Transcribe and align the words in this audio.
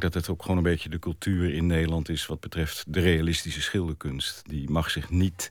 dat 0.00 0.14
het 0.14 0.28
ook 0.28 0.42
gewoon 0.42 0.56
een 0.56 0.62
beetje 0.62 0.88
de 0.88 0.98
cultuur 0.98 1.54
in 1.54 1.66
Nederland 1.66 2.08
is... 2.08 2.26
wat 2.26 2.40
betreft 2.40 2.84
de 2.86 3.00
realistische 3.00 3.62
schilderkunst. 3.62 4.42
Die 4.46 4.70
mag 4.70 4.90
zich 4.90 5.10
niet 5.10 5.50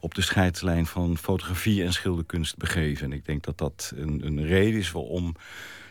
op 0.00 0.14
de 0.14 0.22
scheidslijn 0.22 0.86
van 0.86 1.18
fotografie 1.18 1.82
en 1.84 1.92
schilderkunst 1.92 2.56
begeven. 2.56 3.04
En 3.04 3.12
ik 3.12 3.24
denk 3.24 3.44
dat 3.44 3.58
dat 3.58 3.92
een, 3.96 4.26
een 4.26 4.46
reden 4.46 4.80
is 4.80 4.90
waarom 4.90 5.34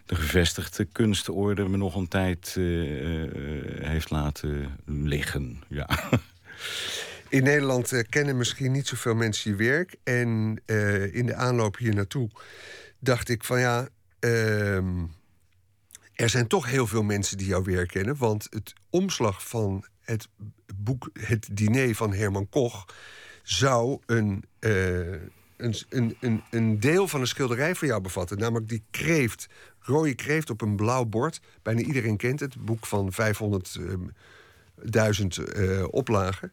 de 0.06 0.16
gevestigde 0.16 0.86
kunstorde 0.86 1.68
me 1.68 1.78
nog 1.78 1.96
een 1.96 2.08
tijd 2.08 2.56
uh, 2.58 3.32
heeft 3.88 4.10
laten 4.10 4.78
liggen. 4.86 5.64
Ja. 5.68 5.90
In 7.30 7.44
Nederland 7.44 7.94
uh, 7.94 8.02
kennen 8.10 8.38
misschien 8.38 8.72
niet 8.72 8.88
zoveel 8.88 9.16
mensen 9.16 9.52
je 9.52 9.58
werk. 9.58 9.96
En 10.04 10.62
in 11.12 11.26
de 11.26 11.36
aanloop 11.36 11.78
hier 11.78 11.96
naartoe 11.96 12.30
dacht 13.00 13.30
ik 13.30 13.44
van 13.44 13.60
ja. 13.60 13.88
Ehm, 14.20 15.04
er 16.16 16.30
zijn 16.30 16.48
toch 16.48 16.66
heel 16.66 16.88
veel 16.88 17.04
mensen 17.04 17.38
die 17.38 17.48
jouw 17.48 17.64
werk 17.64 17.88
kennen. 17.88 18.18
Want 18.18 18.48
het 18.50 18.74
omslag 18.90 19.48
van 19.48 19.86
het 20.02 20.28
boek 20.76 21.10
Het 21.14 21.48
Diner 21.52 21.96
van 21.96 22.14
Herman 22.14 22.50
Koch 22.50 22.86
zou 23.44 24.00
een, 24.06 24.44
uh, 24.60 25.12
een, 25.58 25.76
een, 26.20 26.44
een, 26.52 26.80
deel 26.80 27.08
van 27.08 27.22
een 27.22 27.28
schilderij 27.28 27.76
van 27.76 27.88
jou 27.88 28.02
bevatten. 28.02 28.38
Namelijk 28.38 28.70
die 28.70 28.84
kreeft, 28.92 29.48
rode 29.80 30.16
kreeft 30.16 30.50
op 30.50 30.62
een 30.62 30.76
blauw 30.76 31.06
bord. 31.06 31.40
Bijna 31.62 31.82
iedereen 31.82 32.18
kent 32.18 32.40
het. 32.40 32.66
boek 32.66 32.86
van 32.86 33.14
500.000 33.14 33.20
uh, 35.56 35.86
oplagen. 35.90 36.52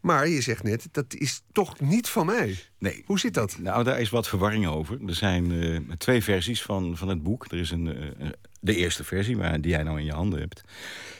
Maar 0.00 0.28
je 0.28 0.40
zegt 0.40 0.62
net, 0.62 0.88
dat 0.90 1.14
is 1.14 1.42
toch 1.52 1.80
niet 1.80 2.08
van 2.08 2.26
mij. 2.26 2.58
Nee. 2.78 3.02
Hoe 3.06 3.18
zit 3.18 3.34
dat? 3.34 3.58
Nou, 3.58 3.84
daar 3.84 4.00
is 4.00 4.10
wat 4.10 4.28
verwarring 4.28 4.66
over. 4.66 4.98
Er 5.06 5.14
zijn 5.14 5.52
uh, 5.52 5.78
twee 5.98 6.22
versies 6.22 6.62
van, 6.62 6.96
van 6.96 7.08
het 7.08 7.22
boek. 7.22 7.44
Er 7.52 7.58
is 7.58 7.70
een, 7.70 7.86
uh, 7.86 8.28
de 8.60 8.76
eerste 8.76 9.04
versie, 9.04 9.60
die 9.60 9.70
jij 9.70 9.82
nou 9.82 9.98
in 9.98 10.04
je 10.04 10.12
handen 10.12 10.40
hebt. 10.40 10.62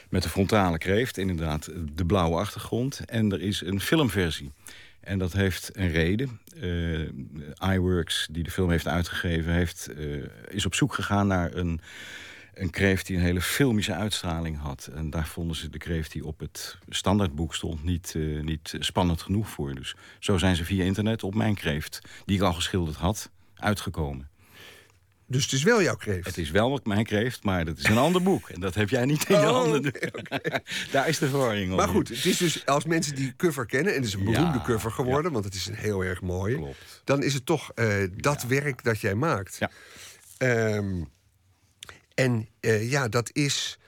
Met 0.09 0.23
de 0.23 0.29
frontale 0.29 0.79
kreeft, 0.79 1.19
inderdaad 1.19 1.71
de 1.95 2.07
blauwe 2.07 2.37
achtergrond. 2.37 3.01
En 3.05 3.33
er 3.33 3.41
is 3.41 3.61
een 3.61 3.81
filmversie. 3.81 4.53
En 5.01 5.19
dat 5.19 5.33
heeft 5.33 5.71
een 5.73 5.91
reden. 5.91 6.41
Uh, 6.63 7.09
iWorks, 7.73 8.29
die 8.31 8.43
de 8.43 8.51
film 8.51 8.71
heeft 8.71 8.89
uitgegeven, 8.89 9.53
heeft, 9.53 9.89
is 10.49 10.67
op 10.67 10.75
zoek 10.75 10.95
gegaan 10.95 11.27
naar 11.27 11.55
een, 11.55 11.81
een 12.59 12.71
kreeft 12.71 13.07
die 13.07 13.17
een 13.17 13.23
hele 13.23 13.41
filmische 13.41 13.95
uitstraling 13.95 14.59
had. 14.59 14.91
En 14.95 15.11
daar 15.11 15.27
vonden 15.27 15.57
ze 15.57 15.71
de 15.71 15.79
kreeft 15.79 16.13
die 16.13 16.25
op 16.25 16.41
het 16.41 16.79
standaardboek 16.89 17.55
stond 17.55 17.85
niet, 17.85 18.15
uh, 18.17 18.43
niet 18.43 18.75
spannend 18.79 19.23
genoeg 19.23 19.49
voor. 19.49 19.75
Dus 19.75 19.97
zo 20.19 20.39
zijn 20.39 20.57
ze 20.57 20.65
via 20.65 20.85
internet 20.85 21.23
op 21.23 21.35
mijn 21.35 21.55
kreeft, 21.55 22.01
die 22.25 22.37
ik 22.37 22.43
al 22.43 22.53
geschilderd 22.53 22.97
had, 22.97 23.31
uitgekomen. 23.55 24.29
Dus 25.31 25.43
het 25.43 25.53
is 25.53 25.63
wel 25.63 25.83
jouw 25.83 25.97
kreeft? 25.97 26.27
Het 26.27 26.39
is 26.39 26.51
wel 26.51 26.81
mijn 26.85 27.05
kreeft, 27.05 27.43
maar 27.43 27.65
dat 27.65 27.79
is 27.79 27.85
een 27.85 27.99
ander 27.99 28.23
boek. 28.23 28.49
En 28.49 28.61
dat 28.61 28.75
heb 28.75 28.89
jij 28.89 29.05
niet 29.05 29.29
in 29.29 29.41
je 29.41 29.47
oh, 29.47 29.51
handen. 29.51 29.87
Okay, 29.87 30.13
okay. 30.13 30.61
Daar 30.93 31.09
is 31.09 31.19
de 31.19 31.29
verwarring 31.29 31.75
Maar 31.75 31.89
goed, 31.89 32.09
het 32.09 32.25
is 32.25 32.37
dus 32.37 32.67
als 32.67 32.85
mensen 32.85 33.15
die 33.15 33.37
cover 33.37 33.67
kennen... 33.67 33.93
en 33.93 33.99
het 33.99 34.09
is 34.09 34.15
een 34.15 34.25
beroemde 34.25 34.59
ja, 34.59 34.65
cover 34.65 34.91
geworden, 34.91 35.25
ja. 35.25 35.31
want 35.31 35.45
het 35.45 35.55
is 35.55 35.67
een 35.67 35.75
heel 35.75 36.05
erg 36.05 36.21
mooie... 36.21 36.57
Klopt. 36.57 37.03
dan 37.05 37.23
is 37.23 37.35
het 37.35 37.47
toch 37.47 37.71
uh, 37.75 37.87
dat 38.17 38.43
ja. 38.43 38.49
werk 38.49 38.85
dat 38.85 39.01
jij 39.01 39.15
maakt. 39.15 39.59
Ja. 39.59 39.71
Um, 40.77 41.09
en 42.19 42.49
uh, 42.61 42.91
ja, 42.91 43.09
dat 43.09 43.31
is... 43.33 43.79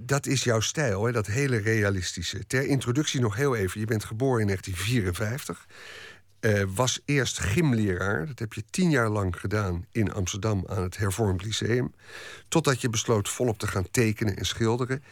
Dat 0.00 0.26
is 0.26 0.44
jouw 0.44 0.60
stijl, 0.60 1.12
dat 1.12 1.26
hele 1.26 1.56
realistische. 1.56 2.46
Ter 2.46 2.66
introductie 2.66 3.20
nog 3.20 3.36
heel 3.36 3.56
even. 3.56 3.80
Je 3.80 3.86
bent 3.86 4.04
geboren 4.04 4.40
in 4.40 4.46
1954. 4.46 5.66
Uh, 6.40 6.62
was 6.74 7.00
eerst 7.04 7.38
gymleraar. 7.38 8.26
Dat 8.26 8.38
heb 8.38 8.52
je 8.52 8.64
tien 8.70 8.90
jaar 8.90 9.08
lang 9.08 9.40
gedaan 9.40 9.86
in 9.92 10.12
Amsterdam 10.12 10.64
aan 10.66 10.82
het 10.82 10.96
Hervormd 10.96 11.44
Lyceum. 11.44 11.94
Totdat 12.48 12.80
je 12.80 12.90
besloot 12.90 13.28
volop 13.28 13.58
te 13.58 13.66
gaan 13.66 13.90
tekenen 13.90 14.36
en 14.36 14.46
schilderen. 14.46 15.02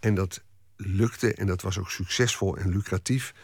En 0.00 0.14
dat 0.14 0.42
lukte 0.76 1.34
en 1.34 1.46
dat 1.46 1.62
was 1.62 1.78
ook 1.78 1.90
succesvol 1.90 2.56
en 2.56 2.68
lucratief. 2.68 3.34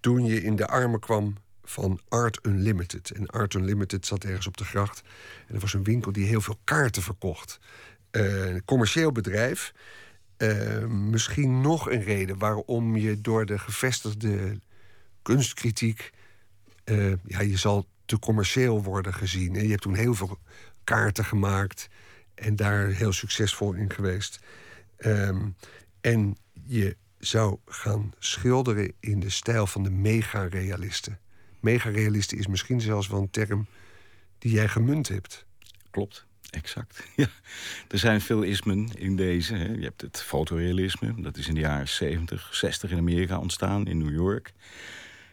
Toen 0.00 0.24
je 0.24 0.42
in 0.42 0.56
de 0.56 0.66
armen 0.66 1.00
kwam 1.00 1.36
van 1.64 2.00
Art 2.08 2.38
Unlimited. 2.42 3.10
En 3.10 3.26
Art 3.26 3.54
Unlimited 3.54 4.06
zat 4.06 4.24
ergens 4.24 4.46
op 4.46 4.56
de 4.56 4.64
gracht. 4.64 5.02
En 5.48 5.54
er 5.54 5.60
was 5.60 5.74
een 5.74 5.84
winkel 5.84 6.12
die 6.12 6.26
heel 6.26 6.40
veel 6.40 6.58
kaarten 6.64 7.02
verkocht. 7.02 7.58
Een 8.10 8.64
commercieel 8.64 9.12
bedrijf. 9.12 9.72
Uh, 10.38 10.86
misschien 10.86 11.60
nog 11.60 11.90
een 11.90 12.02
reden 12.02 12.38
waarom 12.38 12.96
je 12.96 13.20
door 13.20 13.46
de 13.46 13.58
gevestigde 13.58 14.58
kunstkritiek 15.22 16.10
uh, 16.84 17.12
ja, 17.24 17.40
je 17.40 17.56
zal 17.56 17.86
te 18.04 18.18
commercieel 18.18 18.82
worden 18.82 19.14
gezien. 19.14 19.56
En 19.56 19.62
je 19.62 19.70
hebt 19.70 19.82
toen 19.82 19.94
heel 19.94 20.14
veel 20.14 20.38
kaarten 20.84 21.24
gemaakt 21.24 21.88
en 22.34 22.56
daar 22.56 22.86
heel 22.86 23.12
succesvol 23.12 23.72
in 23.72 23.90
geweest. 23.92 24.38
Um, 24.98 25.56
en 26.00 26.36
je 26.64 26.96
zou 27.18 27.58
gaan 27.66 28.12
schilderen 28.18 28.92
in 29.00 29.20
de 29.20 29.30
stijl 29.30 29.66
van 29.66 29.82
de 29.82 29.90
mega-realisten. 29.90 31.18
Mega-realisten 31.62 32.38
is 32.38 32.46
misschien 32.46 32.80
zelfs 32.80 33.08
wel 33.08 33.20
een 33.20 33.30
term 33.30 33.66
die 34.38 34.52
jij 34.52 34.68
gemunt 34.68 35.08
hebt. 35.08 35.44
Klopt, 35.90 36.26
exact. 36.50 37.06
Ja. 37.16 37.28
Er 37.88 37.98
zijn 37.98 38.20
veel 38.20 38.42
ismen 38.42 38.90
in 38.94 39.16
deze. 39.16 39.54
Hè. 39.54 39.72
Je 39.72 39.82
hebt 39.82 40.00
het 40.00 40.22
fotorealisme, 40.22 41.22
dat 41.22 41.36
is 41.36 41.48
in 41.48 41.54
de 41.54 41.60
jaren 41.60 41.88
70, 41.88 42.54
60 42.54 42.90
in 42.90 42.98
Amerika 42.98 43.38
ontstaan, 43.38 43.86
in 43.86 43.98
New 43.98 44.14
York. 44.14 44.52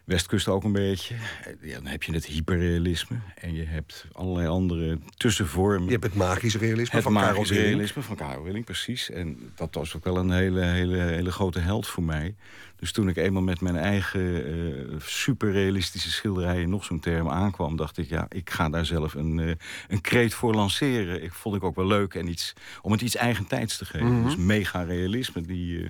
Westkust 0.09 0.47
ook 0.47 0.63
een 0.63 0.71
beetje. 0.71 1.15
Ja, 1.61 1.73
dan 1.73 1.85
heb 1.85 2.03
je 2.03 2.13
het 2.13 2.25
hyperrealisme. 2.25 3.19
En 3.35 3.53
je 3.53 3.63
hebt 3.63 4.05
allerlei 4.11 4.47
andere 4.47 4.99
tussenvormen. 5.17 5.85
Je 5.85 5.91
hebt 5.91 6.03
het 6.03 6.15
magisch 6.15 6.55
realisme 6.55 6.95
het 6.95 7.03
van 7.03 7.13
magisch 7.13 7.51
realisme 7.51 8.01
van 8.01 8.15
Karel 8.15 8.43
Willing, 8.43 8.65
precies. 8.65 9.09
En 9.09 9.51
dat 9.55 9.75
was 9.75 9.95
ook 9.95 10.03
wel 10.03 10.17
een 10.17 10.31
hele, 10.31 10.61
hele, 10.61 10.97
hele 10.97 11.31
grote 11.31 11.59
held 11.59 11.87
voor 11.87 12.03
mij. 12.03 12.35
Dus 12.75 12.91
toen 12.91 13.09
ik 13.09 13.17
eenmaal 13.17 13.41
met 13.41 13.61
mijn 13.61 13.77
eigen 13.77 14.55
uh, 14.55 14.99
superrealistische 14.99 16.11
schilderijen... 16.11 16.69
nog 16.69 16.83
zo'n 16.83 16.99
term 16.99 17.29
aankwam, 17.29 17.75
dacht 17.75 17.97
ik... 17.97 18.09
ja, 18.09 18.25
ik 18.29 18.49
ga 18.49 18.69
daar 18.69 18.85
zelf 18.85 19.13
een, 19.13 19.37
uh, 19.37 19.51
een 19.87 20.01
kreet 20.01 20.33
voor 20.33 20.53
lanceren. 20.53 21.23
Ik 21.23 21.33
vond 21.33 21.55
ik 21.55 21.63
ook 21.63 21.75
wel 21.75 21.87
leuk 21.87 22.13
en 22.13 22.27
iets, 22.27 22.53
om 22.81 22.91
het 22.91 23.01
iets 23.01 23.15
eigentijds 23.15 23.77
te 23.77 23.85
geven. 23.85 24.07
Mm 24.07 24.13
-hmm. 24.13 24.23
Dus 24.23 24.35
mega-realisme, 24.35 25.41
die... 25.41 25.79
Uh, 25.79 25.89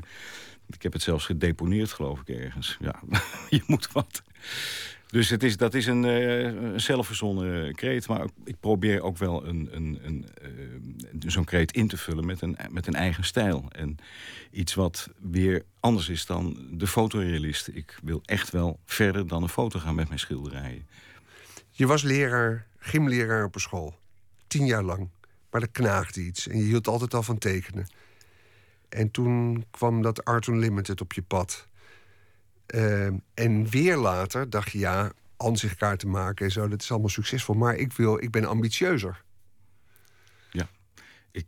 ik 0.70 0.84
heb 0.84 0.94
het 0.94 1.02
zelfs 1.02 1.26
gedeponeerd, 1.26 1.92
geloof 1.92 2.20
ik, 2.20 2.28
ergens. 2.28 2.78
Ja, 2.80 3.00
je 3.50 3.64
moet 3.68 3.92
wat. 3.92 4.24
Dus 5.08 5.30
het 5.30 5.44
is, 5.44 5.58
dat 5.58 5.74
is 5.74 5.86
een, 5.86 6.04
uh, 6.04 6.78
zelfverzonnen 6.78 7.76
kreet. 7.76 8.08
Maar 8.08 8.26
ik 8.44 8.60
probeer 8.60 9.02
ook 9.02 9.18
wel 9.18 9.46
een, 9.46 9.70
een, 9.72 10.00
een, 10.04 10.26
uh, 10.42 11.32
zo'n 11.32 11.44
kreet 11.44 11.72
in 11.72 11.88
te 11.88 11.98
vullen 11.98 12.26
met 12.26 12.42
een, 12.42 12.58
met 12.70 12.88
een 12.88 12.94
eigen 12.94 13.24
stijl. 13.24 13.66
En 13.72 13.98
iets 14.52 14.74
wat 14.74 15.10
weer 15.20 15.64
anders 15.80 16.10
is 16.10 16.26
dan 16.26 16.68
de 16.72 16.88
fotorealist. 16.88 17.68
Ik 17.68 18.00
wil 18.04 18.22
echt 18.26 18.50
wel 18.50 18.80
verder 18.86 19.28
dan 19.28 19.44
een 19.44 19.50
foto 19.50 19.80
gaan 19.80 19.96
met 19.96 20.08
mijn 20.08 20.20
schilderijen. 20.20 20.88
Je 21.72 21.88
was 21.88 22.02
leraar, 22.02 22.68
gymleraar 22.78 23.44
op 23.44 23.56
een 23.56 23.62
school. 23.62 23.96
Tien 24.48 24.66
jaar 24.66 24.84
lang. 24.84 25.10
Maar 25.52 25.62
er 25.62 25.70
knaagde 25.70 26.22
iets. 26.22 26.48
En 26.48 26.58
je 26.58 26.64
hield 26.64 26.88
altijd 26.88 27.14
al 27.14 27.24
van 27.24 27.38
tekenen. 27.38 27.88
En 28.90 29.12
toen 29.12 29.66
kwam 29.72 30.02
dat 30.02 30.26
Art 30.26 30.48
Unlimited 30.48 31.02
op 31.02 31.14
je 31.14 31.22
pad. 31.22 31.68
Uh, 32.76 33.06
en 33.34 33.70
weer 33.70 33.98
later 33.98 34.50
dacht 34.50 34.72
je, 34.72 34.80
ja, 34.80 35.12
ansichtkaarten 35.38 36.10
maken 36.10 36.46
en 36.46 36.52
zo, 36.52 36.68
dat 36.68 36.82
is 36.82 36.92
allemaal 36.92 37.10
succesvol. 37.10 37.56
Maar 37.56 37.76
ik, 37.76 37.94
wil, 37.94 38.24
ik 38.24 38.32
ben 38.32 38.46
ambitieuzer. 38.46 39.24
Ja, 40.52 40.68
ik, 41.32 41.46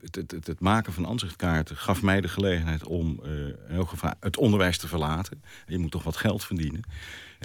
het, 0.00 0.14
het, 0.14 0.46
het 0.46 0.60
maken 0.60 0.92
van 0.92 1.04
ansichtkaarten 1.04 1.76
gaf 1.76 2.02
mij 2.02 2.20
de 2.20 2.28
gelegenheid 2.28 2.84
om 2.84 3.20
uh, 3.68 3.92
het 4.20 4.36
onderwijs 4.36 4.78
te 4.78 4.88
verlaten. 4.88 5.42
Je 5.66 5.78
moet 5.78 5.90
toch 5.90 6.02
wat 6.02 6.16
geld 6.16 6.44
verdienen. 6.44 6.82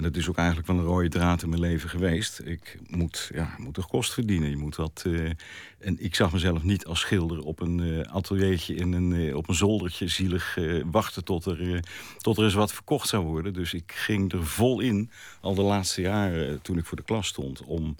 En 0.01 0.07
dat 0.07 0.15
is 0.15 0.29
ook 0.29 0.37
eigenlijk 0.37 0.67
wel 0.67 0.77
een 0.77 0.83
rode 0.83 1.09
draad 1.09 1.43
in 1.43 1.49
mijn 1.49 1.61
leven 1.61 1.89
geweest. 1.89 2.41
Ik 2.43 2.79
moet, 2.87 3.29
ja, 3.33 3.55
moet 3.57 3.73
toch 3.73 3.87
kost 3.87 4.13
verdienen. 4.13 4.49
Je 4.49 4.57
moet 4.57 4.75
wat, 4.75 5.03
uh, 5.07 5.31
en 5.79 6.03
ik 6.03 6.15
zag 6.15 6.31
mezelf 6.31 6.63
niet 6.63 6.85
als 6.85 6.99
schilder 6.99 7.39
op 7.39 7.59
een 7.59 7.77
uh, 7.77 7.99
ateliertje 7.99 8.75
in 8.75 8.93
een, 8.93 9.11
uh, 9.11 9.35
op 9.35 9.49
een 9.49 9.55
zoldertje 9.55 10.07
zielig 10.07 10.57
wachten 10.85 11.23
tot 11.23 11.45
er, 11.45 11.83
tot 12.17 12.37
er 12.37 12.43
eens 12.43 12.53
wat 12.53 12.73
verkocht 12.73 13.07
zou 13.07 13.25
worden. 13.25 13.53
Dus 13.53 13.73
ik 13.73 13.91
ging 13.91 14.33
er 14.33 14.45
vol 14.45 14.79
in, 14.79 15.11
al 15.41 15.55
de 15.55 15.61
laatste 15.61 16.01
jaren 16.01 16.61
toen 16.61 16.77
ik 16.77 16.85
voor 16.85 16.97
de 16.97 17.03
klas 17.03 17.27
stond, 17.27 17.63
om, 17.63 17.95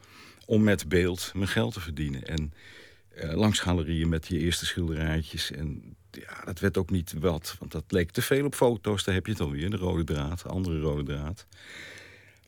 om 0.45 0.63
met 0.63 0.89
beeld 0.89 1.31
mijn 1.35 1.47
geld 1.47 1.73
te 1.73 1.79
verdienen. 1.79 2.27
En 2.27 2.53
langs 3.15 3.59
galerieën 3.59 4.09
met 4.09 4.27
je 4.27 4.39
eerste 4.39 4.65
schilderijtjes. 4.65 5.51
En 5.51 5.95
ja, 6.11 6.43
dat 6.45 6.59
werd 6.59 6.77
ook 6.77 6.89
niet 6.89 7.13
wat, 7.19 7.55
want 7.59 7.71
dat 7.71 7.83
leek 7.87 8.11
te 8.11 8.21
veel 8.21 8.45
op 8.45 8.55
foto's. 8.55 9.03
Daar 9.03 9.15
heb 9.15 9.25
je 9.25 9.31
het 9.31 9.41
alweer, 9.41 9.69
de 9.69 9.77
rode 9.77 10.03
draad, 10.03 10.47
andere 10.47 10.79
rode 10.79 11.03
draad. 11.03 11.45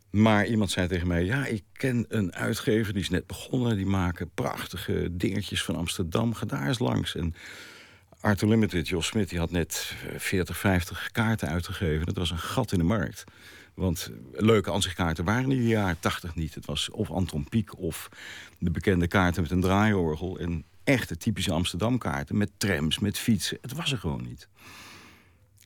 Maar 0.09 0.45
iemand 0.45 0.71
zei 0.71 0.87
tegen 0.87 1.07
mij, 1.07 1.23
ja, 1.23 1.45
ik 1.45 1.63
ken 1.71 2.05
een 2.09 2.35
uitgever, 2.35 2.93
die 2.93 3.01
is 3.01 3.09
net 3.09 3.27
begonnen. 3.27 3.75
Die 3.75 3.85
maken 3.85 4.29
prachtige 4.33 5.07
dingetjes 5.11 5.63
van 5.63 5.75
Amsterdam. 5.75 6.33
Ga 6.33 6.45
daar 6.45 6.67
eens 6.67 6.79
langs. 6.79 7.15
En 7.15 7.35
Arthur 8.19 8.47
Limited, 8.47 8.87
Jos 8.87 9.07
Smit, 9.07 9.29
die 9.29 9.39
had 9.39 9.51
net 9.51 9.93
40, 10.17 10.57
50 10.57 11.11
kaarten 11.11 11.47
uitgegeven. 11.47 12.05
Dat 12.05 12.17
was 12.17 12.31
een 12.31 12.37
gat 12.37 12.71
in 12.71 12.77
de 12.77 12.83
markt. 12.83 13.23
Want 13.73 14.11
leuke 14.31 14.71
ansichtkaarten 14.71 15.25
waren 15.25 15.51
in 15.51 15.57
de 15.57 15.67
jaren 15.67 15.99
80 15.99 16.35
niet. 16.35 16.55
Het 16.55 16.65
was 16.65 16.89
of 16.89 17.11
Anton 17.11 17.49
Pieck 17.49 17.77
of 17.77 18.09
de 18.59 18.71
bekende 18.71 19.07
kaarten 19.07 19.41
met 19.41 19.51
een 19.51 19.61
draaiorgel. 19.61 20.39
En 20.39 20.65
echte 20.83 21.17
typische 21.17 21.51
Amsterdam-kaarten 21.51 22.37
met 22.37 22.51
trams, 22.57 22.99
met 22.99 23.17
fietsen. 23.17 23.57
Het 23.61 23.73
was 23.73 23.91
er 23.91 23.97
gewoon 23.97 24.23
niet. 24.23 24.47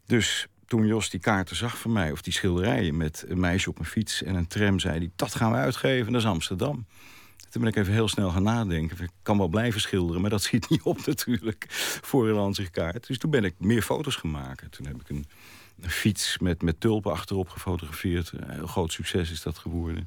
Dus 0.05 0.47
toen 0.65 0.85
Jos 0.85 1.09
die 1.09 1.19
kaarten 1.19 1.55
zag 1.55 1.77
van 1.77 1.91
mij, 1.91 2.11
of 2.11 2.21
die 2.21 2.33
schilderijen 2.33 2.97
met 2.97 3.25
een 3.27 3.39
meisje 3.39 3.69
op 3.69 3.79
een 3.79 3.85
fiets 3.85 4.23
en 4.23 4.35
een 4.35 4.47
tram, 4.47 4.79
zei 4.79 4.97
hij: 4.97 5.11
Dat 5.15 5.35
gaan 5.35 5.51
we 5.51 5.57
uitgeven, 5.57 6.11
dat 6.11 6.21
is 6.21 6.27
Amsterdam. 6.27 6.85
Toen 7.49 7.61
ben 7.61 7.71
ik 7.71 7.77
even 7.77 7.93
heel 7.93 8.07
snel 8.07 8.29
gaan 8.29 8.43
nadenken. 8.43 9.03
Ik 9.03 9.09
kan 9.21 9.37
wel 9.37 9.47
blijven 9.47 9.81
schilderen, 9.81 10.21
maar 10.21 10.29
dat 10.29 10.43
schiet 10.43 10.69
niet 10.69 10.81
op 10.81 11.05
natuurlijk 11.05 11.65
voor 12.01 12.29
een 12.29 12.37
ansichtkaart. 12.37 13.07
Dus 13.07 13.17
toen 13.17 13.31
ben 13.31 13.43
ik 13.43 13.53
meer 13.57 13.81
foto's 13.81 14.15
gemaakt. 14.15 14.71
Toen 14.71 14.85
heb 14.85 15.01
ik 15.01 15.09
een, 15.09 15.25
een 15.81 15.89
fiets 15.89 16.37
met, 16.37 16.61
met 16.61 16.79
tulpen 16.79 17.11
achterop 17.11 17.49
gefotografeerd. 17.49 18.31
Een 18.31 18.49
heel 18.49 18.67
groot 18.67 18.91
succes 18.91 19.31
is 19.31 19.41
dat 19.41 19.57
geworden. 19.57 20.05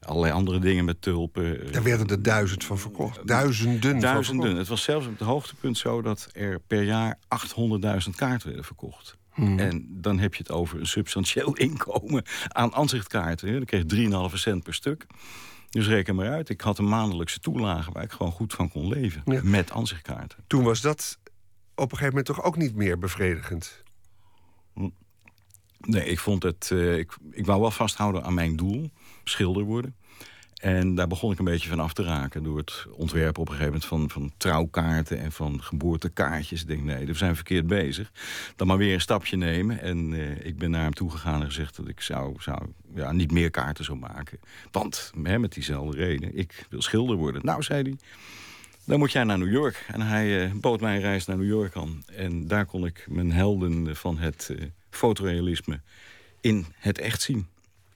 Allerlei 0.00 0.32
andere 0.32 0.58
dingen 0.58 0.84
met 0.84 1.02
tulpen. 1.02 1.72
Daar 1.72 1.82
werden 1.82 2.06
er 2.06 2.22
duizend 2.22 2.64
van 2.64 2.78
verkocht. 2.78 3.26
Duizenden. 3.26 4.00
Duizenden. 4.00 4.56
Het 4.56 4.68
was 4.68 4.82
zelfs 4.82 5.06
op 5.06 5.18
het 5.18 5.28
hoogtepunt 5.28 5.78
zo 5.78 6.02
dat 6.02 6.28
er 6.32 6.60
per 6.60 6.82
jaar 6.82 7.18
800.000 7.18 8.10
kaarten 8.16 8.46
werden 8.46 8.64
verkocht. 8.64 9.16
Hmm. 9.32 9.58
En 9.58 9.86
dan 9.90 10.18
heb 10.18 10.34
je 10.34 10.42
het 10.42 10.52
over 10.52 10.80
een 10.80 10.86
substantieel 10.86 11.54
inkomen 11.66 12.24
aan 12.48 12.74
aanzichtkaarten. 12.74 13.52
Dan 13.52 13.64
kreeg 13.64 13.82
je 13.86 14.30
3,5 14.30 14.34
cent 14.34 14.62
per 14.62 14.74
stuk. 14.74 15.06
Dus 15.70 15.86
reken 15.86 16.14
maar 16.14 16.30
uit. 16.30 16.48
Ik 16.48 16.60
had 16.60 16.78
een 16.78 16.88
maandelijkse 16.88 17.40
toelage 17.40 17.92
waar 17.92 18.02
ik 18.02 18.12
gewoon 18.12 18.32
goed 18.32 18.54
van 18.54 18.68
kon 18.68 18.88
leven. 18.88 19.22
Met 19.42 19.70
aanzichtkaarten. 19.70 20.38
Toen 20.46 20.64
was 20.64 20.80
dat 20.80 21.18
op 21.74 21.92
een 21.92 21.98
gegeven 21.98 22.08
moment 22.08 22.26
toch 22.26 22.42
ook 22.42 22.56
niet 22.56 22.74
meer 22.74 22.98
bevredigend? 22.98 23.82
Nee, 25.80 26.04
ik 26.04 26.18
vond 26.18 26.42
het. 26.42 26.70
Uh, 26.72 26.98
ik, 26.98 27.16
ik 27.30 27.46
wou 27.46 27.60
wel 27.60 27.70
vasthouden 27.70 28.24
aan 28.24 28.34
mijn 28.34 28.56
doel: 28.56 28.90
schilder 29.24 29.62
worden. 29.62 29.94
En 30.58 30.94
daar 30.94 31.06
begon 31.06 31.32
ik 31.32 31.38
een 31.38 31.44
beetje 31.44 31.68
van 31.68 31.80
af 31.80 31.92
te 31.92 32.02
raken 32.02 32.42
door 32.42 32.56
het 32.56 32.86
ontwerpen 32.90 33.42
op 33.42 33.48
een 33.48 33.54
gegeven 33.54 33.72
moment 33.72 33.84
van, 33.84 34.10
van 34.10 34.32
trouwkaarten 34.36 35.18
en 35.18 35.32
van 35.32 35.62
geboortekaartjes. 35.62 36.60
Ik 36.60 36.66
denk, 36.66 36.82
nee, 36.82 37.06
we 37.06 37.14
zijn 37.14 37.34
verkeerd 37.34 37.66
bezig. 37.66 38.12
Dan 38.56 38.66
maar 38.66 38.76
weer 38.76 38.94
een 38.94 39.00
stapje 39.00 39.36
nemen. 39.36 39.80
En 39.80 40.12
uh, 40.12 40.46
ik 40.46 40.58
ben 40.58 40.70
naar 40.70 40.82
hem 40.82 40.94
toegegaan 40.94 41.40
en 41.40 41.46
gezegd 41.46 41.76
dat 41.76 41.88
ik 41.88 42.00
zou, 42.00 42.34
zou 42.38 42.58
ja, 42.94 43.12
niet 43.12 43.32
meer 43.32 43.50
kaarten 43.50 43.84
zou 43.84 43.98
maken. 43.98 44.40
Want 44.70 45.12
met 45.14 45.52
diezelfde 45.52 45.96
reden, 45.96 46.36
ik 46.36 46.66
wil 46.70 46.82
schilder 46.82 47.16
worden. 47.16 47.44
Nou, 47.44 47.62
zei 47.62 47.82
hij, 47.82 47.96
dan 48.84 48.98
moet 48.98 49.12
jij 49.12 49.24
naar 49.24 49.38
New 49.38 49.52
York. 49.52 49.84
En 49.92 50.00
hij 50.00 50.46
uh, 50.46 50.52
bood 50.54 50.80
mij 50.80 50.94
een 50.94 51.00
reis 51.00 51.26
naar 51.26 51.36
New 51.36 51.48
York 51.48 51.76
aan. 51.76 52.02
En 52.06 52.46
daar 52.46 52.66
kon 52.66 52.86
ik 52.86 53.06
mijn 53.08 53.32
helden 53.32 53.96
van 53.96 54.18
het 54.18 54.50
fotorealisme 54.90 55.80
in 56.40 56.66
het 56.76 56.98
echt 56.98 57.22
zien. 57.22 57.46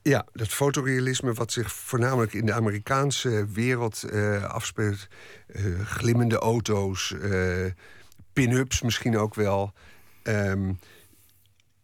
Ja, 0.03 0.27
dat 0.33 0.49
fotorealisme 0.49 1.33
wat 1.33 1.53
zich 1.53 1.73
voornamelijk 1.73 2.33
in 2.33 2.47
de 2.47 2.53
Amerikaanse 2.53 3.47
wereld 3.53 4.03
uh, 4.13 4.45
afspeelt. 4.45 5.09
Uh, 5.47 5.81
glimmende 5.81 6.37
auto's, 6.37 7.11
uh, 7.11 7.67
pin-ups 8.33 8.83
misschien 8.83 9.19
ook 9.19 9.35
wel. 9.35 9.73
Um, 10.23 10.79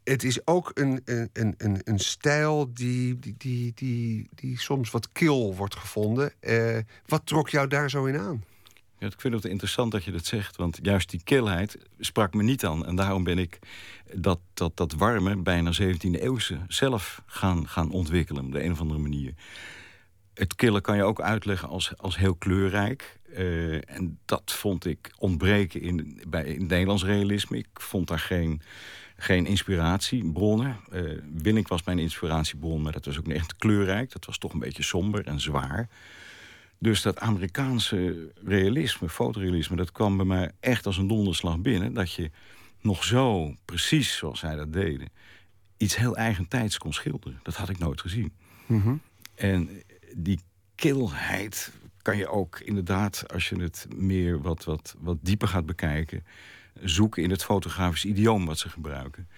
het 0.04 0.24
is 0.24 0.46
ook 0.46 0.70
een, 0.74 1.02
een, 1.04 1.54
een, 1.58 1.80
een 1.84 1.98
stijl 1.98 2.72
die, 2.72 3.18
die, 3.18 3.34
die, 3.38 3.72
die, 3.74 4.28
die 4.34 4.58
soms 4.58 4.90
wat 4.90 5.12
kil 5.12 5.54
wordt 5.54 5.76
gevonden. 5.76 6.32
wat 7.06 7.26
trok 7.26 7.48
jou 7.48 7.68
daar 7.68 7.90
zo 7.90 8.04
in 8.04 8.18
aan? 8.18 8.44
Ja, 8.98 9.06
ik 9.06 9.20
vind 9.20 9.34
het 9.34 9.44
interessant 9.44 9.92
dat 9.92 10.04
je 10.04 10.10
dat 10.10 10.24
zegt, 10.24 10.56
want 10.56 10.78
juist 10.82 11.10
die 11.10 11.20
kilheid 11.24 11.78
sprak 11.98 12.34
me 12.34 12.42
niet 12.42 12.64
aan. 12.64 12.86
En 12.86 12.96
daarom 12.96 13.24
ben 13.24 13.38
ik 13.38 13.58
dat, 14.14 14.38
dat, 14.54 14.76
dat 14.76 14.92
warme, 14.92 15.36
bijna 15.36 15.72
17e 15.82 16.10
eeuwse, 16.10 16.58
zelf 16.68 17.22
gaan, 17.26 17.68
gaan 17.68 17.90
ontwikkelen 17.90 18.44
op 18.44 18.52
de 18.52 18.64
een 18.64 18.72
of 18.72 18.80
andere 18.80 19.00
manier. 19.00 19.34
Het 20.34 20.54
killen 20.54 20.82
kan 20.82 20.96
je 20.96 21.02
ook 21.02 21.20
uitleggen 21.20 21.68
als, 21.68 21.96
als 21.96 22.16
heel 22.16 22.34
kleurrijk. 22.34 23.18
Uh, 23.36 23.90
en 23.90 24.18
dat 24.24 24.52
vond 24.52 24.86
ik 24.86 25.12
ontbreken 25.18 25.80
in, 25.80 26.22
bij, 26.28 26.44
in 26.44 26.60
het 26.60 26.68
Nederlands 26.68 27.04
realisme. 27.04 27.56
Ik 27.56 27.68
vond 27.72 28.08
daar 28.08 28.18
geen, 28.18 28.60
geen 29.16 29.46
inspiratiebronnen. 29.46 30.76
Uh, 30.92 31.18
Willink 31.34 31.68
was 31.68 31.82
mijn 31.82 31.98
inspiratiebron, 31.98 32.82
maar 32.82 32.92
dat 32.92 33.04
was 33.04 33.18
ook 33.18 33.26
niet 33.26 33.36
echt 33.36 33.56
kleurrijk. 33.56 34.12
Dat 34.12 34.24
was 34.24 34.38
toch 34.38 34.52
een 34.52 34.58
beetje 34.58 34.82
somber 34.82 35.26
en 35.26 35.40
zwaar. 35.40 35.88
Dus 36.78 37.02
dat 37.02 37.18
Amerikaanse 37.18 38.32
realisme, 38.44 39.08
fotorealisme, 39.08 39.76
dat 39.76 39.92
kwam 39.92 40.16
bij 40.16 40.26
mij 40.26 40.50
echt 40.60 40.86
als 40.86 40.96
een 40.96 41.08
donderslag 41.08 41.58
binnen. 41.58 41.94
Dat 41.94 42.12
je 42.12 42.30
nog 42.80 43.04
zo, 43.04 43.54
precies 43.64 44.16
zoals 44.16 44.38
zij 44.38 44.56
dat 44.56 44.72
deden, 44.72 45.08
iets 45.76 45.96
heel 45.96 46.16
eigentijds 46.16 46.78
kon 46.78 46.92
schilderen. 46.92 47.40
Dat 47.42 47.56
had 47.56 47.68
ik 47.68 47.78
nooit 47.78 48.00
gezien. 48.00 48.32
Mhm. 48.66 48.94
En 49.34 49.82
die 50.16 50.40
kilheid 50.74 51.72
kan 52.02 52.16
je 52.16 52.28
ook 52.28 52.60
inderdaad, 52.60 53.32
als 53.32 53.48
je 53.48 53.62
het 53.62 53.86
meer 53.96 54.40
wat, 54.42 54.64
wat, 54.64 54.94
wat 54.98 55.16
dieper 55.20 55.48
gaat 55.48 55.66
bekijken, 55.66 56.24
zoeken 56.82 57.22
in 57.22 57.30
het 57.30 57.44
fotografisch 57.44 58.04
idioom 58.04 58.46
wat 58.46 58.58
ze 58.58 58.68
gebruiken. 58.68 59.28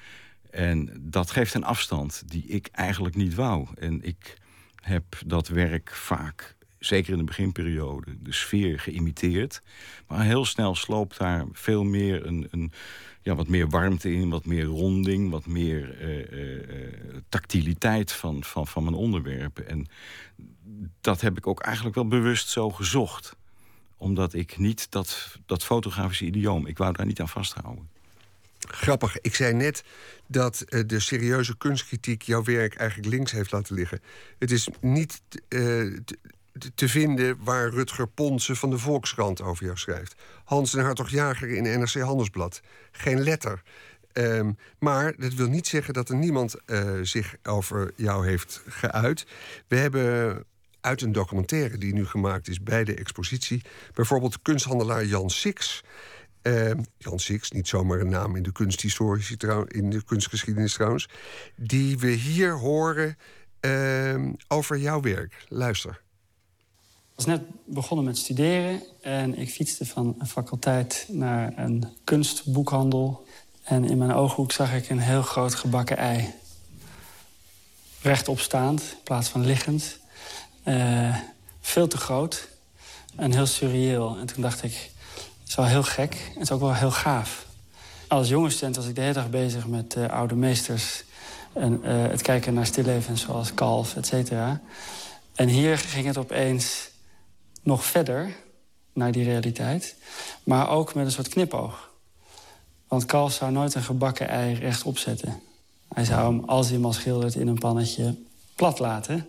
En 0.51 1.01
dat 1.01 1.31
geeft 1.31 1.55
een 1.55 1.65
afstand 1.65 2.23
die 2.27 2.47
ik 2.47 2.69
eigenlijk 2.73 3.15
niet 3.15 3.35
wou. 3.35 3.69
En 3.75 4.03
ik 4.03 4.37
heb 4.75 5.05
dat 5.27 5.49
werk 5.49 5.91
vaak 5.95 6.57
zeker 6.81 7.13
in 7.13 7.19
de 7.19 7.25
beginperiode, 7.25 8.23
de 8.23 8.33
sfeer 8.33 8.81
geïmiteerd. 8.81 9.61
Maar 10.07 10.25
heel 10.25 10.45
snel 10.45 10.75
sloopt 10.75 11.19
daar 11.19 11.45
veel 11.53 11.85
meer 11.85 12.27
een, 12.27 12.49
een 12.51 12.73
ja, 13.23 13.35
wat 13.35 13.49
meer 13.49 13.69
warmte 13.69 14.13
in, 14.13 14.29
wat 14.29 14.45
meer 14.45 14.65
ronding, 14.65 15.31
wat 15.31 15.47
meer 15.47 16.03
uh, 16.03 17.23
tactiliteit 17.29 18.13
van, 18.13 18.45
van, 18.45 18.67
van 18.67 18.83
mijn 18.85 18.95
onderwerpen. 18.95 19.69
En 19.69 19.87
dat 21.01 21.21
heb 21.21 21.37
ik 21.37 21.47
ook 21.47 21.61
eigenlijk 21.61 21.95
wel 21.95 22.09
bewust 22.09 22.49
zo 22.49 22.71
gezocht. 22.71 23.37
Omdat 23.97 24.35
ik 24.35 24.59
niet 24.59 24.91
dat, 24.91 25.39
dat 25.47 25.65
fotografische 25.65 26.25
idioom, 26.25 26.67
ik 26.67 26.79
wou 26.79 26.93
daar 26.93 27.07
niet 27.07 27.21
aan 27.21 27.29
vasthouden. 27.29 27.89
Grappig, 28.59 29.21
ik 29.21 29.35
zei 29.35 29.55
net 29.55 29.85
dat 30.27 30.65
de 30.87 31.01
serieuze 31.01 31.57
kunstkritiek 31.57 32.23
jouw 32.23 32.43
werk 32.43 32.75
eigenlijk 32.75 33.09
links 33.11 33.33
heeft 33.33 33.53
laten 33.53 33.75
liggen. 33.75 34.01
Het 34.39 34.51
is 34.51 34.69
niet 34.81 35.21
te 36.75 36.89
vinden 36.89 37.37
waar 37.45 37.69
Rutger 37.69 38.09
Ponsen 38.09 38.57
van 38.57 38.71
de 38.71 38.79
Volkskrant 38.79 39.41
over 39.41 39.65
jou 39.65 39.77
schrijft. 39.77 40.15
Hans 40.45 40.75
en 40.75 40.85
Hartog 40.85 41.11
Jager 41.11 41.49
in 41.49 41.63
NRC 41.63 41.95
Handelsblad. 41.95 42.61
Geen 42.93 43.21
letter. 43.21 43.63
Um, 44.13 44.57
maar 44.79 45.15
dat 45.17 45.35
wil 45.35 45.49
niet 45.49 45.67
zeggen 45.67 45.95
dat 45.95 46.09
er 46.09 46.17
niemand 46.17 46.55
uh, 46.67 46.99
zich 47.03 47.37
over 47.43 47.93
jou 47.97 48.27
heeft 48.27 48.63
geuit. 48.69 49.27
We 49.69 49.77
hebben 49.77 50.45
uit 50.81 51.03
een 51.03 51.13
documentaire 51.13 51.79
die 51.79 51.93
nu 51.93 52.07
gemaakt 52.07 52.49
is 52.49 52.63
bij 52.63 52.85
de 52.85 52.95
expositie... 52.95 53.63
bijvoorbeeld 53.95 54.43
kunsthandelaar 54.43 55.05
Jan 55.05 55.31
Six... 55.31 55.85
Uh, 56.43 56.71
Jan 56.99 57.19
Six, 57.19 57.51
niet 57.51 57.69
zomaar 57.69 58.01
een 58.01 58.09
naam 58.09 58.37
in 58.37 58.43
de 58.43 58.53
kunsthistorie, 58.53 59.37
in 59.67 59.91
de 59.91 60.05
kunstgeschiedenis 60.05 60.73
trouwens... 60.73 61.09
die 61.57 61.99
we 61.99 62.11
hier 62.11 62.53
horen 62.53 63.17
uh, 63.61 64.33
over 64.49 64.79
jouw 64.79 65.01
werk. 65.01 65.45
Luister 65.49 66.03
was 67.25 67.39
net 67.39 67.49
begonnen 67.65 68.07
met 68.07 68.19
studeren 68.19 68.83
en 69.01 69.39
ik 69.39 69.51
fietste 69.51 69.87
van 69.87 70.15
een 70.19 70.27
faculteit 70.27 71.07
naar 71.09 71.53
een 71.57 71.85
kunstboekhandel. 72.05 73.27
En 73.63 73.85
in 73.85 73.99
mijn 73.99 74.13
ooghoek 74.13 74.53
zag 74.53 74.75
ik 74.75 74.91
een 74.91 74.99
heel 74.99 75.23
groot 75.23 75.55
gebakken 75.55 75.97
ei. 75.97 76.35
Rechtop 78.03 78.41
staand 78.41 78.81
in 78.81 79.03
plaats 79.05 79.29
van 79.29 79.45
liggend. 79.45 79.99
Uh, 80.65 81.17
veel 81.61 81.89
te 81.89 81.97
groot 81.97 82.49
en 83.17 83.33
heel 83.33 83.47
surreëel. 83.47 84.17
En 84.19 84.27
toen 84.27 84.43
dacht 84.43 84.63
ik, 84.63 84.91
het 85.15 85.49
is 85.49 85.55
wel 85.55 85.67
heel 85.67 85.83
gek 85.83 86.15
en 86.15 86.33
het 86.33 86.43
is 86.43 86.51
ook 86.51 86.61
wel 86.61 86.75
heel 86.75 86.91
gaaf. 86.91 87.47
Als 88.09 88.29
jonge 88.29 88.51
student 88.51 88.77
was 88.77 88.87
ik 88.87 88.95
de 88.95 89.01
hele 89.01 89.13
dag 89.13 89.31
bezig 89.31 89.67
met 89.67 89.95
uh, 89.97 90.09
oude 90.09 90.35
meesters... 90.35 91.05
en 91.53 91.81
uh, 91.85 92.03
het 92.03 92.23
kijken 92.23 92.55
naar 92.55 92.67
stillevens 92.67 93.21
zoals 93.21 93.55
Kalf, 93.55 93.97
et 93.97 94.07
cetera. 94.07 94.61
En 95.35 95.49
hier 95.49 95.79
ging 95.79 96.07
het 96.07 96.17
opeens 96.17 96.90
nog 97.63 97.85
verder 97.85 98.37
naar 98.93 99.13
die 99.13 99.25
realiteit. 99.25 99.97
Maar 100.45 100.71
ook 100.71 100.95
met 100.95 101.05
een 101.05 101.13
soort 101.13 101.29
knipoog. 101.29 101.91
Want 102.89 103.05
Kalf 103.05 103.33
zou 103.33 103.53
nooit 103.53 103.75
een 103.75 103.83
gebakken 103.83 104.29
ei 104.29 104.55
rechtop 104.55 104.99
zetten. 104.99 105.41
Hij 105.89 106.05
zou 106.05 106.35
hem, 106.35 106.45
als 106.45 106.69
hij 106.69 106.79
hem 106.81 106.93
schildert, 106.93 107.35
in 107.35 107.49
een 107.49 107.59
pannetje 107.59 108.15
plat 108.55 108.79
laten. 108.79 109.29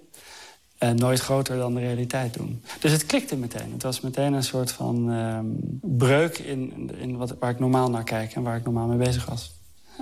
En 0.77 0.95
nooit 0.95 1.19
groter 1.19 1.57
dan 1.57 1.73
de 1.73 1.79
realiteit 1.79 2.33
doen. 2.33 2.63
Dus 2.79 2.91
het 2.91 3.05
klikte 3.05 3.35
meteen. 3.35 3.71
Het 3.71 3.83
was 3.83 4.01
meteen 4.01 4.33
een 4.33 4.43
soort 4.43 4.71
van 4.71 5.11
uh, 5.11 5.39
breuk 5.81 6.37
in, 6.37 6.91
in 6.97 7.17
wat, 7.17 7.35
waar 7.39 7.51
ik 7.51 7.59
normaal 7.59 7.89
naar 7.89 8.03
kijk... 8.03 8.33
en 8.33 8.41
waar 8.41 8.57
ik 8.57 8.63
normaal 8.63 8.87
mee 8.87 8.97
bezig 8.97 9.25
was. 9.25 9.51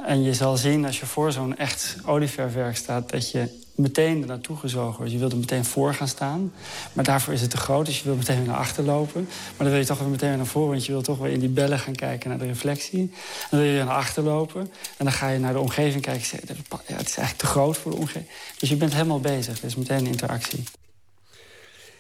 En 0.06 0.22
je 0.22 0.34
zal 0.34 0.58
zien 0.58 0.86
als 0.86 1.00
je 1.00 1.06
voor 1.06 1.32
zo'n 1.32 1.58
echt 1.58 1.98
olieverfwerk 2.06 2.76
staat... 2.76 3.10
dat 3.10 3.32
je 3.32 3.68
meteen 3.80 4.20
naartoe 4.20 4.58
gezogen 4.58 4.98
wordt. 4.98 5.12
Je 5.12 5.18
wilt 5.18 5.32
er 5.32 5.38
meteen 5.38 5.66
voor 5.66 5.94
gaan 5.94 6.08
staan. 6.08 6.54
Maar 6.94 7.04
daarvoor 7.04 7.34
is 7.34 7.42
het 7.42 7.50
te 7.50 7.58
groot, 7.58 7.86
dus 7.86 7.98
je 7.98 8.04
wilt 8.04 8.18
meteen 8.18 8.38
weer 8.38 8.48
naar 8.48 8.58
achter 8.58 8.84
lopen. 8.84 9.22
Maar 9.24 9.58
dan 9.58 9.70
wil 9.70 9.78
je 9.78 9.86
toch 9.86 10.00
weer 10.00 10.08
meteen 10.08 10.30
weer 10.30 10.38
naar 10.38 10.46
voren... 10.46 10.70
want 10.70 10.86
je 10.86 10.92
wilt 10.92 11.04
toch 11.04 11.18
weer 11.18 11.32
in 11.32 11.40
die 11.40 11.50
bellen 11.50 11.80
gaan 11.80 11.96
kijken 11.96 12.30
naar 12.30 12.40
de 12.40 12.46
reflectie. 12.46 13.12
Dan 13.50 13.60
wil 13.60 13.70
je 13.70 13.76
weer 13.76 13.86
naar 13.86 13.96
achter 13.96 14.24
lopen. 14.24 14.62
En 14.98 15.06
dan 15.06 15.12
ga 15.12 15.30
je 15.30 15.40
naar 15.40 15.54
de 15.54 15.60
omgeving 15.60 16.02
kijken. 16.02 16.40
Ja, 16.88 16.96
het 16.96 17.08
is 17.08 17.18
eigenlijk 17.18 17.38
te 17.38 17.46
groot 17.46 17.78
voor 17.78 17.92
de 17.92 17.98
omgeving. 17.98 18.30
Dus 18.58 18.70
je 18.70 18.76
bent 18.76 18.94
helemaal 18.94 19.20
bezig. 19.22 19.64
Is 19.64 19.76
meteen 19.76 19.98
een 19.98 20.06
interactie. 20.06 20.64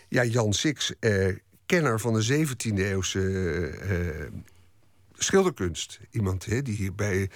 Ja, 0.07 0.23
Jan 0.23 0.53
Six 0.53 0.93
eh, 0.99 1.35
kenner 1.65 1.99
van 1.99 2.13
de 2.13 2.45
17e 2.47 2.73
eeuwse 2.75 3.21
eh, 3.81 3.97
schilderkunst. 5.17 5.99
Iemand 6.11 6.45
hè, 6.45 6.61
die 6.61 6.75
hier 6.75 6.95
bij 6.95 7.29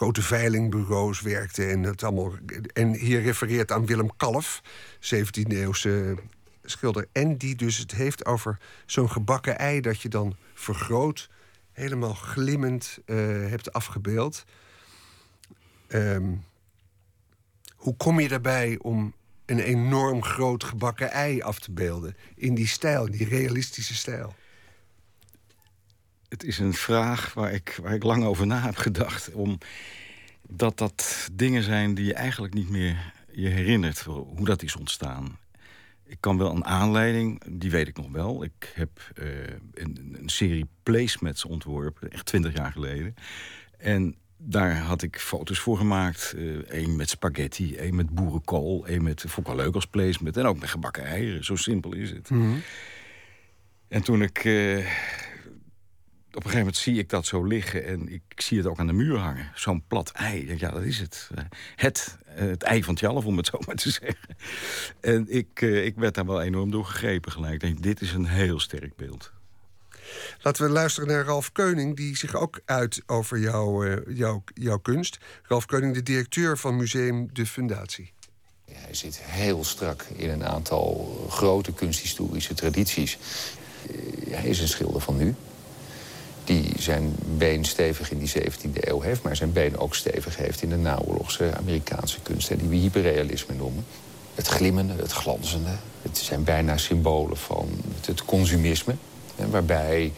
grote 0.00 0.22
veilingbureaus 0.22 1.20
werkte 1.20 1.66
en 1.66 1.82
het 1.82 2.02
allemaal. 2.02 2.32
En 2.72 2.94
hier 2.94 3.22
refereert 3.22 3.72
aan 3.72 3.86
Willem 3.86 4.16
Kalf, 4.16 4.62
17e 5.00 5.48
eeuwse 5.48 6.16
schilder. 6.64 7.06
En 7.12 7.36
die 7.36 7.56
dus 7.56 7.78
het 7.78 7.92
heeft 7.92 8.26
over 8.26 8.58
zo'n 8.86 9.10
gebakken 9.10 9.58
ei 9.58 9.80
dat 9.80 10.00
je 10.00 10.08
dan 10.08 10.36
vergroot, 10.54 11.30
helemaal 11.72 12.14
glimmend 12.14 12.98
uh, 13.06 13.16
hebt 13.48 13.72
afgebeeld. 13.72 14.44
Um, 15.88 16.44
hoe 17.76 17.96
kom 17.96 18.20
je 18.20 18.28
daarbij 18.28 18.78
om 18.82 19.14
een 19.46 19.60
enorm 19.60 20.22
groot 20.22 20.64
gebakken 20.64 21.10
ei 21.10 21.42
af 21.42 21.58
te 21.58 21.72
beelden? 21.72 22.16
In 22.34 22.54
die 22.54 22.68
stijl, 22.68 23.10
die 23.10 23.28
realistische 23.28 23.94
stijl. 23.94 24.34
Het 26.30 26.44
is 26.44 26.58
een 26.58 26.74
vraag 26.74 27.34
waar 27.34 27.52
ik, 27.52 27.78
waar 27.82 27.94
ik 27.94 28.02
lang 28.02 28.24
over 28.24 28.46
na 28.46 28.60
heb 28.60 28.76
gedacht. 28.76 29.32
Omdat 29.32 30.78
dat 30.78 31.28
dingen 31.32 31.62
zijn 31.62 31.94
die 31.94 32.04
je 32.04 32.14
eigenlijk 32.14 32.54
niet 32.54 32.68
meer 32.68 33.12
je 33.32 33.48
herinnert. 33.48 34.00
Hoe 34.00 34.44
dat 34.44 34.62
is 34.62 34.76
ontstaan. 34.76 35.38
Ik 36.06 36.16
kan 36.20 36.38
wel 36.38 36.54
een 36.54 36.64
aanleiding, 36.64 37.42
die 37.46 37.70
weet 37.70 37.88
ik 37.88 37.96
nog 37.96 38.10
wel. 38.10 38.44
Ik 38.44 38.72
heb 38.74 39.12
uh, 39.14 39.26
een, 39.74 40.16
een, 40.20 40.28
serie 40.28 40.68
placemats 40.82 41.44
ontworpen, 41.44 42.10
echt 42.10 42.26
twintig 42.26 42.54
jaar 42.56 42.72
geleden. 42.72 43.14
En 43.78 44.16
daar 44.36 44.76
had 44.76 45.02
ik 45.02 45.18
foto's 45.18 45.58
voor 45.58 45.76
gemaakt. 45.76 46.34
Eén 46.36 46.64
eh, 46.66 46.86
met 46.86 47.08
spaghetti, 47.08 47.76
één 47.76 47.94
met 47.94 48.10
boerenkool... 48.10 48.86
één 48.86 49.02
met, 49.02 49.20
vond 49.20 49.46
ik 49.46 49.54
wel 49.54 49.64
leuk 49.64 49.74
als 49.74 49.86
placement. 49.86 50.36
En 50.36 50.46
ook 50.46 50.58
met 50.58 50.68
gebakken 50.68 51.04
eieren, 51.04 51.44
zo 51.44 51.56
simpel 51.56 51.94
is 51.94 52.10
het. 52.10 52.30
Mhm. 52.30 52.56
En 53.88 54.02
toen 54.02 54.22
ik... 54.22 54.44
Uh, 54.44 54.86
op 56.30 56.36
een 56.36 56.42
gegeven 56.42 56.58
moment 56.58 56.76
zie 56.76 56.98
ik 56.98 57.08
dat 57.08 57.26
zo 57.26 57.44
liggen... 57.44 57.86
en 57.86 58.08
ik, 58.08 58.22
zie 58.36 58.58
het 58.58 58.66
ook 58.66 58.78
aan 58.78 58.86
de 58.86 58.92
muur 58.92 59.18
hangen. 59.18 59.50
Zo'n 59.54 59.84
plat 59.86 60.10
ei. 60.10 60.58
Ja, 60.58 60.70
dat 60.70 60.82
is 60.82 60.98
het. 60.98 61.30
Eh, 61.34 61.44
het, 61.76 62.18
het 62.26 62.62
ei 62.62 62.84
van 62.84 62.94
Tjalf, 62.94 63.24
om 63.24 63.36
het 63.36 63.46
zo 63.46 63.58
maar 63.66 63.74
te 63.74 63.90
zeggen. 64.00 64.36
En 65.00 65.26
ik, 65.28 65.60
ik 65.60 65.96
werd 65.96 66.14
daar 66.14 66.26
wel 66.26 66.42
enorm 66.42 66.70
door 66.70 66.84
gegrepen 66.84 67.32
gelijk. 67.32 67.54
Ik 67.54 67.60
denk, 67.60 67.82
dit 67.82 68.00
is 68.00 68.12
een 68.12 68.26
heel 68.26 68.60
sterk 68.60 68.96
beeld. 68.96 69.32
Laten 70.42 70.64
we 70.64 70.70
luisteren 70.70 71.08
naar 71.08 71.24
Ralf 71.24 71.52
Keuning, 71.52 71.96
die 71.96 72.16
zich 72.16 72.34
ook 72.34 72.60
uit 72.64 73.02
over 73.06 73.38
jouw, 73.38 73.84
uh, 73.84 74.16
jouw, 74.16 74.42
jouw 74.54 74.78
kunst. 74.78 75.18
Ralf 75.42 75.66
Keuning, 75.66 75.94
de 75.94 76.02
directeur 76.02 76.58
van 76.58 76.76
Museum 76.76 77.28
De 77.32 77.46
Fundatie. 77.46 78.12
hij 78.72 78.94
zit 78.94 79.20
heel 79.22 79.64
strak 79.64 80.02
in 80.02 80.30
een 80.30 80.44
aantal 80.44 81.26
grote 81.30 81.72
kunsthistorische 81.72 82.54
tradities. 82.54 83.18
Eh, 83.88 84.36
hij 84.36 84.48
is 84.48 84.60
een 84.60 84.68
schilder 84.68 85.00
van 85.00 85.16
nu. 85.16 85.34
Die 86.50 86.72
zijn 86.78 87.14
been 87.36 87.64
stevig 87.64 88.10
in 88.10 88.18
die 88.18 88.28
17e 88.28 88.70
eeuw 88.72 89.00
heeft... 89.00 89.22
maar 89.22 89.36
zijn 89.36 89.52
been 89.52 89.78
ook 89.78 89.94
stevig 89.94 90.36
heeft 90.36 90.62
in 90.62 90.68
de 90.68 90.76
naoorlogse 90.76 91.56
Amerikaanse 91.56 92.20
kunst... 92.22 92.58
die 92.58 92.68
we 92.68 92.76
hyperrealisme 92.76 93.54
noemen. 93.54 93.84
Het 94.34 94.46
glimmende, 94.46 94.92
het 94.96 95.12
glanzende. 95.12 95.70
Het 96.02 96.18
zijn 96.18 96.44
bijna 96.44 96.76
symbolen 96.76 97.36
van 97.36 97.68
het 98.06 98.24
consumisme 98.24 98.94
waarbij 99.50 100.12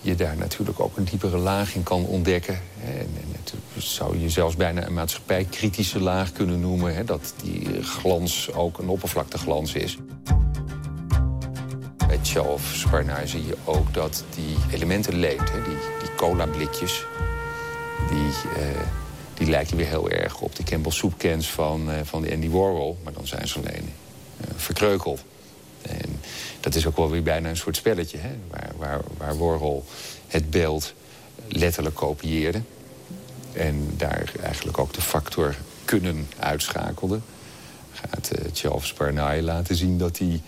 je 0.00 0.14
daar 0.14 0.36
natuurlijk 0.36 0.80
ook 0.80 0.96
een 0.96 1.04
diepere 1.04 1.36
laag 1.36 1.74
in 1.74 1.82
kan 1.82 2.04
ontdekken. 2.04 2.60
En, 2.84 3.08
zou 3.76 4.18
je 4.18 4.30
zelfs 4.30 4.56
bijna 4.56 4.86
een 4.86 4.94
maatschappijkritische 4.94 6.00
laag 6.00 6.32
kunnen 6.32 6.60
noemen. 6.60 7.06
Dat 7.06 7.34
die 7.42 7.82
glans 7.82 8.52
ook 8.52 8.78
een 8.78 8.88
oppervlakteglans 8.88 9.72
is. 9.72 9.96
Bij 12.12 12.20
Tjalf 12.20 12.72
Sparnaar 12.74 13.28
zie 13.28 13.46
je 13.46 13.56
ook 13.64 13.94
dat 13.94 14.24
die 14.34 14.56
elementen 14.72 15.14
leent. 15.14 15.50
Hè, 15.52 15.62
die, 15.62 15.76
die 16.00 16.14
cola-blikjes, 16.16 17.04
die, 18.08 18.18
uh, 18.18 18.80
die 19.34 19.46
lijken 19.46 19.76
weer 19.76 19.86
heel 19.86 20.10
erg 20.10 20.40
op 20.40 20.56
de 20.56 20.62
Campbell 20.62 20.92
soepcans 20.92 21.50
van, 21.50 21.90
uh, 21.90 21.94
van 22.04 22.30
Andy 22.30 22.48
Warhol. 22.48 22.98
Maar 23.04 23.12
dan 23.12 23.26
zijn 23.26 23.48
ze 23.48 23.58
alleen 23.58 23.92
uh, 24.40 24.46
verkreukeld. 24.56 25.24
En 25.82 26.20
dat 26.60 26.74
is 26.74 26.86
ook 26.86 26.96
wel 26.96 27.10
weer 27.10 27.22
bijna 27.22 27.48
een 27.48 27.56
soort 27.56 27.76
spelletje, 27.76 28.18
hè? 28.18 28.30
Waar, 28.50 28.70
waar, 28.76 29.00
waar 29.16 29.38
Warhol 29.38 29.84
het 30.26 30.50
beeld 30.50 30.94
letterlijk 31.48 31.96
kopieerde. 31.96 32.62
En 33.52 33.94
daar 33.96 34.32
eigenlijk 34.42 34.78
ook 34.78 34.92
de 34.92 35.02
factor 35.02 35.54
kunnen 35.84 36.28
uitschakelde. 36.38 37.20
Gaat 37.92 38.30
uh, 38.38 38.44
Charles 38.52 38.94
laten 39.40 39.76
zien 39.76 39.98
dat 39.98 40.18
hij 40.18 40.42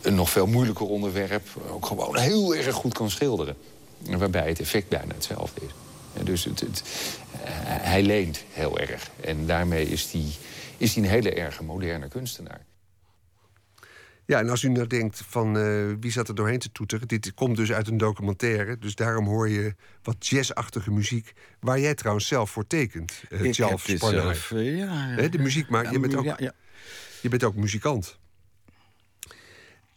een 0.00 0.14
nog 0.14 0.30
veel 0.30 0.46
moeilijker 0.46 0.86
onderwerp... 0.86 1.48
ook 1.70 1.86
gewoon 1.86 2.18
heel 2.18 2.54
erg 2.54 2.74
goed 2.74 2.94
kan 2.94 3.10
schilderen. 3.10 3.56
Waarbij 3.98 4.48
het 4.48 4.60
effect 4.60 4.88
bijna 4.88 5.14
hetzelfde 5.14 5.60
is. 5.60 5.70
En 6.12 6.24
dus 6.24 6.44
het, 6.44 6.60
het, 6.60 6.82
hij 7.64 8.02
leent 8.02 8.44
heel 8.50 8.78
erg. 8.78 9.10
En 9.20 9.46
daarmee 9.46 9.88
is 9.88 10.12
hij, 10.12 10.24
is 10.76 10.94
hij 10.94 11.04
een 11.04 11.10
hele 11.10 11.34
erge 11.34 11.62
moderne 11.62 12.08
kunstenaar. 12.08 12.60
Ja, 14.30 14.38
en 14.38 14.48
als 14.48 14.62
u 14.62 14.68
nou 14.68 14.86
denkt 14.86 15.22
van 15.26 15.56
uh, 15.56 15.94
wie 16.00 16.12
zat 16.12 16.28
er 16.28 16.34
doorheen 16.34 16.58
te 16.58 16.72
toeteren... 16.72 17.08
dit 17.08 17.34
komt 17.34 17.56
dus 17.56 17.72
uit 17.72 17.88
een 17.88 17.96
documentaire, 17.96 18.78
dus 18.78 18.94
daarom 18.94 19.26
hoor 19.26 19.48
je 19.48 19.74
wat 20.02 20.26
jazzachtige 20.26 20.90
muziek... 20.90 21.32
waar 21.60 21.80
jij 21.80 21.94
trouwens 21.94 22.26
zelf 22.26 22.50
voor 22.50 22.66
tekent, 22.66 23.22
uh, 23.28 23.40
Ik 23.40 23.54
zelf, 23.54 23.84
zelf 23.96 24.50
uh, 24.50 24.78
ja, 24.78 25.14
ja, 25.16 25.28
De 25.28 25.38
muziek 25.38 25.68
maakt, 25.68 25.90
je, 25.90 26.00
bent 26.00 26.14
ook, 26.14 26.24
ja, 26.24 26.52
je 27.20 27.28
bent 27.28 27.44
ook 27.44 27.54
muzikant. 27.54 28.18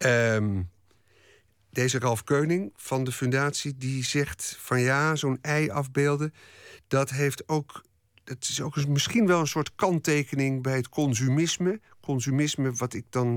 Um, 0.05 0.69
deze 1.69 1.99
Ralf 1.99 2.23
Keuning 2.23 2.73
van 2.75 3.03
de 3.03 3.11
fundatie, 3.11 3.77
die 3.77 4.03
zegt 4.03 4.55
van 4.59 4.81
ja, 4.81 5.15
zo'n 5.15 5.37
ei 5.41 5.69
afbeelden... 5.69 6.33
dat 6.87 7.09
heeft 7.09 7.47
ook 7.47 7.83
het 8.23 8.49
is 8.49 8.61
ook 8.61 8.87
misschien 8.87 9.27
wel 9.27 9.39
een 9.39 9.47
soort 9.47 9.75
kanttekening 9.75 10.61
bij 10.61 10.75
het 10.75 10.89
consumisme. 10.89 11.79
Consumisme, 12.01 12.71
wat 12.71 12.93
ik 12.93 13.05
dan 13.09 13.27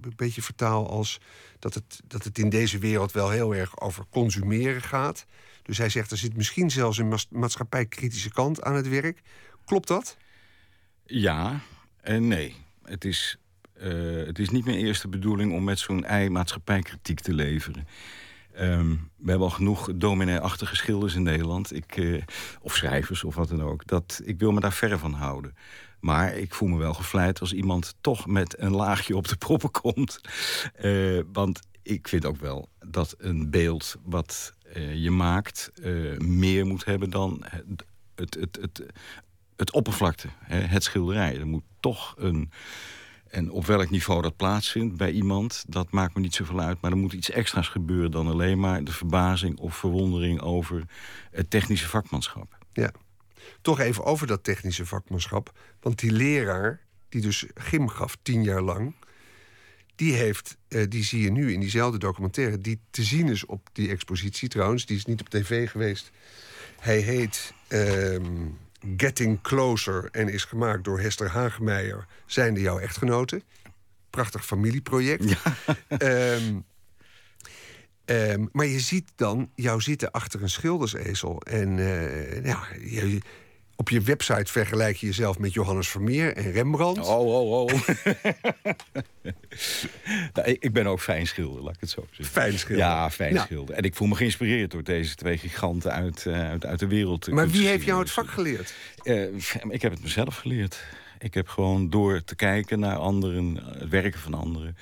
een 0.00 0.12
beetje 0.16 0.42
vertaal 0.42 0.90
als 0.90 1.20
dat 1.58 1.74
het, 1.74 2.00
dat 2.06 2.24
het 2.24 2.38
in 2.38 2.48
deze 2.48 2.78
wereld 2.78 3.12
wel 3.12 3.30
heel 3.30 3.54
erg 3.54 3.80
over 3.80 4.04
consumeren 4.10 4.82
gaat. 4.82 5.26
Dus 5.62 5.78
hij 5.78 5.88
zegt 5.88 6.10
er 6.10 6.16
zit 6.16 6.36
misschien 6.36 6.70
zelfs 6.70 6.98
een 6.98 7.18
maatschappijkritische 7.30 8.30
kant 8.30 8.62
aan 8.62 8.74
het 8.74 8.88
werk. 8.88 9.20
Klopt 9.64 9.88
dat? 9.88 10.16
Ja 11.04 11.60
en 12.00 12.28
nee. 12.28 12.56
Het 12.82 13.04
is, 13.04 13.38
uh, 13.82 14.26
het 14.26 14.38
is 14.38 14.48
niet 14.48 14.64
mijn 14.64 14.76
eerste 14.76 15.08
bedoeling 15.08 15.52
om 15.52 15.64
met 15.64 15.78
zo'n 15.78 16.04
ei 16.04 16.30
maatschappijkritiek 16.30 17.20
te 17.20 17.34
leveren. 17.34 17.86
Um, 18.60 19.10
we 19.16 19.30
hebben 19.30 19.48
al 19.48 19.54
genoeg 19.54 19.90
dominee-achtige 19.94 20.76
schilders 20.76 21.14
in 21.14 21.22
Nederland. 21.22 21.74
Ik, 21.74 21.96
uh, 21.96 22.22
of 22.60 22.74
schrijvers 22.74 23.24
of 23.24 23.34
wat 23.34 23.48
dan 23.48 23.62
ook. 23.62 23.86
Dat, 23.86 24.20
ik 24.24 24.38
wil 24.38 24.52
me 24.52 24.60
daar 24.60 24.72
verre 24.72 24.98
van 24.98 25.12
houden. 25.12 25.56
Maar 26.00 26.36
ik 26.36 26.54
voel 26.54 26.68
me 26.68 26.78
wel 26.78 26.94
gevleid 26.94 27.40
als 27.40 27.52
iemand 27.52 27.94
toch 28.00 28.26
met 28.26 28.58
een 28.58 28.74
laagje 28.74 29.16
op 29.16 29.28
de 29.28 29.36
proppen 29.36 29.70
komt. 29.82 30.20
Uh, 30.84 31.20
want 31.32 31.60
ik 31.82 32.08
vind 32.08 32.24
ook 32.24 32.36
wel 32.36 32.68
dat 32.86 33.14
een 33.18 33.50
beeld 33.50 33.96
wat 34.04 34.54
je 34.94 35.10
maakt... 35.10 35.70
meer 36.18 36.66
moet 36.66 36.84
hebben 36.84 37.10
dan 37.10 37.44
het, 37.44 37.84
het, 38.14 38.34
het, 38.34 38.58
het, 38.60 38.82
het 39.56 39.72
oppervlakte, 39.72 40.28
hè, 40.38 40.58
het 40.58 40.84
schilderij. 40.84 41.38
Er 41.38 41.46
moet 41.46 41.64
toch 41.80 42.14
een 42.18 42.50
en 43.32 43.50
op 43.50 43.66
welk 43.66 43.90
niveau 43.90 44.22
dat 44.22 44.36
plaatsvindt 44.36 44.96
bij 44.96 45.10
iemand, 45.10 45.64
dat 45.68 45.90
maakt 45.90 46.14
me 46.14 46.20
niet 46.20 46.34
zoveel 46.34 46.60
uit. 46.60 46.80
Maar 46.80 46.90
er 46.90 46.96
moet 46.96 47.12
iets 47.12 47.30
extra's 47.30 47.68
gebeuren 47.68 48.10
dan 48.10 48.26
alleen 48.26 48.60
maar 48.60 48.84
de 48.84 48.92
verbazing 48.92 49.58
of 49.58 49.76
verwondering 49.76 50.40
over 50.40 50.84
het 51.30 51.50
technische 51.50 51.88
vakmanschap. 51.88 52.58
Ja, 52.72 52.92
toch 53.60 53.80
even 53.80 54.04
over 54.04 54.26
dat 54.26 54.44
technische 54.44 54.86
vakmanschap. 54.86 55.52
Want 55.80 55.98
die 55.98 56.12
leraar, 56.12 56.80
die 57.08 57.20
dus 57.20 57.46
gym 57.54 57.88
gaf 57.88 58.16
tien 58.22 58.42
jaar 58.42 58.62
lang, 58.62 58.94
die, 59.94 60.12
heeft, 60.12 60.56
eh, 60.68 60.84
die 60.88 61.04
zie 61.04 61.22
je 61.22 61.30
nu 61.30 61.52
in 61.52 61.60
diezelfde 61.60 61.98
documentaire, 61.98 62.58
die 62.58 62.80
te 62.90 63.02
zien 63.02 63.28
is 63.28 63.46
op 63.46 63.68
die 63.72 63.88
expositie 63.88 64.48
trouwens. 64.48 64.86
Die 64.86 64.96
is 64.96 65.04
niet 65.04 65.20
op 65.20 65.28
tv 65.28 65.70
geweest. 65.70 66.10
Hij 66.78 66.98
heet. 66.98 67.54
Ehm, 67.68 68.48
Getting 68.96 69.40
Closer 69.40 70.08
en 70.10 70.28
is 70.28 70.44
gemaakt 70.44 70.84
door 70.84 71.00
Hester 71.00 71.28
Hagemeijer, 71.28 72.06
zijnde 72.26 72.60
jouw 72.60 72.78
echtgenote. 72.78 73.42
Prachtig 74.10 74.44
familieproject. 74.44 75.28
Ja. 75.28 75.38
Ehm, 75.88 76.60
ehm, 78.04 78.46
maar 78.52 78.66
je 78.66 78.80
ziet 78.80 79.12
dan 79.16 79.50
jou 79.54 79.80
zitten 79.80 80.10
achter 80.10 80.42
een 80.42 80.50
schildersezel. 80.50 81.40
En 81.40 81.78
uh, 81.78 82.44
ja, 82.44 82.66
je, 82.80 83.20
op 83.82 83.88
je 83.88 84.00
website 84.00 84.52
vergelijk 84.52 84.96
je 84.96 85.06
jezelf 85.06 85.38
met 85.38 85.52
Johannes 85.52 85.88
Vermeer 85.88 86.36
en 86.36 86.52
Rembrandt. 86.52 86.98
Oh, 86.98 87.26
oh, 87.26 87.50
oh. 87.50 87.72
nou, 90.34 90.56
ik 90.58 90.72
ben 90.72 90.86
ook 90.86 91.00
fijn 91.00 91.26
schilder, 91.26 91.62
laat 91.62 91.74
ik 91.74 91.80
het 91.80 91.90
zo 91.90 92.06
zeggen. 92.06 92.24
Fijn 92.24 92.58
schilder. 92.58 92.84
Ja, 92.84 93.10
fijn 93.10 93.34
nou. 93.34 93.46
schilder. 93.46 93.74
En 93.74 93.82
ik 93.82 93.94
voel 93.94 94.08
me 94.08 94.14
geïnspireerd 94.14 94.70
door 94.70 94.82
deze 94.82 95.14
twee 95.14 95.38
giganten 95.38 95.92
uit, 95.92 96.24
uh, 96.24 96.48
uit, 96.48 96.66
uit, 96.66 96.78
de 96.78 96.86
wereld. 96.86 97.30
Maar 97.30 97.48
wie 97.48 97.66
heeft 97.66 97.84
jou 97.84 98.00
het 98.00 98.10
vak 98.10 98.28
geleerd? 98.28 98.74
Uh, 99.04 99.22
ik 99.68 99.82
heb 99.82 99.92
het 99.92 100.02
mezelf 100.02 100.36
geleerd. 100.36 100.84
Ik 101.18 101.34
heb 101.34 101.48
gewoon 101.48 101.90
door 101.90 102.24
te 102.24 102.34
kijken 102.34 102.78
naar 102.78 102.96
anderen, 102.96 103.60
het 103.78 103.88
werken 103.88 104.20
van 104.20 104.34
anderen... 104.34 104.76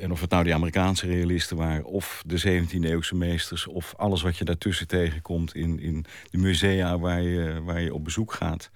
En 0.00 0.10
of 0.12 0.20
het 0.20 0.30
nou 0.30 0.44
die 0.44 0.54
Amerikaanse 0.54 1.06
realisten 1.06 1.56
waren, 1.56 1.84
of 1.84 2.22
de 2.26 2.38
17e-eeuwse 2.38 3.14
meesters, 3.14 3.66
of 3.66 3.94
alles 3.96 4.22
wat 4.22 4.36
je 4.36 4.44
daartussen 4.44 4.86
tegenkomt 4.88 5.54
in, 5.54 5.80
in 5.80 6.04
de 6.30 6.38
musea 6.38 6.98
waar 6.98 7.22
je, 7.22 7.62
waar 7.62 7.80
je 7.80 7.94
op 7.94 8.04
bezoek 8.04 8.32
gaat. 8.32 8.70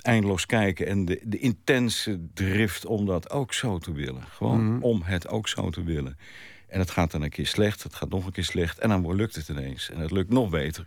Eindeloos 0.00 0.46
kijken 0.46 0.86
en 0.86 1.04
de, 1.04 1.20
de 1.24 1.38
intense 1.38 2.20
drift 2.34 2.86
om 2.86 3.06
dat 3.06 3.30
ook 3.30 3.52
zo 3.54 3.78
te 3.78 3.92
willen. 3.92 4.22
Gewoon 4.22 4.72
Mhm. 4.74 4.82
om 4.82 5.02
het 5.02 5.28
ook 5.28 5.48
zo 5.48 5.70
te 5.70 5.82
willen. 5.82 6.18
En 6.68 6.78
het 6.78 6.90
gaat 6.90 7.10
dan 7.10 7.22
een 7.22 7.30
keer 7.30 7.46
slecht, 7.46 7.82
het 7.82 7.94
gaat 7.94 8.08
nog 8.08 8.26
een 8.26 8.32
keer 8.32 8.44
slecht. 8.44 8.78
En 8.78 8.88
dan 8.88 9.14
lukt 9.14 9.34
het 9.34 9.48
ineens. 9.48 9.90
En 9.90 9.98
het 10.00 10.10
lukt 10.10 10.30
nog 10.30 10.50
beter. 10.50 10.84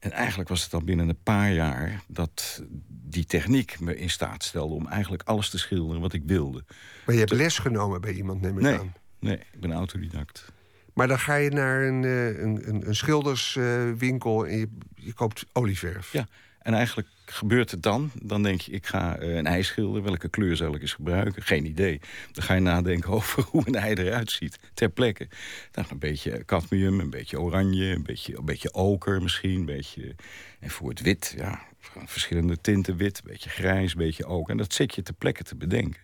En 0.00 0.12
eigenlijk 0.12 0.48
was 0.48 0.62
het 0.64 0.74
al 0.74 0.82
binnen 0.82 1.08
een 1.08 1.22
paar 1.22 1.52
jaar 1.52 2.02
dat 2.06 2.62
die 2.88 3.24
techniek 3.24 3.80
me 3.80 3.96
in 3.96 4.10
staat 4.10 4.44
stelde 4.44 4.74
om 4.74 4.86
eigenlijk 4.86 5.22
alles 5.22 5.50
te 5.50 5.58
schilderen 5.58 6.00
wat 6.00 6.12
ik 6.12 6.22
wilde. 6.26 6.64
Maar 7.06 7.14
je 7.14 7.20
hebt 7.20 7.32
les 7.32 7.58
genomen 7.58 8.00
bij 8.00 8.12
iemand, 8.12 8.40
neem 8.40 8.56
ik 8.56 8.62
Nee, 8.62 8.78
aan. 8.78 8.92
nee, 9.18 9.36
ik 9.52 9.60
ben 9.60 9.72
autodidact. 9.72 10.52
Maar 10.94 11.08
dan 11.08 11.18
ga 11.18 11.34
je 11.34 11.50
naar 11.50 11.82
een, 11.82 12.04
eh, 12.04 12.26
een, 12.38 12.68
een, 12.68 12.88
een 12.88 12.94
schilderswinkel 12.96 14.46
en 14.46 14.58
je, 14.58 14.68
je 14.94 15.12
koopt 15.12 15.46
olieverf. 15.52 16.12
Ja, 16.12 16.26
en 16.58 16.74
eigenlijk 16.74 17.08
gebeurt 17.30 17.70
het 17.70 17.82
dan. 17.82 18.10
Dan 18.22 18.42
denk 18.42 18.60
je, 18.60 18.72
ik 18.72 18.86
ga 18.86 19.16
eh, 19.18 19.34
een 19.34 19.46
ei 19.46 19.62
schilderen. 19.62 20.02
Welke 20.02 20.28
kleur 20.28 20.56
zal 20.56 20.74
ik 20.74 20.80
eens 20.80 20.92
gebruiken? 20.92 21.42
Geen 21.42 21.66
idee. 21.66 22.00
Dan 22.32 22.44
ga 22.44 22.54
je 22.54 22.60
nadenken 22.60 23.10
over 23.18 23.42
hoe 23.42 23.62
een 23.66 23.74
ei 23.74 23.94
eruit 23.94 24.30
ziet. 24.30 24.58
Ter 24.74 24.88
plekke. 24.88 25.28
Dan 25.70 25.84
een 25.90 25.98
beetje 25.98 26.44
cadmium, 26.44 27.00
een 27.00 27.10
beetje 27.10 27.40
oranje, 27.40 27.84
een 27.84 28.02
beetje, 28.02 28.38
een 28.38 28.44
beetje 28.44 28.74
oker 28.74 29.22
misschien. 29.22 29.58
Een 29.58 29.64
beetje, 29.64 30.14
en 30.60 30.70
voor 30.70 30.88
het 30.88 31.00
wit, 31.00 31.34
ja, 31.36 31.62
verschillende 32.04 32.60
tinten 32.60 32.96
wit. 32.96 33.18
Een 33.18 33.30
beetje 33.30 33.50
grijs, 33.50 33.92
een 33.92 33.98
beetje 33.98 34.26
oker. 34.26 34.50
En 34.50 34.56
dat 34.56 34.72
zit 34.72 34.94
je 34.94 35.02
ter 35.02 35.14
plekke 35.14 35.42
te 35.42 35.56
bedenken. 35.56 36.00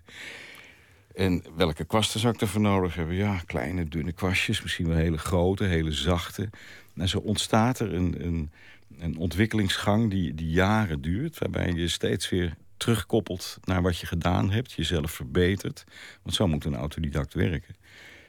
En 1.15 1.45
welke 1.57 1.85
kwasten 1.85 2.21
zou 2.21 2.35
ik 2.35 2.41
ervoor 2.41 2.61
nodig 2.61 2.95
hebben? 2.95 3.15
Ja, 3.15 3.41
kleine, 3.47 3.85
dunne 3.85 4.13
kwastjes. 4.13 4.63
Misschien 4.63 4.89
wel 4.89 4.97
hele 4.97 5.19
grote, 5.19 5.65
hele 5.65 5.93
zachte. 5.93 6.51
En 6.97 7.09
zo 7.09 7.19
ontstaat 7.19 7.79
er 7.79 7.95
een, 7.95 8.25
een, 8.25 8.51
een 8.99 9.17
ontwikkelingsgang 9.17 10.11
die, 10.11 10.35
die 10.35 10.51
jaren 10.51 11.01
duurt... 11.01 11.39
waarbij 11.39 11.73
je 11.73 11.89
steeds 11.89 12.29
weer 12.29 12.57
terugkoppelt 12.77 13.59
naar 13.65 13.83
wat 13.83 13.99
je 13.99 14.07
gedaan 14.07 14.51
hebt. 14.51 14.73
Jezelf 14.73 15.11
verbetert. 15.11 15.85
Want 16.23 16.37
zo 16.37 16.47
moet 16.47 16.65
een 16.65 16.77
autodidact 16.77 17.35
werken. 17.35 17.75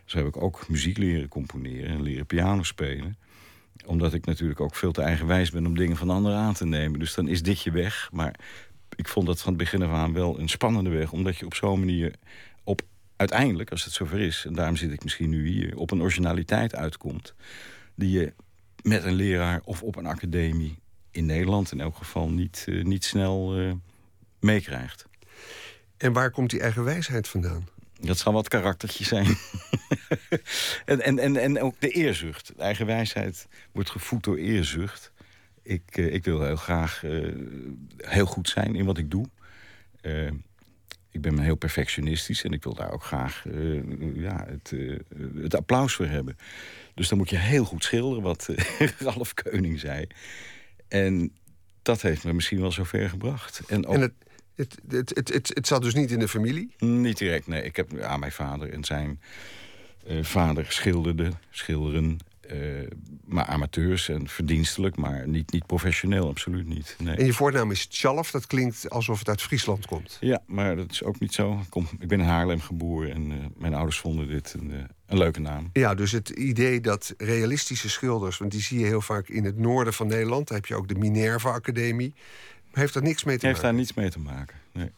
Zo 0.06 0.18
heb 0.18 0.28
ik 0.28 0.42
ook 0.42 0.70
muziek 0.70 0.98
leren 0.98 1.28
componeren 1.28 1.90
en 1.90 2.02
leren 2.02 2.26
piano 2.26 2.64
spelen 2.64 3.18
omdat 3.86 4.14
ik 4.14 4.26
natuurlijk 4.26 4.60
ook 4.60 4.76
veel 4.76 4.92
te 4.92 5.02
eigenwijs 5.02 5.52
ben 5.52 5.66
om 5.66 5.76
dingen 5.76 5.98
van 5.98 6.10
anderen 6.10 6.38
aan 6.38 6.54
te 6.54 6.66
nemen. 6.66 7.00
Dus 7.00 7.14
dan 7.14 7.28
is 7.28 7.44
dit 7.44 7.62
je 7.62 7.72
weg. 7.72 8.10
Maar 8.12 8.36
ik 8.96 9.08
vond 9.08 9.26
dat 9.28 9.42
van 9.42 9.54
het 9.54 9.62
begin 9.62 9.82
af 9.82 9.92
aan 9.92 10.14
wel 10.14 10.40
een 10.40 10.50
spannende 10.50 10.90
weg. 10.90 11.12
Omdat 11.12 11.38
je 11.38 11.46
op 11.46 11.56
zo'n 11.56 11.80
manier 11.80 12.14
op 12.66 12.82
uiteindelijk, 13.16 13.72
als 13.72 13.84
het 13.84 13.94
zover 13.94 14.20
is... 14.20 14.46
en 14.46 14.54
daarom 14.54 14.76
zit 14.76 14.92
ik 14.92 15.04
misschien 15.04 15.30
nu 15.30 15.48
hier, 15.48 15.78
op 15.78 15.92
een 15.92 16.02
originaliteit 16.02 16.76
uitkomt... 16.76 17.34
die 17.96 18.20
je 18.20 18.34
met 18.82 19.04
een 19.04 19.14
leraar 19.14 19.62
of 19.64 19.84
op 19.84 19.96
een 19.96 20.06
academie... 20.06 20.80
in 21.12 21.26
Nederland 21.26 21.72
in 21.72 21.82
elk 21.82 21.96
geval 21.96 22.30
niet, 22.30 22.66
eh, 22.68 22.84
niet 22.84 23.06
snel 23.06 23.58
eh, 23.58 23.72
meekrijgt. 24.40 25.06
En 25.98 26.14
waar 26.14 26.32
komt 26.32 26.50
die 26.50 26.62
eigen 26.62 26.84
wijsheid 26.84 27.28
vandaan? 27.28 27.68
Dat 28.00 28.18
zal 28.18 28.34
wat 28.34 28.48
karaktertje 28.48 29.04
zijn. 29.04 29.28
en, 30.86 31.02
en, 31.02 31.20
en, 31.20 31.38
en 31.38 31.62
ook 31.62 31.76
de 31.80 31.90
eerzucht. 31.90 32.48
De 32.48 32.62
eigen 32.62 32.86
wijsheid 32.86 33.48
wordt 33.72 33.90
gevoed 33.90 34.24
door 34.24 34.38
eerzucht. 34.38 35.12
Ik, 35.62 35.84
eh, 35.92 36.14
ik 36.14 36.24
wil 36.24 36.42
heel 36.42 36.56
graag 36.56 37.02
heel 37.98 38.26
goed 38.26 38.50
zijn 38.50 38.76
in 38.76 38.86
wat 38.86 38.98
ik 38.98 39.12
doe. 39.12 39.26
Ik 41.16 41.22
ben 41.22 41.40
heel 41.40 41.56
perfectionistisch 41.56 42.44
en 42.44 42.52
ik 42.52 42.64
wil 42.64 42.74
daar 42.74 42.92
ook 42.92 43.04
graag 43.04 43.46
eh, 43.46 44.16
ja, 44.16 44.46
het, 44.48 44.72
eh, 44.72 45.44
het 45.44 45.56
applaus 45.56 45.94
voor 45.94 46.06
hebben. 46.06 46.38
Dus 46.94 47.08
dan 47.08 47.18
moet 47.18 47.30
je 47.30 47.38
heel 47.38 47.66
goed 47.66 47.84
schilderen, 47.84 48.24
wat 48.24 48.48
eh, 48.48 48.88
Ralf 49.08 49.34
Keuning 49.34 49.80
zei. 49.80 50.08
En 50.88 51.32
dat 51.82 52.02
heeft 52.02 52.24
me 52.24 52.34
misschien 52.34 52.60
wel 52.60 52.72
zover 52.72 53.10
gebracht. 53.10 53.62
En 53.68 53.86
ook 53.86 53.96
En 53.96 54.02
het, 54.02 54.14
het, 54.56 54.78
het, 54.88 55.12
het, 55.16 55.34
het, 55.34 55.52
het 55.54 55.68
zat 55.68 55.82
dus 55.82 55.94
niet 55.94 56.12
in 56.12 56.20
de 56.20 56.28
familie. 56.28 56.74
niet 56.80 57.18
direct, 57.18 57.48
nee. 57.48 57.64
Ik 57.64 57.76
heb 57.76 58.02
aan 58.02 58.20
mijn 58.20 58.32
vader 58.32 58.74
en 58.74 58.84
zijn 58.84 59.22
vader 60.22 60.66
schilderde, 60.72 61.32
schilderen. 61.50 62.18
Eh, 62.50 62.58
maar 63.26 63.46
amateurs 63.46 64.10
en 64.10 64.28
verdienstelijk, 64.28 64.96
maar 64.96 65.28
niet, 65.28 65.52
niet 65.52 65.66
professioneel, 65.66 66.28
absoluut 66.28 66.68
niet. 66.68 66.96
Nee. 67.00 67.16
En 67.16 67.26
je 67.26 67.34
voornaam 67.34 67.72
is 67.72 67.86
Tjalf. 67.86 68.32
Dat 68.32 68.48
klinkt 68.48 68.90
alsof 68.90 69.20
het 69.20 69.30
uit 69.30 69.42
Friesland 69.42 69.86
komt. 69.86 70.18
Ja, 70.20 70.42
maar 70.46 70.76
dat 70.76 70.92
is 70.92 71.04
ook 71.04 71.20
niet 71.20 71.34
zo. 71.34 71.54
Ik, 71.54 71.70
kom, 71.70 71.88
ik 72.00 72.08
ben 72.08 72.20
in 72.20 72.26
Haarlem 72.26 72.62
geboren 72.62 73.12
en 73.12 73.32
eh, 73.32 73.38
mijn 73.58 73.74
ouders 73.74 74.00
vonden 74.00 74.28
dit 74.28 74.56
een, 74.60 74.72
eh, 74.72 74.80
een 75.06 75.18
leuke 75.18 75.40
naam. 75.40 75.70
Ja, 75.74 75.96
dus 75.96 76.12
het 76.12 76.30
idee 76.30 76.82
dat 76.82 77.14
realistische 77.18 77.90
schilders... 77.90 78.38
want 78.38 78.52
die 78.52 78.62
zie 78.62 78.80
je 78.80 78.86
heel 78.86 79.02
vaak 79.02 79.30
in 79.30 79.46
het 79.46 79.58
noorden 79.58 79.94
van 79.94 80.08
Nederland... 80.08 80.48
daar 80.48 80.58
heb 80.58 80.66
je 80.66 80.76
ook 80.76 80.88
de 80.88 80.96
Minerva 80.96 81.50
Academie... 81.50 82.14
heeft 82.72 82.94
daar 82.94 83.04
niks 83.04 83.24
mee 83.24 83.38
te 83.38 83.46
heeft 83.46 83.62
maken. 83.62 83.76
daar 83.76 83.86
niets 83.86 83.94
mee 83.94 84.10
te 84.10 84.20
maken. 84.20 84.56
Nee. 84.72 84.92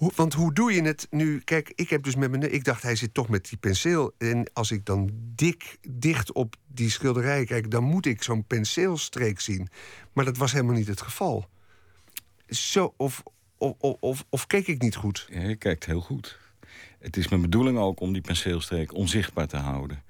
Hoe, 0.00 0.12
want 0.14 0.34
hoe 0.34 0.52
doe 0.52 0.72
je 0.72 0.82
het 0.82 1.06
nu? 1.10 1.40
Kijk, 1.40 1.72
ik 1.74 1.90
heb 1.90 2.02
dus 2.02 2.14
met 2.14 2.30
mijn. 2.30 2.52
Ik 2.52 2.64
dacht, 2.64 2.82
hij 2.82 2.96
zit 2.96 3.14
toch 3.14 3.28
met 3.28 3.48
die 3.48 3.58
penseel. 3.58 4.14
En 4.18 4.52
als 4.52 4.70
ik 4.70 4.84
dan 4.84 5.10
dik, 5.14 5.78
dicht 5.88 6.32
op 6.32 6.56
die 6.66 6.90
schilderij 6.90 7.44
kijk, 7.44 7.70
dan 7.70 7.84
moet 7.84 8.06
ik 8.06 8.22
zo'n 8.22 8.44
penseelstreek 8.44 9.40
zien. 9.40 9.68
Maar 10.12 10.24
dat 10.24 10.36
was 10.36 10.52
helemaal 10.52 10.74
niet 10.74 10.86
het 10.86 11.00
geval. 11.00 11.48
Zo, 12.48 12.94
of, 12.96 13.22
of, 13.58 13.74
of, 14.00 14.24
of, 14.28 14.46
keek 14.46 14.66
ik 14.66 14.82
niet 14.82 14.96
goed? 14.96 15.26
Ja, 15.30 15.40
je 15.40 15.56
kijkt 15.56 15.86
heel 15.86 16.00
goed. 16.00 16.38
Het 16.98 17.16
is 17.16 17.28
mijn 17.28 17.42
bedoeling 17.42 17.78
ook 17.78 18.00
om 18.00 18.12
die 18.12 18.22
penseelstreek 18.22 18.94
onzichtbaar 18.94 19.46
te 19.46 19.56
houden. 19.56 20.02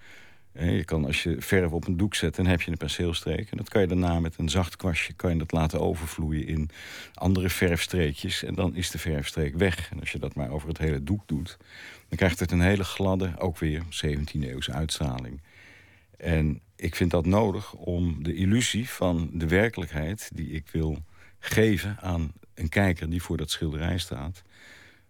Je 0.53 0.85
kan, 0.85 1.05
als 1.05 1.23
je 1.23 1.37
verf 1.39 1.71
op 1.71 1.87
een 1.87 1.97
doek 1.97 2.15
zet, 2.15 2.37
dan 2.37 2.47
heb 2.47 2.63
je 2.63 2.71
een 2.71 2.77
penseelstreek. 2.77 3.51
En 3.51 3.57
dat 3.57 3.69
kan 3.69 3.81
je 3.81 3.87
daarna 3.87 4.21
met 4.21 4.39
een 4.39 4.49
zacht 4.49 4.77
kwastje 4.77 5.13
kan 5.13 5.33
je 5.33 5.39
dat 5.39 5.53
laten 5.53 5.81
overvloeien 5.81 6.47
in 6.47 6.71
andere 7.15 7.49
verfstreekjes. 7.49 8.43
En 8.43 8.55
dan 8.55 8.75
is 8.75 8.91
de 8.91 8.99
verfstreek 8.99 9.57
weg. 9.57 9.91
En 9.91 10.01
als 10.01 10.13
je 10.13 10.19
dat 10.19 10.35
maar 10.35 10.51
over 10.51 10.69
het 10.69 10.79
hele 10.79 11.03
doek 11.03 11.23
doet, 11.27 11.57
dan 12.09 12.19
krijgt 12.19 12.41
het 12.41 12.51
een 12.51 12.61
hele 12.61 12.85
gladde, 12.85 13.33
ook 13.39 13.59
weer 13.59 13.83
17e-eeuwse 13.83 14.73
uitstraling. 14.73 15.41
En 16.17 16.61
ik 16.77 16.95
vind 16.95 17.11
dat 17.11 17.27
nodig 17.27 17.75
om 17.75 18.23
de 18.23 18.35
illusie 18.35 18.89
van 18.89 19.31
de 19.33 19.47
werkelijkheid 19.47 20.31
die 20.35 20.51
ik 20.51 20.69
wil 20.73 20.99
geven 21.39 21.97
aan 22.01 22.33
een 22.55 22.69
kijker 22.69 23.11
die 23.11 23.23
voor 23.23 23.37
dat 23.37 23.51
schilderij 23.51 23.99
staat, 23.99 24.43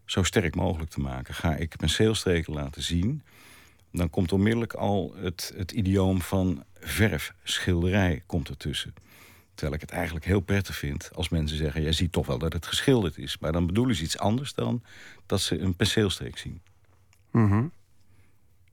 zo 0.04 0.22
sterk 0.22 0.54
mogelijk 0.54 0.90
te 0.90 1.00
maken. 1.00 1.34
Ga 1.34 1.56
ik 1.56 1.76
penseelstreken 1.76 2.52
laten 2.52 2.82
zien, 2.82 3.22
dan 3.92 4.10
komt 4.10 4.32
onmiddellijk 4.32 4.74
al 4.74 5.14
het, 5.16 5.52
het 5.56 5.72
idioom 5.72 6.20
van 6.20 6.64
verf, 6.74 7.34
schilderij 7.42 8.22
komt 8.26 8.48
ertussen. 8.48 8.94
Terwijl 9.54 9.74
ik 9.74 9.88
het 9.88 9.90
eigenlijk 9.90 10.26
heel 10.26 10.40
prettig 10.40 10.76
vind 10.76 11.10
als 11.14 11.28
mensen 11.28 11.56
zeggen... 11.56 11.82
jij 11.82 11.92
ziet 11.92 12.12
toch 12.12 12.26
wel 12.26 12.38
dat 12.38 12.52
het 12.52 12.66
geschilderd 12.66 13.18
is. 13.18 13.38
Maar 13.38 13.52
dan 13.52 13.66
bedoelen 13.66 13.96
ze 13.96 14.02
iets 14.02 14.18
anders 14.18 14.54
dan 14.54 14.82
dat 15.26 15.40
ze 15.40 15.58
een 15.58 15.76
penseelstreek 15.76 16.38
zien. 16.38 16.60
Mhm. 17.30 17.66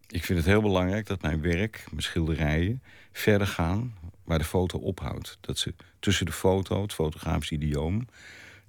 Ik 0.07 0.25
vind 0.25 0.37
het 0.37 0.47
heel 0.47 0.61
belangrijk 0.61 1.05
dat 1.05 1.21
mijn 1.21 1.41
werk, 1.41 1.85
mijn 1.89 2.03
schilderijen... 2.03 2.81
verder 3.11 3.47
gaan 3.47 3.95
waar 4.23 4.37
de 4.37 4.43
foto 4.43 4.77
ophoudt. 4.79 5.37
Dat 5.41 5.57
ze 5.57 5.73
tussen 5.99 6.25
de 6.25 6.31
foto, 6.31 6.81
het 6.81 6.93
fotografisch 6.93 7.51
idioom... 7.51 8.07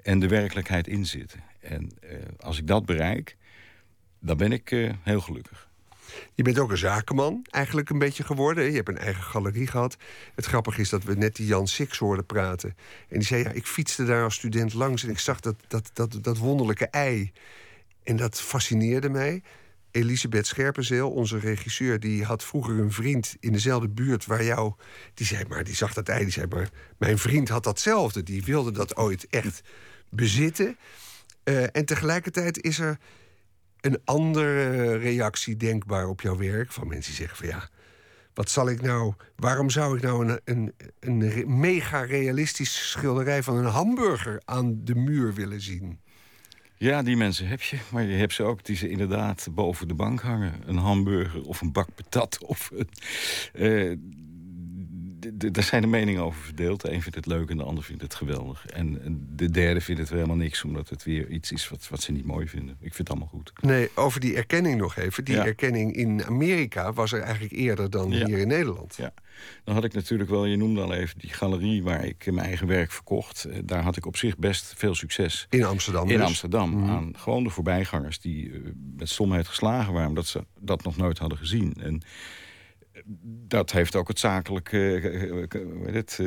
en 0.03 0.19
de 0.19 0.29
werkelijkheid 0.29 0.87
in 0.87 1.07
zitten. 1.07 1.43
En 1.61 1.91
eh, 2.01 2.19
als 2.39 2.59
ik 2.59 2.67
dat 2.67 2.87
bereik, 2.87 3.37
dan 4.21 4.37
ben 4.37 4.53
ik 4.53 4.71
eh, 4.71 4.93
heel 5.03 5.21
gelukkig. 5.21 5.68
Je 6.35 6.43
bent 6.43 6.59
ook 6.59 6.71
een 6.71 6.79
zakenman 6.79 7.47
eigenlijk 7.51 7.91
een 7.91 7.99
beetje 7.99 8.25
geworden. 8.25 8.65
Je 8.65 8.77
hebt 8.77 8.89
een 8.89 8.99
eigen 8.99 9.23
galerie 9.23 9.67
gehad. 9.67 9.97
Het 10.35 10.47
grappige 10.47 10.81
is 10.81 10.89
dat 10.89 11.05
we 11.05 11.15
net 11.15 11.37
die 11.37 11.47
Jan 11.47 11.69
Six 11.69 11.99
hoorden 11.99 12.27
praten. 12.27 12.77
En 13.09 13.19
die 13.19 13.27
zei, 13.27 13.43
ja, 13.43 13.51
ik 13.51 13.67
fietste 13.67 14.05
daar 14.05 14.25
als 14.25 14.35
student 14.35 14.75
langs... 14.75 15.03
en 15.03 15.11
ik 15.11 15.19
zag 15.19 15.41
dat, 15.41 15.57
dat, 15.69 15.91
dat, 15.93 16.19
dat 16.23 16.39
wonderlijke 16.39 16.87
ei. 16.87 17.33
En 18.03 18.17
dat 18.17 18.41
fascineerde 18.41 19.09
mij. 19.09 19.43
Elisabeth 19.91 20.47
Scherpenzeel, 20.47 21.11
onze 21.11 21.39
regisseur... 21.39 22.01
die 22.01 22.25
had 22.25 22.45
vroeger 22.45 22.79
een 22.79 22.93
vriend 22.93 23.37
in 23.41 23.53
dezelfde 23.53 23.89
buurt 23.89 24.27
waar 24.27 24.45
jou... 24.45 24.73
die 25.15 25.27
zei 25.27 25.45
maar, 25.49 25.65
die 25.65 25.75
zag 25.75 25.93
dat 25.93 26.09
ei, 26.09 26.23
die 26.23 26.33
zei 26.33 26.47
maar... 26.47 26.71
mijn 26.99 27.19
vriend 27.19 27.49
had 27.49 27.65
datzelfde, 27.65 28.23
die 28.23 28.45
wilde 28.45 28.73
dat 28.73 28.97
ooit 28.97 29.27
echt 29.31 29.63
bezitten. 30.11 30.77
Eh, 31.43 31.77
en 31.77 31.85
tegelijkertijd 31.85 32.63
is 32.63 32.79
er 32.79 32.99
een 33.81 33.99
andere 34.05 34.97
reactie 34.97 35.57
denkbaar 35.57 36.09
op 36.09 36.21
jouw 36.21 36.37
werk. 36.37 36.73
Van 36.73 36.89
mensen 36.89 37.13
die 37.13 37.21
zeggen 37.21 37.37
van 37.37 37.49
ja, 37.49 37.69
wat 38.35 38.51
zal 38.51 38.69
ik 38.69 38.81
nou... 38.81 39.15
Waarom 39.37 39.71
zou 39.71 39.97
ik 39.97 40.03
nou 40.03 40.29
een, 40.29 40.41
een, 40.45 40.75
een 41.01 41.59
mega 41.59 42.01
realistisch 42.01 42.91
schilderij 42.91 43.43
van 43.43 43.57
een 43.57 43.65
hamburger 43.65 44.43
aan 44.45 44.85
de 44.85 44.95
muur 44.95 45.35
willen 45.35 45.61
zien? 45.61 46.01
Ja, 46.79 47.03
die 47.03 47.17
mensen 47.17 47.49
heb 47.49 47.63
je. 47.63 47.79
Maar 47.91 48.03
je 48.03 48.17
hebt 48.17 48.33
ze 48.33 48.43
ook 48.43 48.65
die 48.65 48.77
ze 48.77 48.89
inderdaad 48.89 49.49
boven 49.51 49.89
de 49.89 49.95
bank 49.95 50.21
hangen. 50.21 50.55
Een 50.67 50.77
hamburger 50.77 51.43
of 51.43 51.61
een 51.61 51.73
bak 51.73 51.89
patat. 51.95 52.39
Of 52.45 52.71
een, 52.75 52.89
eh, 53.53 53.97
daar 55.37 55.63
zijn 55.63 55.83
de 55.83 55.89
meningen 55.89 56.23
over 56.23 56.43
verdeeld. 56.43 56.81
De 56.81 56.93
een 56.93 57.03
vindt 57.03 57.17
het 57.17 57.27
leuk 57.27 57.51
en 57.51 57.57
de 57.57 57.63
ander 57.63 57.85
vindt 57.85 58.03
het 58.03 58.15
geweldig. 58.15 58.67
En 58.67 58.99
de 59.35 59.51
derde 59.51 59.81
vindt 59.81 60.01
het 60.01 60.11
weer 60.11 60.19
helemaal 60.19 60.43
niks, 60.45 60.65
omdat 60.65 60.89
het 60.89 61.05
weer 61.05 61.29
iets 61.29 61.53
is 61.53 61.69
wat, 61.69 61.89
wat 61.89 62.03
ze 62.03 62.13
niet 62.13 62.25
mooi 62.25 62.49
vinden. 62.49 62.77
Ik 62.81 62.95
vind 62.95 62.99
het 62.99 63.11
allemaal 63.11 63.29
goed. 63.29 63.53
Nee, 63.61 63.91
over 63.95 64.21
die 64.21 64.37
erkenning 64.37 64.81
nog 64.81 64.97
even. 64.97 65.25
Die 65.25 65.39
erkenning 65.39 65.95
in 65.95 66.25
Amerika 66.25 66.93
was 66.93 67.13
er 67.13 67.21
eigenlijk 67.21 67.53
eerder 67.53 67.91
dan 67.91 68.13
hier 68.13 68.39
in 68.39 68.49
Nederland. 68.49 68.95
Ja. 68.97 69.13
Dan 69.65 69.75
had 69.75 69.85
ik 69.85 69.93
natuurlijk 69.93 70.31
wel, 70.31 70.45
je 70.45 70.57
noemde 70.57 70.81
al 70.81 70.93
even 70.93 71.19
die 71.19 71.31
galerie 71.31 71.83
waar 71.83 72.05
ik 72.05 72.27
mijn 72.27 72.47
eigen 72.47 72.67
werk 72.67 72.93
verkocht. 72.93 73.45
Eh, 73.45 73.59
daar 73.65 73.83
had 73.83 73.97
ik 73.97 74.07
op 74.07 74.17
zich 74.17 74.37
best 74.37 74.75
veel 74.77 74.95
succes. 74.95 75.47
In 75.51 75.65
Amsterdam? 75.65 76.09
In 76.09 76.17
dus? 76.17 76.27
Amsterdam. 76.27 76.71
Mhm. 76.71 76.91
Aan 76.91 77.13
gewoon 77.17 77.45
de 77.45 77.51
voorbijgangers 77.51 78.21
die 78.21 78.53
eh, 78.53 78.61
met 78.97 79.09
stomheid 79.09 79.49
geslagen 79.49 79.93
waren, 79.93 80.09
omdat 80.09 80.27
ze 80.27 80.45
dat 80.61 80.83
nog 80.83 80.97
nooit 80.97 81.19
hadden 81.19 81.39
gezien. 81.39 81.75
En 81.81 82.03
dat 83.47 83.71
heeft 83.71 83.97
ook 83.97 84.09
het 84.09 84.19
zakelijke 84.19 85.01
eh, 85.49 85.95
het, 85.95 86.19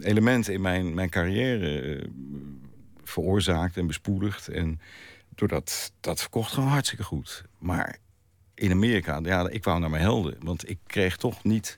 element 0.00 0.48
in 0.48 0.60
mijn, 0.60 0.94
mijn 0.94 1.10
carrière 1.10 2.02
veroorzaakt 3.04 3.76
en 3.76 3.86
bespoedigd. 3.86 4.48
En 4.48 4.80
doordat 5.34 5.92
dat 6.00 6.20
verkocht 6.20 6.52
gewoon 6.52 6.68
hartstikke 6.68 7.04
goed. 7.04 7.44
Maar 7.58 7.98
in 8.54 8.70
Amerika, 8.70 9.20
ja, 9.22 9.48
ik 9.48 9.64
wou 9.64 9.80
naar 9.80 9.90
mijn 9.90 10.02
helden. 10.02 10.36
Want 10.40 10.70
ik 10.70 10.78
kreeg 10.86 11.16
toch 11.16 11.44
niet 11.44 11.76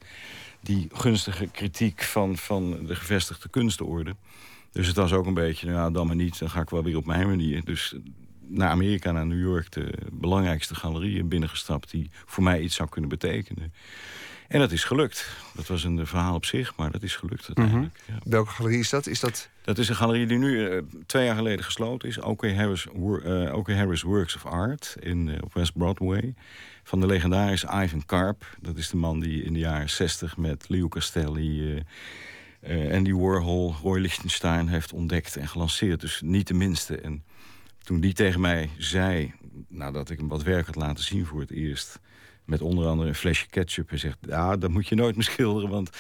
die 0.61 0.88
gunstige 0.92 1.46
kritiek 1.46 2.03
van, 2.03 2.37
van 2.37 2.87
de 2.87 2.96
gevestigde 2.96 3.48
kunstorde. 3.48 4.16
Dus 4.72 4.87
het 4.87 4.96
was 4.96 5.12
ook 5.12 5.26
een 5.26 5.35
beetje, 5.35 5.70
nou 5.70 5.92
dan 5.92 6.07
maar 6.07 6.16
niet, 6.16 6.38
dan 6.38 6.50
ga 6.50 6.61
ik 6.61 6.70
wel 6.70 6.83
weer 6.83 6.96
op 6.96 7.07
mijn 7.07 7.26
manier. 7.26 7.64
Dus 7.64 7.94
naar 8.46 8.68
Amerika, 8.68 9.12
naar 9.12 9.26
New 9.26 9.40
York, 9.40 9.72
de 9.72 9.92
belangrijkste 10.12 10.74
galerieën 10.74 11.29
binnengestapt... 11.29 11.90
die 11.90 12.11
voor 12.26 12.42
mij 12.42 12.61
iets 12.61 12.74
zou 12.74 12.88
kunnen 12.88 13.11
betekenen. 13.11 13.72
En 14.51 14.59
dat 14.59 14.73
is 14.73 14.85
gelukt. 14.85 15.29
Dat 15.55 15.67
was 15.67 15.85
een 15.85 16.07
verhaal 16.07 16.35
op 16.35 16.45
zich, 16.45 16.77
maar 16.77 16.91
dat 16.91 17.03
is 17.03 17.17
gelukt 17.17 17.47
uiteindelijk. 17.47 18.01
ja. 18.07 18.15
Welke 18.25 18.51
galerie 18.51 18.79
is 18.79 18.91
dat? 18.91 19.07
Is 19.07 19.21
dat... 19.21 19.49
Dat 19.63 19.79
is 19.79 19.89
een 19.89 19.97
galerie 19.97 20.27
die 20.27 20.39
nu 20.39 20.71
uh, 20.71 20.83
twee 21.07 21.25
jaar 21.25 21.37
geleden 21.37 21.65
gesloten 21.65 22.09
is. 22.09 22.19
OK 22.19 22.55
Harris, 22.55 22.87
uh, 22.97 23.55
OK 23.55 23.73
Harris 23.73 24.03
Works 24.03 24.37
of 24.37 24.47
Art 24.47 24.97
in, 25.01 25.27
uh, 25.27 25.37
op 25.41 25.55
West 25.55 25.73
Broadway. 25.73 26.35
Van 26.83 27.01
de 27.01 27.07
legendarische 27.07 27.83
Ivan 27.83 28.07
Karp. 28.07 28.57
Dat 28.61 28.77
is 28.77 28.89
de 28.89 28.97
man 28.97 29.21
die 29.21 29.43
in 29.43 29.53
de 29.53 29.59
jaren 29.59 29.91
60 29.91 30.37
met 30.37 30.69
Leo 30.69 30.89
Castelli... 30.89 31.83
Andy 32.93 33.13
Warhol, 33.13 33.75
Roy 33.83 33.99
Lichtenstein 33.99 34.69
heeft 34.69 34.93
ontdekt 34.93 35.37
en 35.37 35.49
gelanceerd. 35.49 36.01
Dus 36.01 36.21
niet 36.25 36.47
de 36.47 36.55
minste. 36.55 36.97
En 36.97 37.25
toen 37.83 38.01
die 38.01 38.13
tegen 38.13 38.41
mij 38.41 38.71
zei, 38.79 39.33
nadat 39.69 40.11
ik 40.11 40.19
hem 40.19 40.29
wat 40.29 40.43
werk 40.43 40.67
had 40.67 40.75
laten 40.75 41.05
zien 41.05 41.27
voor 41.27 41.41
het 41.41 41.51
eerst 41.51 42.01
met 42.51 42.61
onder 42.61 42.87
andere 42.87 43.09
een 43.09 43.15
flesje 43.15 43.47
ketchup. 43.47 43.91
En 43.91 43.99
zegt, 43.99 44.19
ja, 44.21 44.57
dat 44.57 44.71
moet 44.71 44.89
je 44.89 44.95
nooit 44.95 45.15
meer 45.15 45.25
schilderen, 45.25 45.71
want 45.71 45.91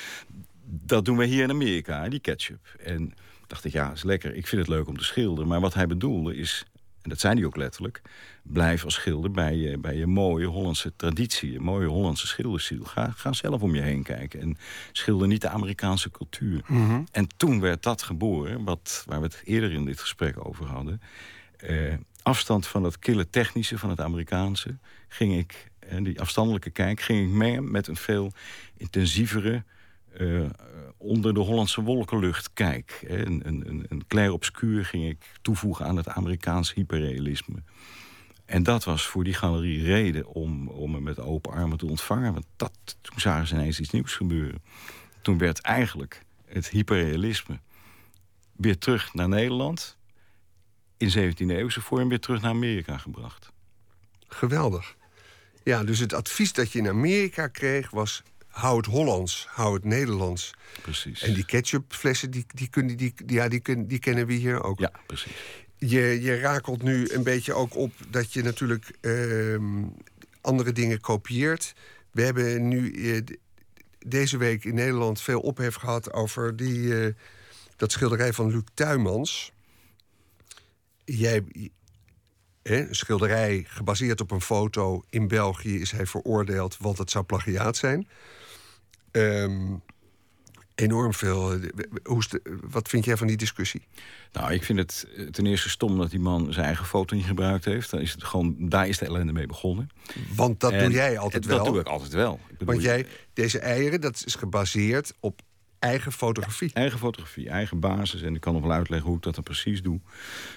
dat 0.64 1.04
doen 1.04 1.16
we 1.16 1.24
hier 1.24 1.42
in 1.42 1.50
Amerika, 1.50 2.08
die 2.08 2.20
ketchup. 2.20 2.76
En 2.84 3.14
dacht 3.46 3.64
ik, 3.64 3.72
ja, 3.72 3.92
is 3.92 4.02
lekker. 4.02 4.34
Ik 4.34 4.46
vind 4.46 4.60
het 4.60 4.70
leuk 4.70 4.88
om 4.88 4.98
te 4.98 5.04
schilderen. 5.04 5.48
Maar 5.48 5.60
wat 5.60 5.74
hij 5.74 5.86
bedoelde 5.86 6.36
is, 6.36 6.64
en 7.02 7.10
dat 7.10 7.20
zei 7.20 7.34
hij 7.34 7.44
ook 7.44 7.56
letterlijk... 7.56 8.02
blijf 8.42 8.84
als 8.84 8.94
schilder 8.94 9.30
bij 9.30 9.56
je, 9.56 9.78
bij 9.78 9.96
je 9.96 10.06
mooie 10.06 10.46
Hollandse 10.46 10.92
traditie... 10.96 11.52
je 11.52 11.60
mooie 11.60 11.86
Hollandse 11.86 12.26
schilderziel. 12.26 12.84
Ga, 12.84 13.10
ga 13.10 13.32
zelf 13.32 13.62
om 13.62 13.74
je 13.74 13.80
heen 13.80 14.02
kijken 14.02 14.40
en 14.40 14.58
schilder 14.92 15.28
niet 15.28 15.40
de 15.40 15.48
Amerikaanse 15.48 16.10
cultuur. 16.10 16.62
Mhm. 16.66 17.02
En 17.12 17.26
toen 17.36 17.60
werd 17.60 17.82
dat 17.82 18.02
geboren, 18.02 18.64
wat, 18.64 19.04
waar 19.06 19.20
we 19.20 19.26
het 19.26 19.42
eerder 19.44 19.72
in 19.72 19.84
dit 19.84 20.00
gesprek 20.00 20.46
over 20.46 20.66
hadden... 20.66 21.00
Eh, 21.56 21.94
afstand 22.22 22.66
van 22.66 22.84
het 22.84 22.98
kille 22.98 23.30
technische, 23.30 23.78
van 23.78 23.90
het 23.90 24.00
Amerikaanse... 24.00 24.78
ging 25.08 25.38
ik 25.38 25.69
die 26.02 26.20
afstandelijke 26.20 26.70
kijk 26.70 27.00
ging 27.00 27.28
ik 27.28 27.34
mee 27.34 27.60
met 27.60 27.86
een 27.86 27.96
veel 27.96 28.32
intensievere... 28.76 29.64
Uh, 30.20 30.50
onder 30.96 31.34
de 31.34 31.40
Hollandse 31.40 31.82
wolkenlucht 31.82 32.52
kijk. 32.52 33.04
Een, 33.06 33.40
een, 33.44 33.86
een 33.88 34.06
clair 34.06 34.32
obscuur 34.32 34.84
ging 34.84 35.08
ik 35.08 35.32
toevoegen 35.42 35.86
aan 35.86 35.96
het 35.96 36.08
Amerikaanse 36.08 36.72
hyperrealisme. 36.74 37.62
En 38.50 38.62
dat 38.62 38.84
was 38.84 39.06
voor 39.06 39.24
die 39.24 39.34
galerie 39.34 39.84
reden 39.84 40.26
om, 40.26 40.68
om 40.68 40.90
me 40.90 41.00
met 41.00 41.20
open 41.20 41.52
armen 41.52 41.78
te 41.78 41.86
ontvangen. 41.86 42.32
Want 42.32 42.46
dat, 42.56 42.96
toen 43.00 43.20
zagen 43.20 43.46
ze 43.46 43.54
ineens 43.54 43.80
iets 43.80 43.90
nieuws 43.90 44.14
gebeuren. 44.14 44.62
Toen 45.22 45.38
werd 45.38 45.60
eigenlijk 45.60 46.24
het 46.44 46.68
hyperrealisme 46.68 47.60
weer 48.52 48.78
terug 48.78 49.14
naar 49.14 49.28
Nederland... 49.28 49.98
in 50.96 51.10
17e-eeuwse 51.10 51.80
vorm 51.80 52.08
weer 52.08 52.20
terug 52.20 52.40
naar 52.40 52.50
Amerika 52.50 52.98
gebracht. 52.98 53.52
Geweldig. 54.28 54.96
Ja, 55.62 55.84
dus 55.84 55.98
het 55.98 56.12
advies 56.12 56.52
dat 56.52 56.72
je 56.72 56.78
in 56.78 56.88
Amerika 56.88 57.48
kreeg 57.48 57.90
was... 57.90 58.22
hou 58.48 58.76
het 58.76 58.86
Hollands, 58.86 59.46
hou 59.48 59.74
het 59.74 59.84
Nederlands. 59.84 60.54
Precies. 60.82 61.22
En 61.22 61.34
die 61.34 61.44
ketchupflessen, 61.44 62.30
die, 62.30 62.46
die, 62.54 62.68
kunnen, 62.68 62.96
die, 62.96 63.14
ja, 63.26 63.48
die, 63.48 63.60
kunnen, 63.60 63.88
die 63.88 63.98
kennen 63.98 64.26
we 64.26 64.32
hier 64.32 64.62
ook. 64.62 64.78
Ja, 64.78 64.92
precies. 65.06 65.32
Je, 65.78 66.20
je 66.20 66.40
rakelt 66.40 66.82
nu 66.82 67.08
een 67.08 67.22
beetje 67.22 67.54
ook 67.54 67.76
op 67.76 67.92
dat 68.08 68.32
je 68.32 68.42
natuurlijk 68.42 68.90
ehm, 69.00 69.84
andere 70.40 70.72
dingen 70.72 71.00
kopieert. 71.00 71.74
We 72.10 72.22
hebben 72.22 72.68
nu 72.68 72.92
eh, 72.92 73.22
deze 74.06 74.36
week 74.36 74.64
in 74.64 74.74
Nederland 74.74 75.20
veel 75.20 75.40
ophef 75.40 75.74
gehad... 75.74 76.12
over 76.12 76.56
die, 76.56 77.04
eh, 77.04 77.14
dat 77.76 77.92
schilderij 77.92 78.32
van 78.32 78.50
Luc 78.50 78.62
Tuymans. 78.74 79.52
Jij, 81.04 81.44
een 82.62 82.94
schilderij 82.94 83.64
gebaseerd 83.68 84.20
op 84.20 84.30
een 84.30 84.40
foto 84.40 85.04
in 85.10 85.28
België 85.28 85.80
is 85.80 85.90
hij 85.90 86.06
veroordeeld, 86.06 86.76
want 86.78 86.98
het 86.98 87.10
zou 87.10 87.24
plagiaat 87.24 87.76
zijn. 87.76 88.08
Ehm, 89.10 89.74
enorm 90.74 91.14
veel. 91.14 91.52
Eh, 91.52 91.60
hoe 92.02 92.22
wat 92.70 92.88
vind 92.88 93.04
jij 93.04 93.16
van 93.16 93.26
die 93.26 93.36
discussie? 93.36 93.82
Nou, 94.32 94.52
ik 94.52 94.64
vind 94.64 94.78
het 94.78 95.06
eh, 95.16 95.26
ten 95.26 95.46
eerste 95.46 95.68
stom 95.68 95.98
dat 95.98 96.10
die 96.10 96.20
man 96.20 96.52
zijn 96.52 96.66
eigen 96.66 96.86
foto 96.86 97.16
niet 97.16 97.24
gebruikt 97.24 97.64
heeft. 97.64 97.90
Dan 97.90 98.00
is 98.00 98.12
het 98.12 98.24
gewoon, 98.24 98.56
daar 98.58 98.88
is 98.88 98.98
de 98.98 99.06
ellende 99.06 99.32
mee 99.32 99.46
begonnen. 99.46 99.90
Want 100.34 100.60
dat 100.60 100.78
doe 100.78 100.90
jij 100.90 101.18
altijd 101.18 101.46
wel. 101.46 101.56
Dat 101.56 101.66
doe 101.66 101.80
ik 101.80 101.86
altijd 101.86 102.12
wel. 102.12 102.40
Ik 102.58 102.66
Want 102.66 102.82
jij, 102.82 103.06
deze 103.32 103.58
eieren, 103.58 104.00
dat 104.00 104.22
is 104.26 104.34
gebaseerd 104.34 105.12
op 105.20 105.40
eigen 105.80 106.12
fotografie. 106.12 106.70
Eigen 106.72 106.98
fotografie, 106.98 107.48
eigen 107.48 107.80
basis. 107.80 108.22
En 108.22 108.34
ik 108.34 108.40
kan 108.40 108.52
nog 108.52 108.62
wel 108.62 108.72
uitleggen 108.72 109.08
hoe 109.08 109.16
ik 109.16 109.22
dat 109.22 109.34
dan 109.34 109.44
precies 109.44 109.82
doe. 109.82 110.00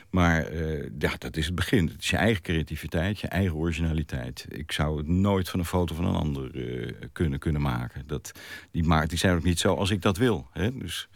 Maar 0.09 0.53
uh, 0.53 0.89
ja, 0.99 1.13
dat 1.17 1.37
is 1.37 1.45
het 1.45 1.55
begin. 1.55 1.87
Het 1.87 2.01
is 2.01 2.09
je 2.09 2.17
eigen 2.17 2.41
creativiteit, 2.41 3.19
je 3.19 3.27
eigen 3.27 3.55
originaliteit. 3.55 4.45
Ik 4.49 4.71
zou 4.71 4.97
het 4.97 5.07
nooit 5.07 5.49
van 5.49 5.59
een 5.59 5.65
foto 5.65 5.95
van 5.95 6.05
een 6.05 6.15
ander 6.15 6.55
uh, 6.55 6.91
kunnen, 7.11 7.39
kunnen 7.39 7.61
maken. 7.61 8.03
Dat, 8.07 8.31
die, 8.71 8.83
maakt, 8.83 9.09
die 9.09 9.17
zijn 9.17 9.35
ook 9.35 9.43
niet 9.43 9.59
zo 9.59 9.73
als 9.73 9.89
ik 9.89 10.01
dat 10.01 10.17
wil. 10.17 10.47
Hè? 10.51 10.77
Dus, 10.77 11.07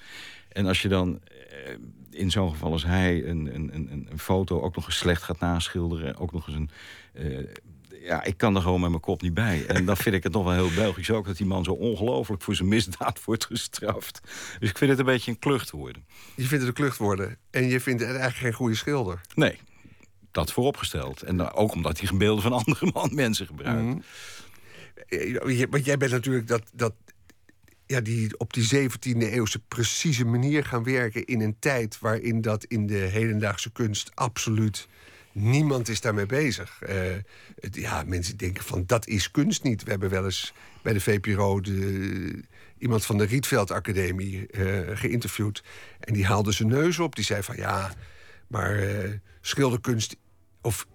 en 0.50 0.66
als 0.66 0.82
je 0.82 0.88
dan 0.88 1.20
uh, 1.32 1.76
in 2.10 2.32
zo'n 2.32 2.50
geval 2.50 2.72
als 2.72 2.86
hij 2.86 3.26
een, 3.26 3.56
een, 3.56 3.70
een, 3.74 4.08
een 4.10 4.20
foto 4.20 4.62
ook 4.62 4.76
nog 4.76 4.86
eens 4.86 4.98
slecht 4.98 5.24
gaat 5.24 5.40
naschilderen... 5.40 6.18
ook 6.18 6.32
nog 6.32 6.48
eens 6.48 6.56
een 6.56 6.70
ja, 8.08 8.24
ik 8.24 8.38
kan 8.38 8.56
er 8.56 8.62
gewoon 8.62 8.80
met 8.82 8.90
mijn 8.90 9.02
kop 9.02 9.22
niet 9.22 9.34
bij. 9.34 9.66
En 9.66 9.86
dan 9.86 9.98
vind 9.98 10.16
ik 10.16 10.24
het 10.24 10.34
nog 10.34 10.44
wel 10.44 10.54
heel 10.54 10.74
Belgisch 10.76 11.12
ook... 11.12 11.26
dat 11.26 11.38
die 11.38 11.46
man 11.46 11.64
zo 11.64 11.72
ongelooflijk 11.72 12.42
voor 12.42 12.56
zijn 12.56 12.68
misdaad 12.68 13.24
wordt 13.24 13.46
gestraft. 13.46 14.22
Dus 14.60 14.70
ik 14.70 14.78
vind 14.78 14.90
het 14.90 15.00
een 15.00 15.06
beetje 15.06 15.32
een 15.32 15.40
klucht 15.40 15.72
worden. 15.72 16.06
Je 16.36 16.44
vindt 16.44 16.66
het 16.66 16.68
een 16.68 16.84
klucht 16.84 16.98
worden. 16.98 17.38
En 17.50 17.68
je 17.68 17.80
vindt 17.80 18.02
het 18.02 18.10
eigenlijk 18.10 18.40
geen 18.40 18.54
goede 18.54 18.76
schilder. 18.76 19.22
Nee, 19.36 19.60
dat 20.32 20.52
vooropgesteld. 20.52 21.22
En 21.22 21.54
ook 21.54 21.74
omdat 21.74 22.00
hij 22.00 22.18
beelden 22.18 22.44
van 22.44 22.54
andere 22.54 22.92
man, 22.94 23.10
mensen 23.14 23.46
gebruikt. 23.46 23.82
Mm 23.82 24.02
Want 25.70 25.86
jij 25.86 25.98
bent 25.98 26.12
natuurlijk 26.12 26.48
dat, 26.48 26.62
dat, 26.74 26.94
ja, 27.86 28.02
die 28.02 28.40
op 28.40 28.54
die 28.54 28.90
17e 28.90 29.18
eeuwse 29.18 29.60
precieze 29.60 30.26
manier 30.26 30.66
gaan 30.66 30.84
werken... 30.84 31.26
in 31.26 31.42
een 31.42 31.56
tijd 31.60 32.00
waarin 32.00 32.42
dat 32.42 32.64
in 32.64 32.88
de 32.88 32.96
hedendaagse 32.98 33.72
kunst 33.72 34.12
absoluut 34.14 34.88
Niemand 35.40 35.90
is 35.90 36.02
daarmee 36.02 36.26
bezig. 36.26 36.82
Uh, 36.90 36.96
ja, 37.72 38.04
mensen 38.06 38.38
denken 38.38 38.64
van 38.64 38.84
dat 38.86 39.08
is 39.08 39.32
kunst 39.32 39.64
niet. 39.64 39.84
We 39.84 39.90
hebben 39.90 40.10
wel 40.10 40.26
eens 40.26 40.54
bij 40.82 40.94
de 40.94 41.02
VPRO 41.02 41.62
de, 41.62 42.44
iemand 42.78 43.06
van 43.06 43.18
de 43.18 43.26
Rietveld 43.26 43.72
Academie 43.72 44.48
uh, 44.52 44.80
geïnterviewd. 44.94 45.64
En 46.00 46.14
die 46.14 46.26
haalde 46.26 46.52
zijn 46.52 46.70
neus 46.70 47.00
op. 47.00 47.16
Die 47.16 47.26
zei 47.26 47.44
van 47.44 47.56
ja, 47.56 47.94
maar 48.48 48.80
schilderkunst... 49.42 50.16
of 50.62 50.88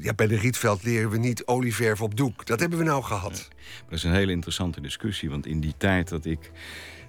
ja, 0.00 0.14
bij 0.14 0.26
de 0.26 0.36
Rietveld 0.36 0.82
leren 0.82 1.10
we 1.10 1.18
niet 1.18 1.46
olieverf 1.46 2.00
op 2.02 2.16
doek. 2.16 2.46
Dat 2.46 2.60
hebben 2.60 2.78
we 2.78 2.84
nou 2.84 3.02
gehad. 3.02 3.48
dat 3.84 3.98
is 3.98 4.04
een 4.04 4.12
hele 4.12 4.32
interessante 4.32 4.80
discussie. 4.80 5.30
Want 5.30 5.46
in 5.46 5.60
die 5.60 5.74
tijd 5.76 6.08
dat 6.08 6.24
ik 6.24 6.50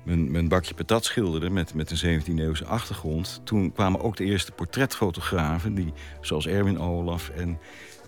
mijn, 0.03 0.47
bakje 0.47 0.73
patat 0.73 1.05
schilderde 1.05 1.49
met, 1.49 1.73
met 1.73 1.91
een 1.91 2.21
17e-eeuwse 2.21 2.65
achtergrond... 2.65 3.41
toen 3.43 3.73
kwamen 3.73 4.01
ook 4.01 4.17
de 4.17 4.23
eerste 4.23 4.51
portretfotografen, 4.51 5.73
die, 5.73 5.93
zoals 6.21 6.47
Erwin 6.47 6.79
Olaf 6.79 7.29
en... 7.29 7.59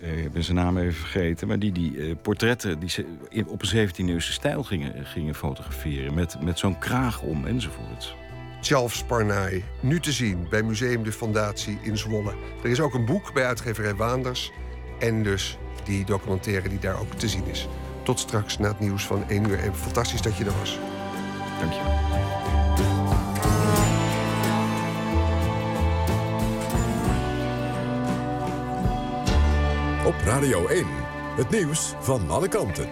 Uh, 0.02 0.24
ik 0.24 0.32
ben 0.32 0.44
zijn 0.44 0.56
naam 0.56 0.78
even 0.78 0.92
vergeten, 0.92 1.48
maar 1.48 1.58
die 1.58 1.72
die 1.72 1.92
uh, 1.96 2.14
portretten 2.22 2.78
die 2.78 3.06
op 3.46 3.62
een 3.62 3.88
17e-eeuwse 3.88 4.32
stijl 4.32 4.62
gingen, 4.62 5.06
gingen 5.06 5.34
fotograferen. 5.34 6.14
Met, 6.14 6.36
met 6.40 6.58
zo'n 6.58 6.78
kraag 6.78 7.22
om 7.22 7.46
enzovoorts. 7.46 8.14
Tjalf 8.60 8.94
Sparnaai, 8.94 9.64
nu 9.80 10.00
te 10.00 10.12
zien 10.12 10.46
bij 10.50 10.62
Museum 10.62 11.04
de 11.04 11.12
Fondatie 11.12 11.78
in 11.82 11.98
Zwolle. 11.98 12.34
Er 12.62 12.70
is 12.70 12.80
ook 12.80 12.94
een 12.94 13.04
boek 13.04 13.32
bij 13.32 13.46
uitgeverij 13.46 13.94
Waanders. 13.94 14.52
En 14.98 15.22
dus 15.22 15.58
die 15.84 16.04
documentaire 16.04 16.68
die 16.68 16.78
daar 16.78 17.00
ook 17.00 17.14
te 17.14 17.28
zien 17.28 17.46
is. 17.46 17.68
Tot 18.02 18.18
straks 18.18 18.58
na 18.58 18.68
het 18.68 18.80
nieuws 18.80 19.06
van 19.06 19.28
1 19.28 19.48
uur. 19.48 19.58
En 19.58 19.74
fantastisch 19.74 20.22
dat 20.22 20.36
je 20.36 20.44
er 20.44 20.58
was. 20.58 20.78
Dankjewel. 21.62 21.92
Op 30.06 30.14
Radio 30.24 30.66
1, 30.66 30.86
het 31.36 31.50
nieuws 31.50 31.94
van 32.00 32.30
alle 32.30 32.48
kanten. 32.48 32.90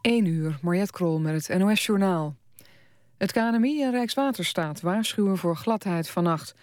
1 0.00 0.26
uur, 0.26 0.58
Mariette 0.62 0.92
Krol 0.92 1.20
met 1.20 1.46
het 1.46 1.58
NOS 1.58 1.86
Journaal. 1.86 2.36
Het 3.18 3.32
KNMI 3.32 3.82
en 3.82 3.90
Rijkswaterstaat 3.90 4.80
waarschuwen 4.80 5.38
voor 5.38 5.56
gladheid 5.56 6.08
vannacht. 6.08 6.54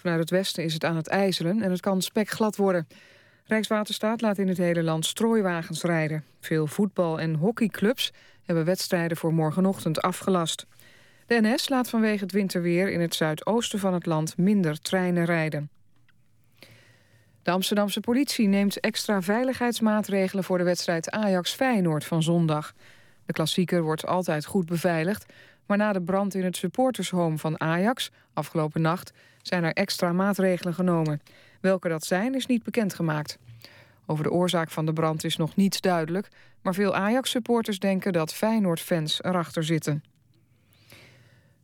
Vanuit 0.00 0.20
het 0.20 0.30
westen 0.30 0.64
is 0.64 0.72
het 0.72 0.84
aan 0.84 0.96
het 0.96 1.08
ijzelen 1.08 1.62
en 1.62 1.70
het 1.70 1.80
kan 1.80 2.02
spekglad 2.02 2.56
worden. 2.56 2.86
Rijkswaterstaat 3.44 4.20
laat 4.20 4.38
in 4.38 4.48
het 4.48 4.58
hele 4.58 4.82
land 4.82 5.06
strooiwagens 5.06 5.82
rijden. 5.82 6.24
Veel 6.40 6.66
voetbal- 6.66 7.20
en 7.20 7.34
hockeyclubs 7.34 8.12
hebben 8.44 8.64
wedstrijden 8.64 9.16
voor 9.16 9.34
morgenochtend 9.34 10.02
afgelast. 10.02 10.66
De 11.26 11.40
NS 11.40 11.68
laat 11.68 11.90
vanwege 11.90 12.22
het 12.22 12.32
winterweer 12.32 12.90
in 12.90 13.00
het 13.00 13.14
zuidoosten 13.14 13.78
van 13.78 13.94
het 13.94 14.06
land 14.06 14.36
minder 14.36 14.80
treinen 14.80 15.24
rijden. 15.24 15.70
De 17.42 17.50
Amsterdamse 17.50 18.00
politie 18.00 18.48
neemt 18.48 18.80
extra 18.80 19.22
veiligheidsmaatregelen 19.22 20.44
voor 20.44 20.58
de 20.58 20.64
wedstrijd 20.64 21.10
Ajax-Feyenoord 21.10 22.04
van 22.04 22.22
zondag. 22.22 22.74
De 23.26 23.32
klassieker 23.32 23.82
wordt 23.82 24.06
altijd 24.06 24.44
goed 24.44 24.66
beveiligd, 24.66 25.32
maar 25.66 25.76
na 25.76 25.92
de 25.92 26.02
brand 26.02 26.34
in 26.34 26.44
het 26.44 26.56
supportershome 26.56 27.38
van 27.38 27.60
Ajax 27.60 28.10
afgelopen 28.32 28.82
nacht 28.82 29.12
zijn 29.42 29.64
er 29.64 29.72
extra 29.72 30.12
maatregelen 30.12 30.74
genomen. 30.74 31.20
Welke 31.60 31.88
dat 31.88 32.04
zijn 32.04 32.34
is 32.34 32.46
niet 32.46 32.62
bekendgemaakt. 32.62 33.38
Over 34.06 34.24
de 34.24 34.30
oorzaak 34.30 34.70
van 34.70 34.86
de 34.86 34.92
brand 34.92 35.24
is 35.24 35.36
nog 35.36 35.56
niets 35.56 35.80
duidelijk, 35.80 36.28
maar 36.62 36.74
veel 36.74 36.94
Ajax-supporters 36.94 37.78
denken 37.78 38.12
dat 38.12 38.34
Feyenoord-fans 38.34 39.22
erachter 39.22 39.64
zitten. 39.64 40.02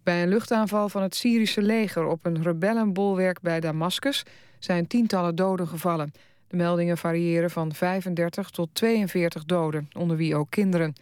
Bij 0.03 0.23
een 0.23 0.29
luchtaanval 0.29 0.89
van 0.89 1.03
het 1.03 1.15
Syrische 1.15 1.63
leger 1.63 2.05
op 2.05 2.27
een 2.27 2.43
rebellenbolwerk 2.43 3.41
bij 3.41 3.61
Damascus 3.61 4.23
zijn 4.59 4.87
tientallen 4.87 5.35
doden 5.35 5.69
gevallen. 5.69 6.13
De 6.49 6.57
meldingen 6.57 6.99
variëren 6.99 7.51
van 7.51 7.75
35 7.75 8.51
tot 8.51 8.69
42 8.73 9.45
doden, 9.45 9.89
onder 9.93 10.17
wie 10.17 10.37
ook 10.37 10.51
kinderen. 10.51 10.95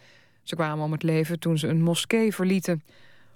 Ze 0.43 0.55
kwamen 0.55 0.85
om 0.85 0.91
het 0.91 1.03
leven 1.03 1.39
toen 1.39 1.57
ze 1.57 1.67
een 1.67 1.81
moskee 1.81 2.33
verlieten. 2.33 2.83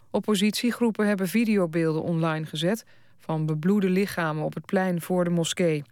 Oppositiegroepen 0.09 1.07
hebben 1.07 1.27
videobeelden 1.27 2.01
online 2.01 2.45
gezet... 2.45 2.85
van 3.19 3.45
bebloede 3.45 3.89
lichamen 3.89 4.43
op 4.43 4.53
het 4.53 4.65
plein 4.65 5.01
voor 5.01 5.23
de 5.23 5.29
moskee. 5.29 5.83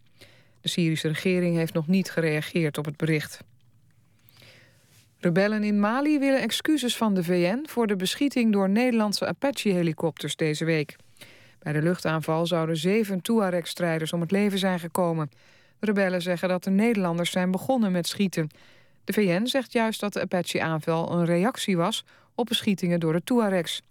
De 0.62 0.70
Syrische 0.70 1.08
regering 1.08 1.56
heeft 1.56 1.74
nog 1.74 1.88
niet 1.88 2.12
gereageerd 2.12 2.78
op 2.78 2.86
het 2.86 2.98
bericht. 2.98 3.44
Rebellen 5.20 5.64
in 5.64 5.80
Mali 5.80 6.20
willen 6.20 6.42
excuses 6.42 6.98
van 6.98 7.14
de 7.14 7.24
VN... 7.24 7.66
voor 7.70 7.88
de 7.88 7.96
beschieting 7.96 8.54
door 8.54 8.70
Nederlandse 8.70 9.28
Apache-helikopters 9.28 10.36
deze 10.36 10.66
week. 10.66 10.96
Bij 11.60 11.74
de 11.74 11.82
luchtaanval 11.82 12.46
zouden 12.46 12.78
zeven 12.78 13.22
Tuareg-strijders 13.22 14.14
om 14.14 14.22
het 14.22 14.32
leven 14.32 14.60
zijn 14.60 14.80
gekomen. 14.80 15.30
Rebellen 15.80 16.22
zeggen 16.22 16.50
dat 16.50 16.64
de 16.64 16.70
Nederlanders 16.70 17.32
zijn 17.32 17.52
begonnen 17.52 17.92
met 17.92 18.08
schieten. 18.08 18.50
De 19.04 19.14
VN 19.14 19.46
zegt 19.46 19.72
juist 19.72 20.00
dat 20.00 20.14
de 20.14 20.22
Apache-aanval 20.22 21.12
een 21.12 21.26
reactie 21.26 21.78
was... 21.78 22.06
op 22.36 22.46
beschietingen 22.46 23.00
door 23.00 23.14
de 23.14 23.24
Tuaregs. 23.24 23.82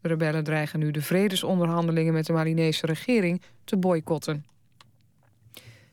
De 0.00 0.08
rebellen 0.08 0.44
dreigen 0.44 0.78
nu 0.78 0.90
de 0.90 1.02
vredesonderhandelingen 1.02 2.12
met 2.12 2.26
de 2.26 2.32
Malinese 2.32 2.86
regering 2.86 3.42
te 3.64 3.76
boycotten. 3.76 4.44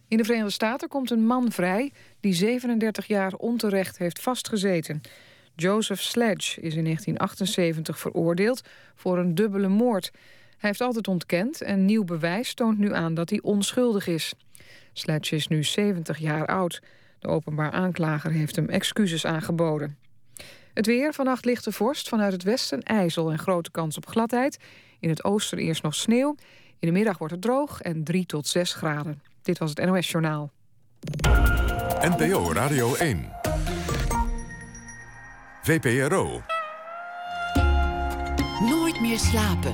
In 0.08 0.18
de 0.18 0.24
Verenigde 0.24 0.52
Staten 0.52 0.88
komt 0.88 1.12
een 1.12 1.26
man 1.26 1.52
vrij 1.52 1.92
die 2.20 2.34
37 2.34 3.08
jaar 3.08 3.34
onterecht 3.34 3.98
heeft 3.98 4.22
vastgezeten. 4.22 5.02
Joseph 5.56 6.02
Sledge 6.02 6.62
is 6.62 6.76
in 6.76 6.84
1978 6.84 8.00
veroordeeld 8.00 8.62
voor 8.96 9.18
een 9.18 9.36
dubbele 9.36 9.68
moord. 9.68 10.12
Hij 10.58 10.70
heeft 10.70 10.82
altijd 10.82 11.08
ontkend 11.08 11.62
en 11.62 11.86
nieuw 11.86 12.04
bewijs 12.04 12.54
toont 12.54 12.78
nu 12.78 12.94
aan 12.94 13.14
dat 13.14 13.30
hij 13.30 13.42
onschuldig 13.42 14.08
is. 14.08 14.34
Sledge 14.94 15.36
is 15.36 15.48
nu 15.48 15.64
70 15.64 16.18
jaar 16.18 16.46
oud. 16.46 16.82
De 17.20 17.28
openbaar 17.28 17.72
aanklager 17.72 18.32
heeft 18.32 18.56
hem 18.56 18.70
excuses 18.70 19.26
aangeboden. 19.26 19.98
Het 20.78 20.86
weer, 20.86 21.14
vannacht 21.14 21.46
ligt 21.46 21.64
de 21.64 21.72
vorst 21.72 22.10
vanuit 22.10 22.32
het 22.32 22.44
westen 22.44 22.84
ijzel 22.84 23.32
en 23.32 23.40
grote 23.40 23.72
kans 23.72 23.98
op 23.98 24.08
gladheid. 24.08 24.58
In 25.00 25.10
het 25.10 25.24
oosten 25.24 25.58
eerst 25.58 25.84
nog 25.84 25.96
sneeuw. 25.96 26.36
In 26.80 26.88
de 26.88 26.92
middag 26.92 27.18
wordt 27.18 27.34
het 27.34 27.42
droog 27.42 27.82
en 27.82 28.04
3 28.04 28.26
tot 28.26 28.48
6 28.48 28.74
graden. 28.74 29.22
Dit 29.42 29.58
was 29.58 29.70
het 29.70 29.86
NOS 29.86 30.12
Journaal. 30.12 30.52
NPO 32.02 32.52
Radio 32.54 32.96
1. 32.96 33.30
VPRO. 35.64 36.42
Nooit 38.70 39.02
meer 39.02 39.20
slapen. 39.20 39.72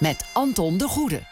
Met 0.00 0.30
Anton 0.32 0.78
de 0.78 0.88
Goede. 0.88 1.22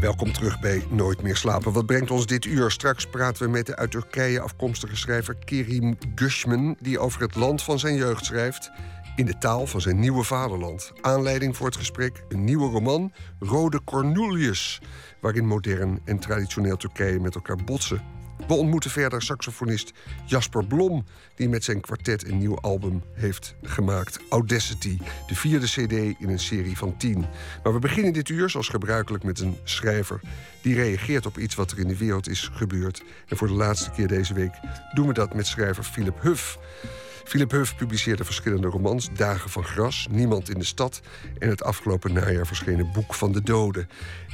Welkom 0.00 0.32
terug 0.32 0.60
bij 0.60 0.84
Nooit 0.90 1.22
meer 1.22 1.36
slapen. 1.36 1.72
Wat 1.72 1.86
brengt 1.86 2.10
ons 2.10 2.26
dit 2.26 2.44
uur? 2.44 2.70
Straks 2.70 3.06
praten 3.06 3.42
we 3.44 3.50
met 3.50 3.66
de 3.66 3.76
uit 3.76 3.90
Turkije 3.90 4.40
afkomstige 4.40 4.96
schrijver 4.96 5.36
Kerim 5.44 5.98
Gushman... 6.14 6.76
die 6.80 6.98
over 6.98 7.20
het 7.20 7.34
land 7.34 7.62
van 7.62 7.78
zijn 7.78 7.94
jeugd 7.94 8.24
schrijft 8.24 8.70
in 9.16 9.26
de 9.26 9.38
taal 9.38 9.66
van 9.66 9.80
zijn 9.80 9.98
nieuwe 9.98 10.22
vaderland. 10.22 10.92
Aanleiding 11.00 11.56
voor 11.56 11.66
het 11.66 11.76
gesprek 11.76 12.24
een 12.28 12.44
nieuwe 12.44 12.70
roman, 12.70 13.12
Rode 13.38 13.84
Cornelius... 13.84 14.80
waarin 15.20 15.46
modern 15.46 16.00
en 16.04 16.18
traditioneel 16.18 16.76
Turkije 16.76 17.20
met 17.20 17.34
elkaar 17.34 17.64
botsen. 17.64 18.17
We 18.46 18.54
ontmoeten 18.54 18.90
verder 18.90 19.22
saxofonist 19.22 19.92
Jasper 20.26 20.66
Blom... 20.66 21.04
die 21.34 21.48
met 21.48 21.64
zijn 21.64 21.80
kwartet 21.80 22.28
een 22.28 22.38
nieuw 22.38 22.58
album 22.60 23.02
heeft 23.12 23.54
gemaakt. 23.62 24.20
Audacity, 24.28 24.98
de 25.26 25.34
vierde 25.34 25.66
cd 25.66 25.92
in 26.20 26.28
een 26.28 26.38
serie 26.38 26.76
van 26.76 26.96
tien. 26.96 27.26
Maar 27.62 27.72
we 27.72 27.78
beginnen 27.78 28.12
dit 28.12 28.28
uur, 28.28 28.50
zoals 28.50 28.68
gebruikelijk, 28.68 29.24
met 29.24 29.40
een 29.40 29.56
schrijver... 29.64 30.20
die 30.62 30.74
reageert 30.74 31.26
op 31.26 31.38
iets 31.38 31.54
wat 31.54 31.70
er 31.70 31.78
in 31.78 31.88
de 31.88 31.96
wereld 31.96 32.28
is 32.28 32.50
gebeurd. 32.52 33.02
En 33.28 33.36
voor 33.36 33.48
de 33.48 33.54
laatste 33.54 33.90
keer 33.90 34.08
deze 34.08 34.34
week 34.34 34.54
doen 34.94 35.06
we 35.06 35.12
dat 35.12 35.34
met 35.34 35.46
schrijver 35.46 35.84
Philip 35.84 36.22
Huff... 36.22 36.58
Philip 37.28 37.50
Huff 37.50 37.76
publiceerde 37.76 38.24
verschillende 38.24 38.66
romans. 38.68 39.08
Dagen 39.12 39.50
van 39.50 39.64
Gras, 39.64 40.06
Niemand 40.10 40.50
in 40.50 40.58
de 40.58 40.64
Stad... 40.64 41.00
en 41.38 41.48
het 41.48 41.62
afgelopen 41.62 42.12
najaar 42.12 42.46
verschenen 42.46 42.92
Boek 42.92 43.14
van 43.14 43.32
de 43.32 43.42
Doden. 43.42 43.88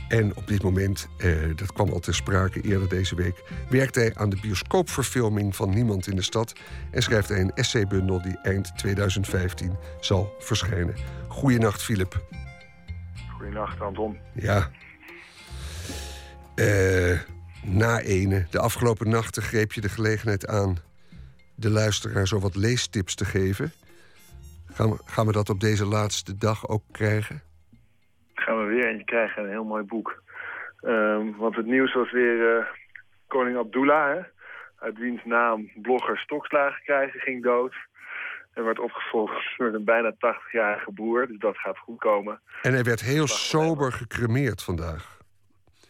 En 0.08 0.36
op 0.36 0.46
dit 0.46 0.62
moment, 0.62 1.08
eh, 1.18 1.36
dat 1.56 1.72
kwam 1.72 1.88
al 1.88 1.98
ter 1.98 2.14
sprake 2.14 2.60
eerder 2.60 2.88
deze 2.88 3.14
week... 3.14 3.42
werkt 3.68 3.94
hij 3.94 4.14
aan 4.14 4.30
de 4.30 4.38
bioscoopverfilming 4.40 5.56
van 5.56 5.70
Niemand 5.70 6.06
in 6.06 6.16
de 6.16 6.22
Stad... 6.22 6.52
en 6.90 7.02
schrijft 7.02 7.28
hij 7.28 7.40
een 7.40 7.54
essaybundel 7.54 8.22
die 8.22 8.38
eind 8.42 8.78
2015 8.78 9.76
zal 10.00 10.34
verschijnen. 10.38 10.94
Goeienacht, 11.28 11.82
Philip. 11.82 12.24
Goeienacht, 13.36 13.80
Anton. 13.80 14.18
Ja. 14.32 14.70
Eh, 16.54 17.18
na 17.62 18.00
ene, 18.00 18.46
de 18.50 18.58
afgelopen 18.58 19.08
nachten 19.08 19.42
greep 19.42 19.72
je 19.72 19.80
de 19.80 19.88
gelegenheid 19.88 20.46
aan... 20.46 20.78
de 21.54 21.70
luisteraar 21.70 22.28
zo 22.28 22.38
wat 22.38 22.56
leestips 22.56 23.14
te 23.14 23.24
geven. 23.24 23.72
Gaan 24.72 24.90
we, 24.90 24.96
gaan 25.04 25.26
we 25.26 25.32
dat 25.32 25.48
op 25.48 25.60
deze 25.60 25.84
laatste 25.84 26.36
dag 26.36 26.68
ook 26.68 26.82
krijgen? 26.90 27.42
Gaan 28.44 28.58
we 28.58 28.74
weer 28.74 28.86
eentje 28.86 29.04
krijgen, 29.04 29.42
een 29.42 29.50
heel 29.50 29.64
mooi 29.64 29.82
boek. 29.82 30.22
Ehm, 30.80 31.30
want 31.36 31.56
het 31.56 31.66
nieuws 31.66 31.92
was 31.94 32.12
weer 32.12 32.56
uh, 32.56 32.64
koning 33.26 33.56
Abdullah, 33.56 34.14
hè? 34.14 34.20
uit 34.78 34.98
wiens 34.98 35.24
naam 35.24 35.70
blogger 35.74 36.18
stokslagen 36.18 36.82
krijgen, 36.82 37.20
ging 37.20 37.42
dood. 37.42 37.74
En 38.54 38.64
werd 38.64 38.78
opgevolgd 38.78 39.56
door 39.56 39.74
een 39.74 39.84
bijna 39.84 40.12
80-jarige 40.14 40.92
boer, 40.92 41.26
dus 41.26 41.38
dat 41.38 41.58
gaat 41.58 41.78
goed 41.78 41.98
komen. 41.98 42.40
En 42.62 42.72
hij 42.72 42.82
werd 42.82 43.00
heel 43.00 43.26
sober 43.26 43.92
gecremeerd 43.92 44.62
vandaag. 44.62 45.18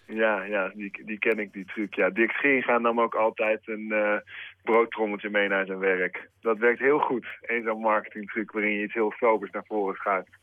Ja, 0.07 0.43
ja 0.43 0.69
die, 0.75 1.05
die 1.05 1.19
ken 1.19 1.39
ik, 1.39 1.53
die 1.53 1.65
truc. 1.65 1.95
Ja, 1.95 2.11
Dick 2.11 2.31
Scheringa 2.31 2.79
nam 2.79 3.01
ook 3.01 3.15
altijd 3.15 3.61
een 3.65 3.89
uh, 3.89 4.17
broodtrommeltje 4.63 5.31
mee 5.31 5.49
naar 5.49 5.67
zijn 5.67 5.79
werk. 5.79 6.29
Dat 6.41 6.59
werkt 6.59 6.81
heel 6.81 6.99
goed. 6.99 7.27
Eén 7.41 7.63
zo'n 7.63 7.81
marketingtruc 7.81 8.53
waarin 8.53 8.73
je 8.73 8.83
iets 8.83 8.95
heel 8.95 9.13
sobers 9.19 9.51
naar 9.51 9.65
voren 9.67 9.95
schuift. 9.95 10.39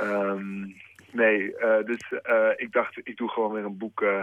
Um, 0.00 0.74
Nee, 1.12 1.54
uh, 1.58 1.84
dus 1.84 2.12
uh, 2.26 2.48
ik 2.56 2.72
dacht, 2.72 3.00
ik 3.02 3.16
doe 3.16 3.28
gewoon 3.28 3.52
weer 3.52 3.64
een 3.64 3.78
boek. 3.78 4.00
Uh, 4.00 4.22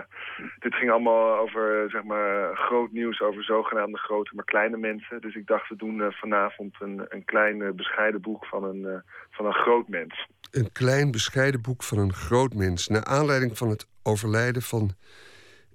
dit 0.60 0.76
ging 0.76 0.92
allemaal 0.92 1.38
over, 1.38 1.90
zeg 1.90 2.04
maar, 2.04 2.56
groot 2.56 2.92
nieuws 2.92 3.22
over 3.22 3.44
zogenaamde 3.44 3.98
grote, 3.98 4.32
maar 4.36 4.46
kleine 4.46 4.78
mensen. 4.78 5.22
Dus 5.22 5.36
ik 5.36 5.48
dacht, 5.48 5.70
we 5.70 5.76
doen 5.76 6.12
vanavond 6.12 6.76
een, 6.80 7.06
een 7.10 7.26
klein 7.26 7.76
bescheiden 7.76 8.22
boek 8.22 8.46
van 8.46 8.64
een, 8.64 9.04
van 9.30 9.46
een 9.46 9.54
groot 9.54 9.88
mens. 9.88 10.28
Een 10.52 10.72
klein 10.72 11.12
bescheiden 11.12 11.62
boek 11.62 11.84
van 11.84 11.98
een 11.98 12.14
groot 12.14 12.54
mens. 12.54 12.88
Naar 12.88 13.04
aanleiding 13.04 13.58
van 13.58 13.70
het 13.70 13.88
overlijden 14.04 14.62
van 14.62 14.92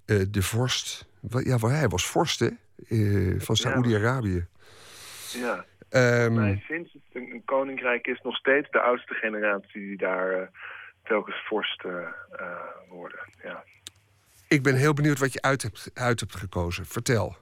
de 0.06 0.42
vorst. 0.42 1.08
Ja, 1.28 1.56
hij 1.56 1.88
was 1.88 2.06
vorst, 2.06 2.40
hè? 2.40 2.48
van 3.38 3.56
Saoedi-Arabië. 3.56 4.46
Ja. 5.32 5.64
Ehm, 5.94 6.34
Maar 6.34 6.62
sinds 6.68 6.92
het 6.92 7.02
een, 7.12 7.42
koninkrijk 7.44 8.06
is, 8.06 8.20
nog 8.22 8.36
steeds 8.36 8.70
de 8.70 8.80
oudste 8.80 9.14
generatie 9.14 9.80
die 9.80 9.96
daar 9.96 10.30
eh, 10.30 10.46
telkens 11.04 11.46
vorst 11.46 11.84
eh, 11.84 12.06
eh, 12.30 12.50
worden. 12.88 13.18
Ja. 13.42 13.64
ik 14.48 14.62
ben 14.62 14.74
heel 14.74 14.94
benieuwd 14.94 15.18
wat 15.18 15.32
je 15.32 15.42
uit 15.42 15.62
hebt, 15.62 15.90
uit 15.94 16.20
hebt 16.20 16.36
gekozen. 16.36 16.86
Vertel. 16.86 17.36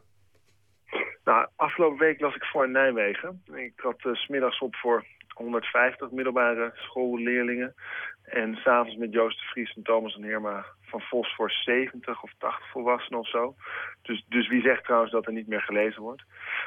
Nou, 1.25 1.49
afgelopen 1.57 1.99
week 1.99 2.21
las 2.21 2.35
ik 2.35 2.45
voor 2.45 2.65
in 2.65 2.71
Nijmegen. 2.71 3.43
Ik 3.53 3.77
trad 3.77 4.05
uh, 4.05 4.15
smiddags 4.15 4.59
op 4.59 4.77
voor 4.77 5.05
150 5.29 6.11
middelbare 6.11 6.71
schoolleerlingen. 6.75 7.75
En 8.25 8.55
s'avonds 8.55 8.97
met 8.97 9.13
Joost 9.13 9.39
de 9.39 9.45
Vries 9.45 9.75
en 9.75 9.83
Thomas 9.83 10.17
en 10.17 10.23
Heerma 10.23 10.65
van 10.93 11.01
Vos 11.01 11.35
voor 11.35 11.51
70 11.51 12.23
of 12.23 12.33
80 12.39 12.71
volwassenen 12.71 13.21
of 13.21 13.29
zo. 13.29 13.55
Dus, 14.03 14.25
dus 14.29 14.49
wie 14.49 14.63
zegt 14.63 14.85
trouwens 14.85 15.13
dat 15.13 15.27
er 15.27 15.33
niet 15.33 15.47
meer 15.47 15.63
gelezen 15.63 16.03
wordt. 16.03 16.23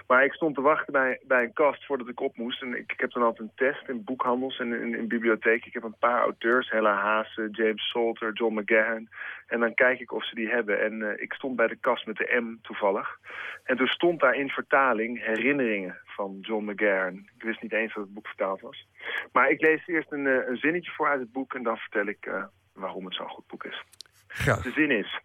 Maar 0.07 0.23
ik 0.23 0.33
stond 0.33 0.55
te 0.55 0.61
wachten 0.61 0.93
bij, 0.93 1.19
bij 1.23 1.43
een 1.43 1.53
kast 1.53 1.85
voordat 1.85 2.07
ik 2.07 2.19
op 2.19 2.37
moest. 2.37 2.61
En 2.61 2.73
ik, 2.73 2.91
ik 2.91 2.99
heb 2.99 3.11
dan 3.11 3.23
altijd 3.23 3.47
een 3.47 3.55
test 3.55 3.89
in 3.89 4.03
boekhandels 4.03 4.59
en 4.59 4.73
in, 4.81 4.95
in 4.95 5.07
bibliotheken. 5.07 5.67
Ik 5.67 5.73
heb 5.73 5.83
een 5.83 5.99
paar 5.99 6.21
auteurs, 6.21 6.69
Hella 6.69 6.95
Haase, 6.95 7.47
James 7.51 7.89
Salter, 7.89 8.33
John 8.33 8.59
McGahern. 8.59 9.09
En 9.47 9.59
dan 9.59 9.73
kijk 9.73 9.99
ik 9.99 10.11
of 10.11 10.25
ze 10.25 10.35
die 10.35 10.49
hebben. 10.49 10.81
En 10.81 10.93
uh, 10.99 11.21
ik 11.21 11.33
stond 11.33 11.55
bij 11.55 11.67
de 11.67 11.75
kast 11.75 12.05
met 12.05 12.17
de 12.17 12.41
M 12.41 12.57
toevallig. 12.61 13.19
En 13.63 13.77
toen 13.77 13.87
stond 13.87 14.19
daar 14.19 14.35
in 14.35 14.49
vertaling 14.49 15.23
herinneringen 15.23 15.97
van 16.15 16.37
John 16.41 16.71
McGahern. 16.71 17.29
Ik 17.35 17.43
wist 17.43 17.61
niet 17.61 17.73
eens 17.73 17.93
dat 17.93 18.03
het 18.03 18.13
boek 18.13 18.27
vertaald 18.27 18.61
was. 18.61 18.87
Maar 19.31 19.49
ik 19.49 19.61
lees 19.61 19.87
eerst 19.87 20.11
een, 20.11 20.25
uh, 20.25 20.47
een 20.47 20.57
zinnetje 20.57 20.91
voor 20.91 21.07
uit 21.07 21.19
het 21.19 21.31
boek 21.31 21.53
en 21.53 21.63
dan 21.63 21.77
vertel 21.77 22.05
ik 22.05 22.25
uh, 22.25 22.43
waarom 22.73 23.05
het 23.05 23.13
zo'n 23.13 23.29
goed 23.29 23.47
boek 23.47 23.63
is. 23.63 23.83
Graag. 24.27 24.61
De 24.61 24.71
zin 24.71 24.91
is... 24.91 25.19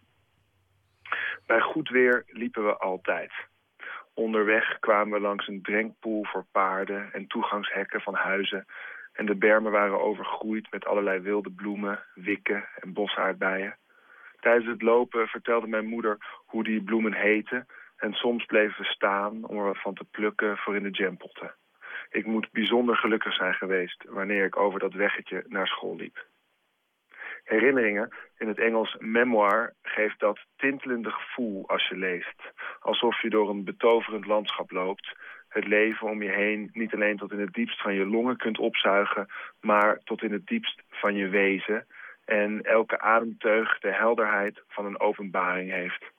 Bij 1.45 1.59
goed 1.59 1.89
weer 1.89 2.23
liepen 2.27 2.65
we 2.65 2.77
altijd. 2.77 3.31
Onderweg 4.13 4.79
kwamen 4.79 5.13
we 5.13 5.19
langs 5.19 5.47
een 5.47 5.61
drinkpoel 5.61 6.25
voor 6.25 6.45
paarden 6.51 7.13
en 7.13 7.27
toegangshekken 7.27 8.01
van 8.01 8.15
huizen. 8.15 8.65
En 9.13 9.25
de 9.25 9.35
bermen 9.35 9.71
waren 9.71 10.01
overgroeid 10.01 10.71
met 10.71 10.85
allerlei 10.85 11.19
wilde 11.19 11.51
bloemen, 11.51 12.03
wikken 12.13 12.67
en 12.75 12.93
bosaardbeien. 12.93 13.77
Tijdens 14.39 14.65
het 14.67 14.81
lopen 14.81 15.27
vertelde 15.27 15.67
mijn 15.67 15.85
moeder 15.85 16.17
hoe 16.45 16.63
die 16.63 16.83
bloemen 16.83 17.13
heten... 17.13 17.67
en 18.01 18.13
soms 18.13 18.45
bleven 18.45 18.81
we 18.81 18.87
staan 18.87 19.45
om 19.45 19.57
er 19.57 19.63
wat 19.63 19.81
van 19.81 19.93
te 19.93 20.05
plukken 20.11 20.57
voor 20.57 20.75
in 20.75 20.83
de 20.83 20.89
jampotten. 20.89 21.55
Ik 22.09 22.25
moet 22.25 22.51
bijzonder 22.51 22.95
gelukkig 22.95 23.33
zijn 23.33 23.53
geweest 23.53 24.03
wanneer 24.07 24.45
ik 24.45 24.57
over 24.57 24.79
dat 24.79 24.93
weggetje 24.93 25.43
naar 25.47 25.67
school 25.67 25.95
liep. 25.95 26.25
Herinneringen, 27.43 28.15
in 28.37 28.47
het 28.47 28.59
Engels 28.59 28.95
memoir, 28.99 29.73
geeft 29.81 30.19
dat 30.19 30.39
tintelende 30.55 31.11
gevoel 31.11 31.67
als 31.67 31.87
je 31.87 31.95
leest. 31.95 32.41
Alsof 32.79 33.21
je 33.21 33.29
door 33.29 33.49
een 33.49 33.63
betoverend 33.63 34.25
landschap 34.25 34.71
loopt. 34.71 35.15
Het 35.47 35.67
leven 35.67 36.09
om 36.09 36.21
je 36.21 36.29
heen 36.29 36.69
niet 36.73 36.93
alleen 36.93 37.17
tot 37.17 37.31
in 37.31 37.39
het 37.39 37.53
diepst 37.53 37.81
van 37.81 37.93
je 37.93 38.05
longen 38.05 38.37
kunt 38.37 38.59
opzuigen... 38.59 39.27
maar 39.59 39.99
tot 40.03 40.23
in 40.23 40.31
het 40.31 40.45
diepst 40.47 40.81
van 40.89 41.15
je 41.15 41.27
wezen. 41.27 41.87
En 42.25 42.61
elke 42.61 42.99
ademteug 42.99 43.79
de 43.79 43.93
helderheid 43.93 44.63
van 44.67 44.85
een 44.85 44.99
openbaring 44.99 45.71
heeft. 45.71 46.11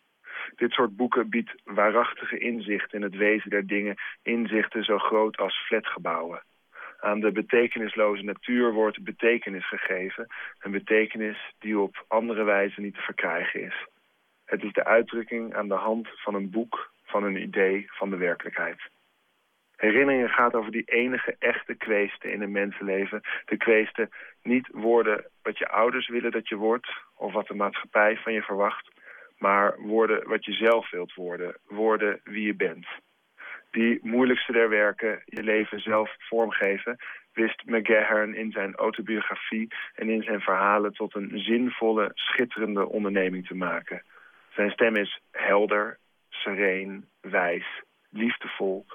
Dit 0.57 0.73
soort 0.73 0.97
boeken 0.97 1.31
biedt 1.31 1.55
waarachtige 1.65 2.39
inzicht 2.39 2.93
in 2.93 3.03
het 3.03 3.17
wezen 3.17 3.51
der 3.51 3.67
dingen. 3.67 3.97
Inzichten 4.23 4.85
zo 4.85 4.99
groot 4.99 5.37
als 5.37 5.57
flatgebouwen. 5.67 6.43
Aan 7.01 7.21
de 7.21 7.33
betekenisloze 7.33 8.23
natuur 8.23 8.73
wordt 8.73 9.05
betekenis 9.05 9.69
gegeven. 9.69 10.27
Een 10.61 10.71
betekenis 10.71 11.55
die 11.59 11.79
op 11.79 12.05
andere 12.09 12.45
wijze 12.45 12.81
niet 12.81 12.95
te 12.95 13.01
verkrijgen 13.01 13.63
is. 13.63 13.87
Het 14.45 14.63
is 14.63 14.73
de 14.73 14.85
uitdrukking 14.85 15.55
aan 15.55 15.69
de 15.69 15.75
hand 15.75 16.09
van 16.15 16.35
een 16.35 16.51
boek, 16.51 16.91
van 17.05 17.25
een 17.25 17.43
idee, 17.43 17.87
van 17.91 18.11
de 18.11 18.17
werkelijkheid. 18.17 18.81
Herinneringen 19.77 20.29
gaat 20.29 20.55
over 20.55 20.73
die 20.73 20.85
enige 20.85 21.37
echte 21.39 21.75
kweeste 21.75 22.33
in 22.33 22.43
een 22.43 22.53
mensenleven. 22.53 23.21
De 23.45 23.57
kweeste 23.57 24.09
niet 24.43 24.69
worden 24.73 25.25
wat 25.43 25.59
je 25.59 25.69
ouders 25.69 26.09
willen 26.09 26.31
dat 26.31 26.49
je 26.49 26.57
wordt... 26.57 26.89
of 27.15 27.33
wat 27.33 27.47
de 27.47 27.55
maatschappij 27.55 28.17
van 28.17 28.33
je 28.33 28.43
verwacht... 28.43 28.91
maar 29.43 29.81
worden 29.81 30.29
wat 30.29 30.45
je 30.45 30.53
zelf 30.53 30.91
wilt 30.91 31.15
worden. 31.15 31.57
Worden 31.67 32.21
wie 32.25 32.47
je 32.47 32.55
bent 32.55 32.87
die 33.73 33.99
moeilijkste 34.03 34.53
der 34.53 34.69
werken, 34.69 35.23
je 35.25 35.43
leven 35.43 35.81
zelf 35.81 36.15
vormgeven, 36.19 36.97
wist 37.33 37.63
McGahern 37.65 38.35
in 38.35 38.51
zijn 38.51 38.75
autobiografie 38.75 39.69
en 39.95 40.09
in 40.09 40.23
zijn 40.23 40.41
verhalen 40.41 40.93
tot 40.93 41.15
een 41.15 41.31
zinvolle, 41.35 42.11
schitterende 42.15 42.89
onderneming 42.89 43.47
te 43.47 43.55
maken. 43.55 44.03
Zijn 44.55 44.71
stem 44.71 44.97
is 44.97 45.21
helder, 45.31 45.99
sereen, 46.29 47.09
wijs, 47.21 47.83
liefdevol 48.11 48.87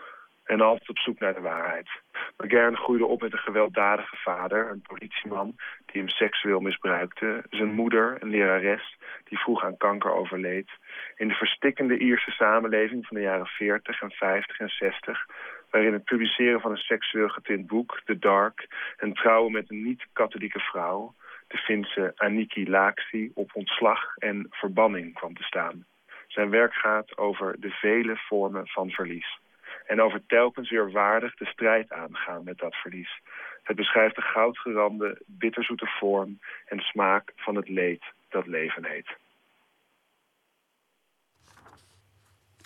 en 0.47 0.61
altijd 0.61 0.89
op 0.89 0.97
zoek 0.97 1.19
naar 1.19 1.33
de 1.33 1.41
waarheid. 1.41 1.89
McGahern 2.37 2.77
groeide 2.77 3.05
op 3.05 3.21
met 3.21 3.33
een 3.33 3.39
gewelddadige 3.39 4.15
vader, 4.15 4.69
een 4.69 4.81
politieman, 4.81 5.55
die 5.85 6.01
hem 6.01 6.09
seksueel 6.09 6.59
misbruikte. 6.59 7.43
Zijn 7.49 7.73
moeder, 7.73 8.17
een 8.19 8.29
lerares, 8.29 8.97
die 9.23 9.39
vroeg 9.39 9.63
aan 9.63 9.77
kanker 9.77 10.11
overleed. 10.11 10.69
In 11.15 11.27
de 11.27 11.33
verstikkende 11.33 11.97
Ierse 11.97 12.31
samenleving 12.31 13.05
van 13.05 13.17
de 13.17 13.23
jaren 13.23 13.45
40 13.45 14.01
en 14.01 14.11
50 14.11 14.59
en 14.59 14.69
60... 14.69 15.25
waarin 15.69 15.93
het 15.93 16.03
publiceren 16.03 16.61
van 16.61 16.71
een 16.71 16.77
seksueel 16.77 17.29
getint 17.29 17.67
boek, 17.67 18.01
The 18.05 18.19
Dark... 18.19 18.67
en 18.97 19.13
trouwen 19.13 19.51
met 19.51 19.69
een 19.69 19.83
niet-katholieke 19.83 20.59
vrouw, 20.59 21.13
de 21.47 21.57
Finse 21.57 22.13
Aniki 22.15 22.69
Laxi... 22.69 23.31
op 23.33 23.49
ontslag 23.53 24.15
en 24.17 24.47
verbanning 24.49 25.13
kwam 25.13 25.35
te 25.35 25.43
staan. 25.43 25.85
Zijn 26.27 26.49
werk 26.49 26.73
gaat 26.73 27.17
over 27.17 27.55
de 27.59 27.69
vele 27.69 28.17
vormen 28.17 28.67
van 28.67 28.89
verlies 28.89 29.39
en 29.87 30.01
over 30.01 30.25
telkens 30.27 30.69
weer 30.69 30.91
waardig 30.91 31.35
de 31.35 31.45
strijd 31.45 31.91
aangaan 31.91 32.43
met 32.43 32.57
dat 32.57 32.75
verlies. 32.75 33.21
Het 33.63 33.75
beschrijft 33.75 34.15
de 34.15 34.21
goudgerande, 34.21 35.21
bitterzoete 35.25 35.87
vorm 35.99 36.39
en 36.65 36.79
smaak 36.79 37.31
van 37.35 37.55
het 37.55 37.69
leed 37.69 38.03
dat 38.29 38.47
leven 38.47 38.85
heet. 38.85 39.17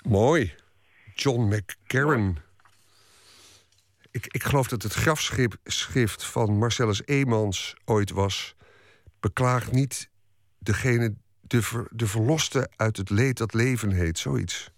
Mooi. 0.08 0.54
John 1.14 1.56
McCarran. 1.56 2.38
Ik, 4.12 4.28
ik 4.28 4.44
geloof 4.44 4.68
dat 4.68 4.84
het 4.84 4.94
grafschrift 4.94 6.26
van 6.26 6.58
Marcellus 6.58 7.06
Eemans 7.06 7.76
ooit 7.86 8.12
was... 8.12 8.56
beklaag 9.20 9.72
niet 9.72 10.10
degene, 10.60 11.16
de, 11.42 11.88
de 11.92 12.08
verloste 12.08 12.70
uit 12.76 12.98
het 12.98 13.10
leed 13.10 13.38
dat 13.38 13.54
leven 13.54 13.92
heet. 13.92 14.18
Zoiets. 14.18 14.72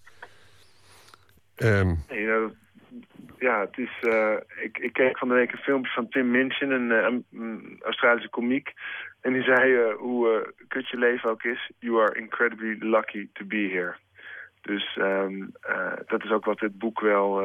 Um, 1.58 2.04
nee, 2.10 2.26
nou, 2.26 2.54
ja, 3.40 3.60
het 3.60 3.78
is. 3.78 3.92
Uh, 4.02 4.36
ik, 4.62 4.78
ik 4.78 4.94
keek 4.94 5.18
van 5.18 5.28
de 5.28 5.34
week 5.34 5.52
een 5.52 5.58
filmpje 5.58 5.92
van 5.92 6.10
Tim 6.10 6.32
Minchin, 6.32 6.72
een, 6.72 6.90
een 7.32 7.80
Australische 7.84 8.30
komiek. 8.30 8.74
En 9.22 9.34
die 9.34 9.44
zei 9.44 9.72
uh, 9.72 9.96
hoe 9.96 10.54
kut 10.68 10.90
je 10.90 10.98
leven 10.98 11.30
ook 11.30 11.44
is: 11.44 11.72
You 11.80 12.02
are 12.02 12.20
incredibly 12.20 12.76
lucky 12.80 13.30
to 13.34 13.46
be 13.46 13.70
here. 13.72 13.96
Dus 14.62 14.98
um, 15.00 15.52
dat 16.06 16.24
is 16.24 16.32
ook 16.32 16.46
wat 16.46 16.60
dit 16.60 16.78
boek 16.78 17.00
wel. 17.00 17.42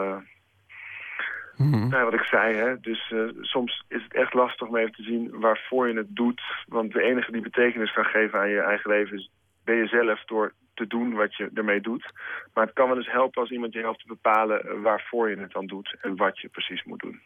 Mm 1.57 1.73
-hmm. 1.73 1.89
nou, 1.89 2.05
wat 2.05 2.15
ik 2.15 2.25
zei, 2.25 2.57
hè. 2.57 2.81
Dus 2.81 3.15
soms 3.41 3.85
is 3.89 4.03
het 4.03 4.15
echt 4.15 4.35
lastig 4.35 4.69
om 4.69 4.77
even 4.77 4.93
te 4.93 5.03
zien 5.03 5.41
waarvoor 5.41 5.89
je 5.89 5.97
het 5.97 6.17
doet. 6.17 6.43
Want 6.67 6.93
de 6.93 7.03
enige 7.03 7.33
die 7.33 7.41
betekenis 7.41 7.93
kan 7.93 8.05
geven 8.05 8.39
aan 8.39 8.49
je 8.49 8.61
eigen 8.61 8.91
leven 8.91 9.17
is 9.17 9.31
ben 9.65 9.77
je 9.77 9.87
zelf 9.87 10.25
door 10.25 10.53
te 10.79 10.87
doen 10.87 11.15
wat 11.15 11.37
je 11.37 11.51
ermee 11.55 11.81
doet. 11.81 12.13
Maar 12.55 12.65
het 12.65 12.75
kan 12.75 12.89
wel 12.89 12.97
eens 12.97 13.11
helpen 13.11 13.43
als 13.43 13.51
iemand 13.51 13.73
je 13.73 13.81
helpt 13.81 14.01
te 14.01 14.07
bepalen 14.07 14.83
waarvoor 14.83 15.31
je 15.31 15.37
het 15.37 15.53
dan 15.53 15.67
doet 15.67 15.97
en 16.01 16.17
wat 16.17 16.39
je 16.41 16.49
precies 16.49 16.85
moet 16.85 17.01
doen. 17.01 17.21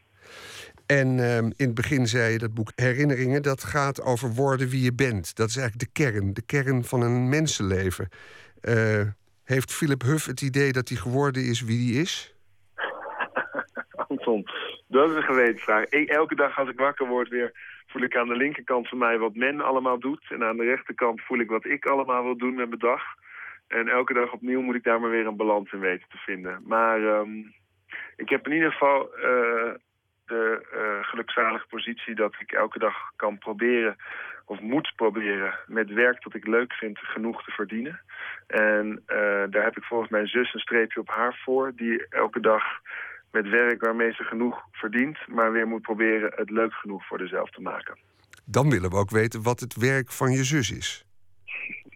En 0.86 1.08
uh, 1.18 1.36
in 1.36 1.52
het 1.56 1.74
begin 1.74 2.06
zei 2.06 2.32
je 2.32 2.38
dat 2.38 2.54
boek 2.54 2.72
Herinneringen, 2.74 3.42
dat 3.42 3.64
gaat 3.64 4.02
over 4.02 4.34
worden 4.34 4.68
wie 4.68 4.84
je 4.84 4.94
bent. 4.94 5.36
Dat 5.36 5.48
is 5.48 5.56
eigenlijk 5.56 5.86
de 5.86 6.02
kern, 6.02 6.32
de 6.32 6.46
kern 6.46 6.84
van 6.84 7.02
een 7.02 7.28
mensenleven. 7.28 8.08
Uh, 8.62 9.02
heeft 9.44 9.72
Philip 9.72 10.02
Huff 10.02 10.26
het 10.26 10.42
idee 10.42 10.72
dat 10.72 10.88
hij 10.88 10.98
geworden 10.98 11.42
is 11.42 11.62
wie 11.62 11.92
hij 11.92 12.02
is? 12.02 12.34
Anton, 14.08 14.46
dat 14.88 15.10
is 15.10 15.16
een 15.16 15.22
gewetensvraag. 15.22 15.84
Elke 15.84 16.34
dag 16.34 16.58
als 16.58 16.68
ik 16.68 16.78
wakker 16.78 17.06
word 17.06 17.28
weer 17.28 17.52
voel 17.92 18.02
ik 18.02 18.16
aan 18.16 18.28
de 18.28 18.36
linkerkant 18.36 18.88
van 18.88 18.98
mij 18.98 19.18
wat 19.18 19.34
men 19.34 19.60
allemaal 19.60 19.98
doet. 19.98 20.24
En 20.28 20.42
aan 20.44 20.56
de 20.56 20.64
rechterkant 20.64 21.20
voel 21.20 21.38
ik 21.38 21.50
wat 21.50 21.64
ik 21.64 21.86
allemaal 21.86 22.22
wil 22.24 22.36
doen 22.36 22.54
met 22.54 22.68
mijn 22.68 22.80
dag. 22.80 23.02
En 23.72 23.88
elke 23.88 24.14
dag 24.14 24.32
opnieuw 24.32 24.60
moet 24.60 24.74
ik 24.74 24.84
daar 24.84 25.00
maar 25.00 25.10
weer 25.10 25.26
een 25.26 25.36
balans 25.36 25.72
in 25.72 25.80
weten 25.80 26.08
te 26.08 26.16
vinden. 26.16 26.62
Maar 26.66 27.00
um, 27.00 27.54
ik 28.16 28.28
heb 28.28 28.46
in 28.46 28.52
ieder 28.52 28.72
geval 28.72 29.08
uh, 29.16 29.74
de 30.26 30.66
uh, 30.74 31.08
gelukzalige 31.08 31.66
positie 31.68 32.14
dat 32.14 32.34
ik 32.38 32.52
elke 32.52 32.78
dag 32.78 32.94
kan 33.16 33.38
proberen, 33.38 33.96
of 34.44 34.60
moet 34.60 34.92
proberen, 34.96 35.54
met 35.66 35.90
werk 35.90 36.22
dat 36.22 36.34
ik 36.34 36.46
leuk 36.46 36.72
vind, 36.72 36.98
genoeg 36.98 37.44
te 37.44 37.50
verdienen. 37.50 38.00
En 38.46 38.86
uh, 38.86 39.44
daar 39.50 39.64
heb 39.64 39.76
ik 39.76 39.84
volgens 39.84 40.10
mijn 40.10 40.26
zus 40.26 40.54
een 40.54 40.60
streepje 40.60 41.00
op 41.00 41.08
haar 41.08 41.40
voor, 41.44 41.72
die 41.76 42.06
elke 42.08 42.40
dag 42.40 42.64
met 43.30 43.48
werk 43.48 43.84
waarmee 43.84 44.12
ze 44.12 44.24
genoeg 44.24 44.64
verdient, 44.72 45.18
maar 45.28 45.52
weer 45.52 45.66
moet 45.66 45.82
proberen 45.82 46.32
het 46.34 46.50
leuk 46.50 46.72
genoeg 46.72 47.06
voor 47.06 47.18
zichzelf 47.18 47.50
te 47.50 47.60
maken. 47.60 47.98
Dan 48.44 48.70
willen 48.70 48.90
we 48.90 48.96
ook 48.96 49.10
weten 49.10 49.42
wat 49.42 49.60
het 49.60 49.76
werk 49.76 50.10
van 50.10 50.32
je 50.32 50.44
zus 50.44 50.70
is. 50.70 51.04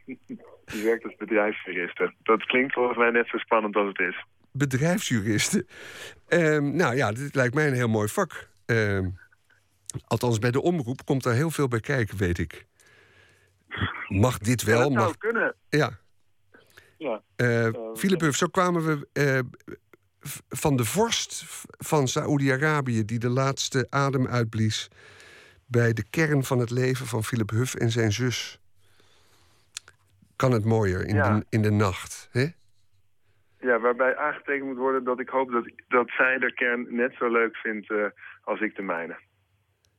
Die 0.73 0.85
werkt 0.85 1.05
als 1.05 1.17
bedrijfsjuriste. 1.17 2.15
Dat 2.23 2.47
klinkt 2.47 2.73
volgens 2.73 2.99
mij 2.99 3.11
net 3.11 3.29
zo 3.29 3.39
spannend 3.39 3.77
als 3.77 3.89
het 3.89 3.99
is. 3.99 4.25
bedrijfsjuristen. 4.53 5.67
Ehm, 6.29 6.77
nou 6.77 6.97
ja, 6.97 7.13
dit 7.13 7.35
lijkt 7.35 7.55
mij 7.55 7.67
een 7.67 7.75
heel 7.75 7.89
mooi 7.89 8.09
vak. 8.09 8.49
Ehm, 8.67 9.09
althans, 10.07 10.39
bij 10.39 10.51
de 10.51 10.61
omroep 10.63 11.05
komt 11.05 11.23
daar 11.23 11.35
heel 11.35 11.51
veel 11.51 11.69
bij 11.69 11.81
kijken, 11.81 12.17
weet 12.17 12.39
ik. 12.39 12.67
Mag 14.09 14.39
dit 14.39 14.61
Ja, 14.61 14.67
wel? 14.67 14.79
dat 14.83 14.93
zou 14.93 15.05
mag... 15.05 15.17
kunnen. 15.17 15.55
Ja. 15.69 15.99
Ja. 16.99 17.23
Eh, 17.37 17.67
Eh, 17.67 17.75
Philip 17.95 18.21
Huff, 18.21 18.37
zo 18.37 18.47
kwamen 18.47 18.85
we 18.85 19.09
eh, 19.13 19.39
van 20.49 20.77
de 20.77 20.85
vorst 20.85 21.45
van 21.79 22.09
Saoedi-Arabië... 22.09 23.05
die 23.05 23.19
de 23.19 23.29
laatste 23.29 23.87
adem 23.91 24.27
uitblies 24.27 24.89
bij 25.67 25.93
de 25.93 26.05
kern 26.11 26.45
van 26.45 26.59
het 26.59 26.71
leven 26.71 27.07
van 27.07 27.25
Philip 27.25 27.51
Huff 27.51 27.75
en 27.75 27.91
zijn 27.91 28.13
zus. 28.13 28.61
Kan 30.37 30.53
het 30.53 30.65
mooier 30.65 31.07
in, 31.07 31.15
Ja. 31.15 31.39
de, 31.39 31.47
in 31.49 31.63
de 31.63 31.71
nacht, 31.71 32.29
hè? 32.33 32.47
Ja, 33.61 33.81
waarbij 33.81 34.17
aangetekend 34.17 34.65
moet 34.69 34.77
worden 34.77 35.05
dat 35.05 35.21
ik 35.21 35.29
hoop 35.29 35.51
dat, 35.51 35.71
dat 35.89 36.09
zij 36.11 36.39
de 36.39 36.53
kern 36.55 36.87
net 36.97 37.15
zo 37.19 37.29
leuk 37.31 37.57
vindt 37.57 37.91
eh, 37.91 38.05
als 38.43 38.61
ik 38.61 38.77
de 38.77 38.83
mijne. 38.83 39.17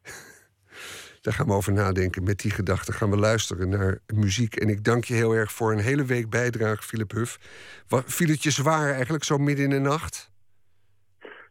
Daar 1.22 1.34
gaan 1.34 1.48
we 1.48 1.54
over 1.54 1.74
nadenken. 1.74 2.24
Met 2.24 2.40
die 2.40 2.52
gedachten 2.52 2.94
gaan 2.94 3.10
we 3.10 3.18
luisteren 3.18 3.70
naar 3.70 4.00
muziek. 4.16 4.56
En 4.56 4.70
ik 4.70 4.84
dank 4.84 5.04
je 5.04 5.14
heel 5.14 5.34
erg 5.34 5.52
voor 5.52 5.72
een 5.72 5.80
hele 5.80 6.06
week 6.06 6.30
bijdrage, 6.30 6.82
Philip 6.84 7.12
Huff. 7.12 7.38
Wa- 7.88 8.02
Viel 8.06 8.28
het 8.30 8.44
je 8.44 8.52
zwaar 8.52 8.94
eigenlijk, 8.94 9.24
zo 9.24 9.38
midden 9.38 9.66
in 9.66 9.70
de 9.72 9.80
nacht? 9.80 10.32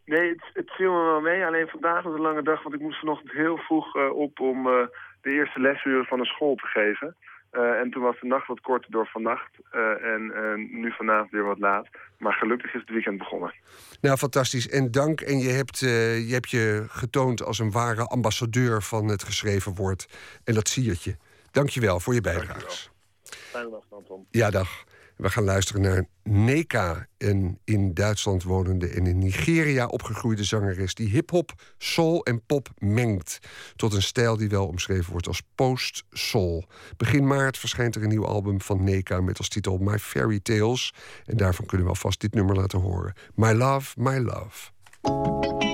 Nee, 0.05 0.29
het, 0.29 0.45
het 0.53 0.71
viel 0.71 0.93
me 0.93 1.03
wel 1.05 1.21
mee. 1.21 1.45
Alleen 1.47 1.69
vandaag 1.69 2.03
was 2.03 2.15
een 2.15 2.21
lange 2.21 2.43
dag, 2.43 2.63
want 2.63 2.75
ik 2.75 2.81
moest 2.81 2.99
vanochtend 2.99 3.33
heel 3.33 3.57
vroeg 3.57 3.97
eh, 3.97 4.11
op 4.17 4.41
om 4.41 4.67
eh, 4.67 4.87
de 5.21 5.31
eerste 5.31 5.61
lesuren 5.61 6.05
van 6.05 6.19
een 6.19 6.25
school 6.25 6.55
te 6.55 6.67
geven. 6.67 7.17
Eh, 7.51 7.81
en 7.81 7.91
toen 7.91 8.03
was 8.03 8.21
de 8.21 8.27
nacht 8.27 8.47
wat 8.47 8.61
korter 8.61 8.91
door 8.91 9.07
vannacht 9.07 9.51
eh, 9.71 9.81
en 9.81 10.33
eh, 10.35 10.81
nu 10.81 10.93
vanavond 10.93 11.31
weer 11.31 11.45
wat 11.45 11.59
laat. 11.59 11.89
Maar 12.19 12.33
gelukkig 12.33 12.75
is 12.75 12.81
het 12.81 12.91
weekend 12.91 13.19
begonnen. 13.19 13.55
Nou, 14.01 14.17
fantastisch. 14.17 14.69
En 14.69 14.91
dank. 14.91 15.21
En 15.21 15.39
je 15.39 15.49
hebt, 15.49 15.83
eh, 15.83 16.29
je 16.29 16.33
hebt 16.33 16.51
je 16.51 16.85
getoond 16.89 17.43
als 17.43 17.59
een 17.59 17.71
ware 17.71 18.05
ambassadeur 18.05 18.83
van 18.83 19.09
het 19.09 19.23
geschreven 19.23 19.75
woord. 19.75 20.09
En 20.45 20.55
dat 20.55 20.69
siertje. 20.69 21.17
Dank 21.51 21.69
je 21.69 21.81
wel 21.81 22.01
voor 22.01 22.15
je 22.15 22.21
bijdrage. 22.21 22.89
Fijne 23.23 23.71
dag, 23.71 23.85
Anton. 23.91 24.27
Ja, 24.31 24.51
dag. 24.51 24.85
We 25.17 25.31
gaan 25.31 25.45
luisteren 25.45 25.83
naar 25.83 26.07
Neka, 26.23 27.07
een 27.19 27.59
in 27.65 27.95
Duitsland 27.95 28.43
wonende 28.43 28.89
en 28.89 29.07
in 29.07 29.19
Nigeria 29.19 29.87
opgegroeide 29.87 30.45
zangeres 30.45 30.95
die 30.95 31.09
hip-hop, 31.09 31.53
soul 31.79 32.25
en 32.25 32.45
pop 32.47 32.69
mengt. 32.79 33.39
Tot 33.77 33.93
een 33.93 34.03
stijl 34.03 34.37
die 34.37 34.49
wel 34.49 34.67
omschreven 34.67 35.11
wordt 35.11 35.27
als 35.27 35.43
post-soul. 35.55 36.65
Begin 36.97 37.27
maart 37.27 37.59
verschijnt 37.59 37.95
er 37.95 38.03
een 38.03 38.09
nieuw 38.09 38.27
album 38.27 38.61
van 38.61 38.85
Neka 38.85 39.21
met 39.21 39.39
als 39.39 39.49
titel 39.49 39.79
My 39.79 39.99
Fairy 39.99 40.41
Tales. 40.41 40.95
En 41.25 41.37
daarvan 41.37 41.67
kunnen 41.67 41.87
we 41.87 41.93
alvast 41.93 42.21
dit 42.21 42.35
nummer 42.35 42.57
laten 42.57 42.81
horen: 42.81 43.15
My 43.35 43.53
Love, 43.53 44.01
My 44.01 44.19
Love. 44.19 45.66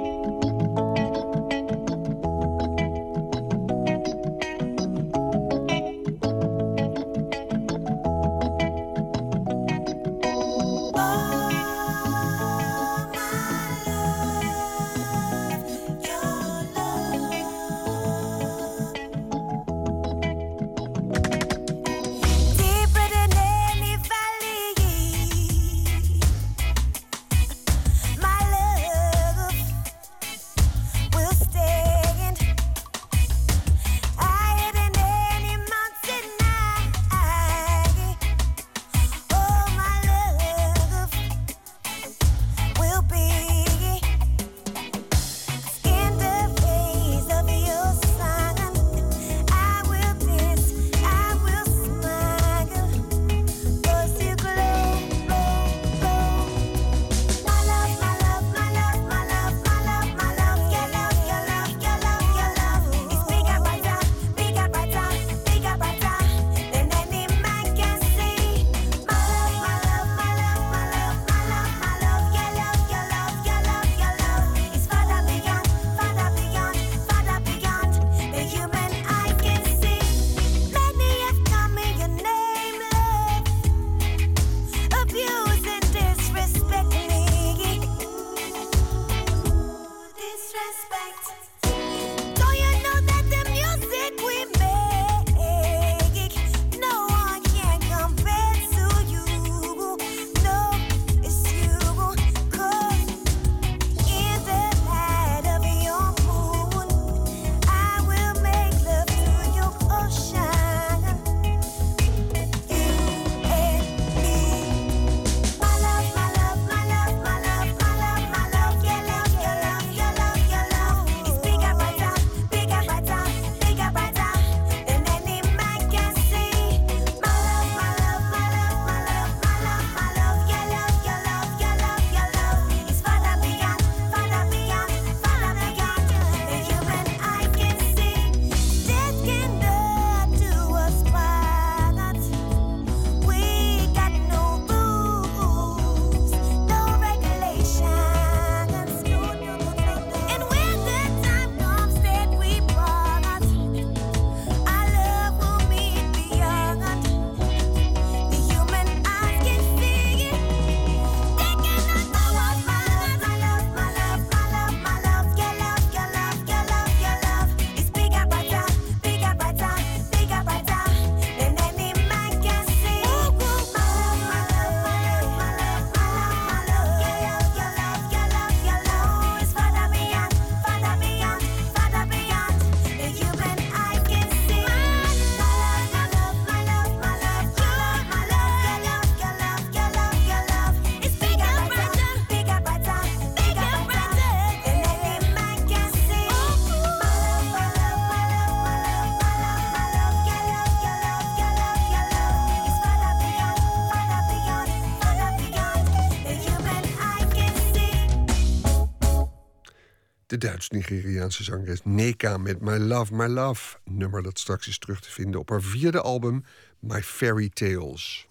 Duits-Nigeriaanse 210.43 211.45
zangeres 211.45 211.81
Neka 211.85 212.37
met 212.37 212.61
My 212.61 212.77
Love, 212.77 213.15
My 213.15 213.27
Love. 213.27 213.77
Nummer 213.85 214.23
dat 214.23 214.39
straks 214.39 214.69
is 214.69 214.79
terug 214.79 215.01
te 215.01 215.11
vinden 215.11 215.41
op 215.41 215.49
haar 215.49 215.63
vierde 215.63 216.01
album 216.01 216.45
My 216.79 217.03
Fairy 217.03 217.49
Tales. 217.49 218.29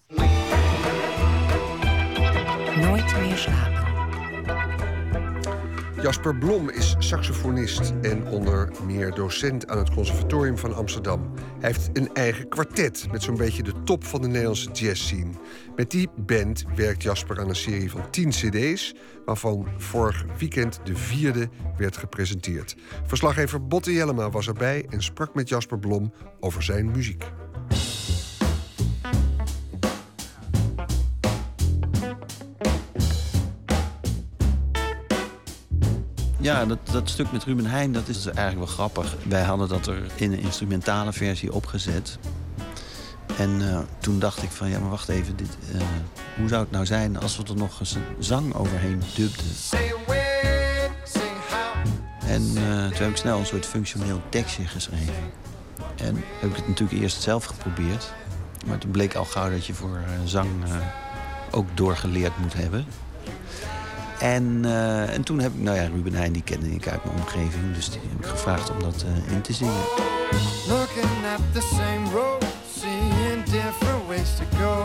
Nooit 2.76 3.16
meer 3.16 3.36
slapen. 3.36 3.81
Jasper 6.02 6.36
Blom 6.36 6.70
is 6.70 6.96
saxofonist 6.98 7.92
en 8.02 8.26
onder 8.26 8.72
meer 8.86 9.14
docent 9.14 9.68
aan 9.68 9.78
het 9.78 9.90
Conservatorium 9.90 10.58
van 10.58 10.74
Amsterdam. 10.74 11.32
Hij 11.60 11.70
heeft 11.70 11.90
een 11.92 12.14
eigen 12.14 12.48
kwartet 12.48 13.06
met 13.12 13.22
zo'n 13.22 13.36
beetje 13.36 13.62
de 13.62 13.82
top 13.84 14.04
van 14.04 14.22
de 14.22 14.26
Nederlandse 14.26 14.70
jazzscene. 14.70 15.30
Met 15.76 15.90
die 15.90 16.08
band 16.16 16.64
werkt 16.74 17.02
Jasper 17.02 17.40
aan 17.40 17.48
een 17.48 17.56
serie 17.56 17.90
van 17.90 18.10
10 18.10 18.28
cd's, 18.28 18.94
waarvan 19.24 19.68
vorig 19.76 20.24
weekend 20.38 20.80
de 20.84 20.96
vierde 20.96 21.48
werd 21.76 21.96
gepresenteerd. 21.96 22.76
Verslaggever 23.06 23.66
Botte 23.66 23.92
Jellema 23.92 24.30
was 24.30 24.46
erbij 24.46 24.86
en 24.88 25.02
sprak 25.02 25.34
met 25.34 25.48
Jasper 25.48 25.78
Blom 25.78 26.12
over 26.40 26.62
zijn 26.62 26.90
muziek. 26.90 27.24
Ja, 36.42 36.64
dat, 36.64 36.78
dat 36.92 37.08
stuk 37.08 37.32
met 37.32 37.44
Ruben 37.44 37.66
Heijn, 37.66 37.92
dat 37.92 38.08
is 38.08 38.26
eigenlijk 38.26 38.58
wel 38.58 38.66
grappig. 38.66 39.16
Wij 39.28 39.42
hadden 39.42 39.68
dat 39.68 39.86
er 39.86 40.02
in 40.14 40.32
een 40.32 40.38
instrumentale 40.38 41.12
versie 41.12 41.52
opgezet. 41.52 42.18
En 43.38 43.50
uh, 43.60 43.78
toen 43.98 44.18
dacht 44.18 44.42
ik 44.42 44.50
van, 44.50 44.68
ja, 44.68 44.78
maar 44.78 44.90
wacht 44.90 45.08
even. 45.08 45.36
Dit, 45.36 45.56
uh, 45.74 45.82
hoe 46.36 46.48
zou 46.48 46.62
het 46.62 46.70
nou 46.70 46.86
zijn 46.86 47.18
als 47.18 47.36
we 47.36 47.42
er 47.44 47.56
nog 47.56 47.80
eens 47.80 47.94
een 47.94 48.02
zang 48.18 48.54
overheen 48.54 49.02
dubden? 49.14 49.44
En 52.26 52.42
uh, 52.42 52.86
toen 52.86 53.02
heb 53.02 53.10
ik 53.10 53.16
snel 53.16 53.38
een 53.38 53.46
soort 53.46 53.66
functioneel 53.66 54.20
tekstje 54.28 54.66
geschreven. 54.66 55.14
En 55.96 56.24
heb 56.40 56.50
ik 56.50 56.56
het 56.56 56.68
natuurlijk 56.68 57.00
eerst 57.02 57.22
zelf 57.22 57.44
geprobeerd. 57.44 58.12
Maar 58.66 58.78
toen 58.78 58.90
bleek 58.90 59.14
al 59.14 59.24
gauw 59.24 59.50
dat 59.50 59.66
je 59.66 59.74
voor 59.74 60.00
zang 60.24 60.50
ook 61.50 61.66
doorgeleerd 61.74 62.38
moet 62.38 62.54
hebben. 62.54 62.86
En, 64.22 64.62
uh, 64.64 65.14
en 65.14 65.22
toen 65.22 65.38
heb 65.38 65.52
ik, 65.54 65.60
nou 65.60 65.76
ja, 65.76 65.86
Ruben 65.86 66.14
Heijn 66.14 66.32
die 66.32 66.42
kende 66.42 66.70
ik 66.70 66.88
uit 66.88 67.04
mijn 67.04 67.16
omgeving. 67.16 67.74
Dus 67.74 67.90
die 67.90 68.00
heb 68.08 68.18
ik 68.18 68.26
gevraagd 68.26 68.70
om 68.70 68.82
dat 68.82 69.04
uh, 69.06 69.32
in 69.32 69.40
te 69.40 69.52
zingen. 69.52 69.82
Looking 70.68 71.24
at 71.34 71.40
the 71.52 71.60
same 71.60 72.10
road, 72.12 72.44
seeing 72.78 73.44
different 73.44 74.06
ways 74.06 74.36
to 74.36 74.44
go. 74.58 74.84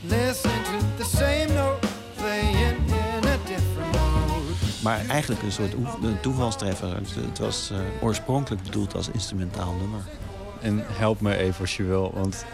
Listening 0.00 0.64
to 0.64 1.04
the 1.04 1.16
same 1.16 1.46
note, 1.54 1.86
playing 2.16 2.76
in 2.86 3.28
a 3.28 3.36
different 3.46 3.92
mode. 3.92 4.54
Maar 4.82 5.06
eigenlijk 5.08 5.42
een 5.42 5.52
soort 5.52 5.72
een 6.02 6.20
toevalstreffer. 6.20 6.96
Het 7.30 7.38
was 7.38 7.70
uh, 7.72 7.78
oorspronkelijk 8.02 8.62
bedoeld 8.62 8.94
als 8.94 9.08
instrumentaal 9.08 9.74
nummer. 9.74 10.00
En 10.60 10.84
help 10.86 11.20
me 11.20 11.36
even 11.36 11.60
als 11.60 11.76
je 11.76 11.82
wil, 11.82 12.12
want 12.14 12.44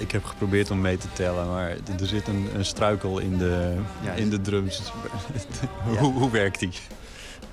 ik 0.00 0.10
heb 0.10 0.24
geprobeerd 0.24 0.70
om 0.70 0.80
mee 0.80 0.96
te 0.96 1.06
tellen, 1.12 1.48
maar 1.48 1.68
er 1.70 2.06
zit 2.06 2.28
een, 2.28 2.48
een 2.54 2.64
struikel 2.64 3.18
in 3.18 3.38
de, 3.38 3.74
ja, 4.02 4.12
in 4.12 4.30
de 4.30 4.40
drums. 4.40 4.82
hoe, 5.84 5.94
ja. 5.94 6.00
hoe, 6.00 6.30
werkt 6.30 6.58
die? 6.58 6.72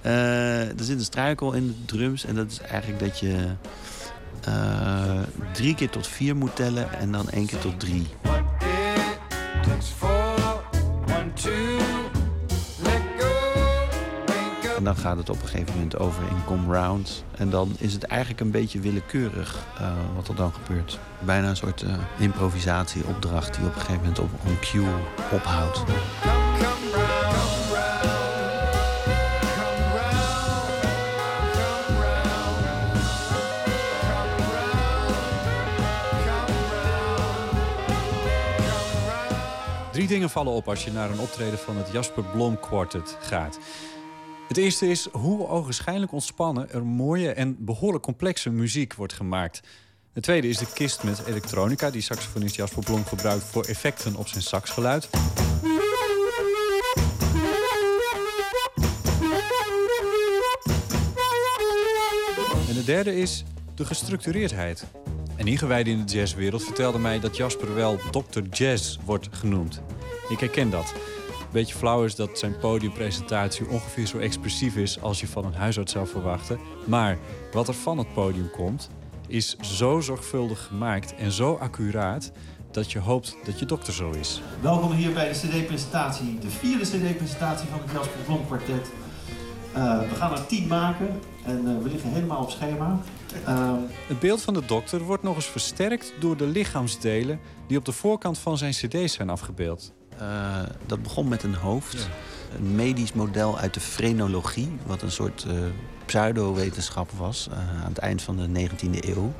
Uh, 0.05 0.69
er 0.69 0.83
zit 0.83 0.97
een 0.97 1.05
struikel 1.05 1.53
in 1.53 1.67
de 1.67 1.85
drums 1.85 2.25
en 2.25 2.35
dat 2.35 2.51
is 2.51 2.59
eigenlijk 2.59 2.99
dat 2.99 3.19
je 3.19 3.47
uh, 4.47 5.21
drie 5.53 5.75
keer 5.75 5.89
tot 5.89 6.07
vier 6.07 6.35
moet 6.35 6.55
tellen 6.55 6.93
en 6.93 7.11
dan 7.11 7.29
één 7.29 7.45
keer 7.45 7.59
tot 7.59 7.79
drie. 7.79 8.07
En 14.77 14.83
dan 14.83 14.95
gaat 14.95 15.17
het 15.17 15.29
op 15.29 15.41
een 15.41 15.47
gegeven 15.47 15.73
moment 15.73 15.97
over 15.97 16.23
in 16.23 16.43
come 16.45 16.73
round. 16.73 17.23
En 17.37 17.49
dan 17.49 17.75
is 17.77 17.93
het 17.93 18.03
eigenlijk 18.03 18.41
een 18.41 18.51
beetje 18.51 18.79
willekeurig 18.79 19.65
uh, 19.81 19.91
wat 20.15 20.27
er 20.27 20.35
dan 20.35 20.53
gebeurt. 20.53 20.99
Bijna 21.19 21.49
een 21.49 21.55
soort 21.55 21.81
uh, 21.81 21.93
improvisatieopdracht 22.17 23.55
die 23.55 23.65
op 23.65 23.75
een 23.75 23.81
gegeven 23.81 24.01
moment 24.01 24.19
op 24.19 24.29
een 24.45 24.59
cue 24.59 24.87
ophoudt. 25.31 25.83
Drie 39.91 40.07
dingen 40.07 40.29
vallen 40.29 40.53
op 40.53 40.69
als 40.69 40.83
je 40.83 40.91
naar 40.91 41.09
een 41.09 41.19
optreden 41.19 41.59
van 41.59 41.77
het 41.77 41.91
Jasper 41.91 42.23
Blom 42.23 42.59
Quartet 42.59 43.17
gaat. 43.19 43.59
Het 44.47 44.57
eerste 44.57 44.87
is 44.89 45.07
hoe 45.11 45.47
ogenschijnlijk 45.47 46.11
ontspannen 46.11 46.71
er 46.71 46.85
mooie 46.85 47.31
en 47.31 47.65
behoorlijk 47.65 48.03
complexe 48.03 48.49
muziek 48.49 48.93
wordt 48.93 49.13
gemaakt. 49.13 49.61
Het 50.13 50.23
tweede 50.23 50.47
is 50.47 50.57
de 50.57 50.73
kist 50.73 51.03
met 51.03 51.25
elektronica 51.25 51.89
die 51.89 52.01
saxofonist 52.01 52.55
Jasper 52.55 52.83
Blom 52.83 53.05
gebruikt 53.05 53.43
voor 53.43 53.63
effecten 53.63 54.15
op 54.15 54.27
zijn 54.27 54.43
saxgeluid. 54.43 55.09
En 62.67 62.73
de 62.73 62.83
derde 62.85 63.15
is 63.15 63.43
de 63.75 63.85
gestructureerdheid. 63.85 64.85
Een 65.37 65.47
ingewijde 65.47 65.89
in 65.89 66.05
de 66.05 66.13
jazzwereld 66.13 66.63
vertelde 66.63 66.99
mij 66.99 67.19
dat 67.19 67.37
Jasper 67.37 67.75
wel 67.75 67.97
Dr. 68.11 68.41
Jazz 68.51 68.97
wordt 69.05 69.27
genoemd. 69.31 69.81
Ik 70.29 70.39
herken 70.39 70.69
dat 70.69 70.93
beetje 71.51 71.75
flauw 71.75 72.03
is 72.03 72.15
dat 72.15 72.39
zijn 72.39 72.57
podiumpresentatie 72.57 73.67
ongeveer 73.67 74.05
zo 74.05 74.17
expressief 74.17 74.75
is 74.75 75.01
als 75.01 75.19
je 75.19 75.27
van 75.27 75.45
een 75.45 75.53
huisarts 75.53 75.91
zou 75.91 76.07
verwachten. 76.07 76.59
Maar 76.85 77.17
wat 77.51 77.67
er 77.67 77.73
van 77.73 77.97
het 77.97 78.13
podium 78.13 78.49
komt, 78.51 78.89
is 79.27 79.55
zo 79.55 79.99
zorgvuldig 79.99 80.65
gemaakt 80.65 81.15
en 81.15 81.31
zo 81.31 81.53
accuraat 81.53 82.31
dat 82.71 82.91
je 82.91 82.99
hoopt 82.99 83.37
dat 83.43 83.59
je 83.59 83.65
dokter 83.65 83.93
zo 83.93 84.11
is. 84.11 84.41
Welkom 84.61 84.91
hier 84.91 85.13
bij 85.13 85.27
de 85.27 85.39
CD-presentatie, 85.39 86.39
de 86.39 86.49
vierde 86.49 86.83
CD-presentatie 86.83 87.67
van 87.67 87.79
het 87.79 87.91
Jasper 87.91 88.21
Blom 88.25 88.45
Quartet. 88.47 88.91
Uh, 89.75 89.99
we 89.99 90.15
gaan 90.15 90.31
er 90.31 90.45
tien 90.45 90.67
maken 90.67 91.19
en 91.45 91.61
uh, 91.65 91.83
we 91.83 91.89
liggen 91.89 92.09
helemaal 92.09 92.41
op 92.41 92.49
schema. 92.49 92.99
Uh, 93.47 93.73
het 94.07 94.19
beeld 94.19 94.41
van 94.41 94.53
de 94.53 94.65
dokter 94.65 95.01
wordt 95.01 95.23
nog 95.23 95.35
eens 95.35 95.45
versterkt 95.45 96.13
door 96.19 96.37
de 96.37 96.47
lichaamsdelen 96.47 97.39
die 97.67 97.77
op 97.77 97.85
de 97.85 97.91
voorkant 97.91 98.37
van 98.37 98.57
zijn 98.57 98.71
CD's 98.71 99.13
zijn 99.13 99.29
afgebeeld. 99.29 99.93
Uh, 100.21 100.57
dat 100.85 101.03
begon 101.03 101.27
met 101.27 101.43
een 101.43 101.55
hoofd. 101.55 102.09
Een 102.55 102.75
medisch 102.75 103.13
model 103.13 103.57
uit 103.57 103.73
de 103.73 103.79
frenologie, 103.79 104.77
wat 104.85 105.01
een 105.01 105.11
soort 105.11 105.45
uh, 105.47 105.53
pseudowetenschap 106.05 107.11
was 107.11 107.47
uh, 107.51 107.57
aan 107.57 107.89
het 107.89 107.97
eind 107.97 108.21
van 108.21 108.37
de 108.37 108.69
19e 108.69 109.07
eeuw. 109.07 109.23
Mm 109.23 109.33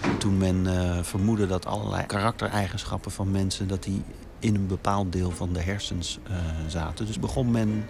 -hmm. 0.00 0.18
Toen 0.18 0.36
men 0.36 0.66
vermoedde 1.04 1.46
dat 1.46 1.66
allerlei 1.66 2.06
karaktereigenschappen 2.06 3.10
van 3.10 3.30
mensen 3.30 3.68
dat 3.68 3.82
die 3.82 4.02
in 4.38 4.54
een 4.54 4.66
bepaald 4.66 5.12
deel 5.12 5.30
van 5.30 5.52
de 5.52 5.60
hersens 5.60 6.18
zaten. 6.66 7.06
Dus 7.06 7.18
begon 7.18 7.50
men 7.50 7.84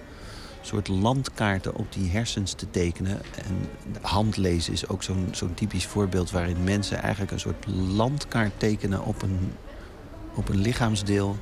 soort 0.63 0.89
landkaarten 0.89 1.75
op 1.75 1.93
die 1.93 2.11
hersens 2.11 2.53
te 2.53 2.71
tekenen. 2.71 3.21
En 3.35 3.69
handlezen 4.01 4.73
is 4.73 4.89
ook 4.89 5.03
zo'n 5.03 5.29
zo'n 5.31 5.55
typisch 5.55 5.87
voorbeeld 5.87 6.31
waarin 6.31 6.65
mensen 6.65 7.03
eigenlijk 7.03 7.33
een 7.33 7.41
soort 7.41 7.67
landkaart 7.67 8.53
tekenen 8.57 9.05
op 9.05 9.23
een 9.23 9.53
op 10.35 10.49
een 10.49 10.61
lichaamsdeel 10.61 11.37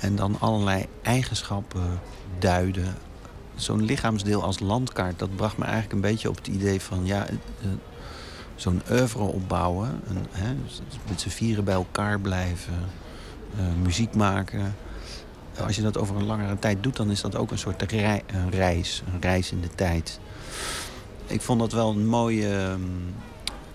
en 0.00 0.16
dan 0.16 0.36
allerlei 0.40 0.86
eigenschappen 1.02 2.00
duiden. 2.38 2.94
Zo'n 3.54 3.82
lichaamsdeel 3.82 4.42
als 4.42 4.58
landkaart, 4.58 5.18
dat 5.18 5.36
bracht 5.36 5.56
me 5.56 5.64
eigenlijk 5.64 5.92
een 5.92 6.10
beetje 6.10 6.28
op 6.28 6.36
het 6.36 6.46
idee 6.46 6.80
van 6.80 7.06
ja, 7.06 7.26
eh, 7.26 7.36
zo'n 8.54 8.82
oeuvre 8.90 9.22
opbouwen. 9.22 10.00
Een, 10.08 10.26
hè, 10.30 10.54
met 11.08 11.20
z'n 11.20 11.28
vieren 11.28 11.64
bij 11.64 11.74
elkaar 11.74 12.20
blijven, 12.20 12.74
uh, 13.58 13.62
muziek 13.82 14.14
maken. 14.14 14.74
Als 15.64 15.76
je 15.76 15.82
dat 15.82 15.98
over 15.98 16.16
een 16.16 16.24
langere 16.24 16.58
tijd 16.58 16.82
doet, 16.82 16.96
dan 16.96 17.10
is 17.10 17.20
dat 17.20 17.36
ook 17.36 17.50
een 17.50 17.58
soort 17.58 17.92
een 17.92 18.50
reis, 18.50 19.02
een 19.12 19.20
reis 19.20 19.52
in 19.52 19.60
de 19.60 19.74
tijd. 19.74 20.20
Ik 21.26 21.40
vond 21.40 21.60
dat 21.60 21.72
wel 21.72 21.90
een 21.90 22.06
mooie. 22.06 22.54
Um, 22.54 23.14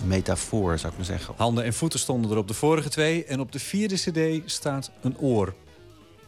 metafoor, 0.04 0.78
zou 0.78 0.92
ik 0.92 0.98
maar 0.98 1.08
zeggen. 1.08 1.34
Handen 1.38 1.64
en 1.64 1.74
voeten 1.74 2.00
stonden 2.00 2.32
er 2.32 2.38
op 2.38 2.48
de 2.48 2.54
vorige 2.54 2.90
twee. 2.90 3.26
En 3.26 3.40
op 3.40 3.52
de 3.52 3.60
vierde 3.60 3.96
cd 3.96 4.52
staat 4.52 4.92
een 5.02 5.18
oor. 5.20 5.54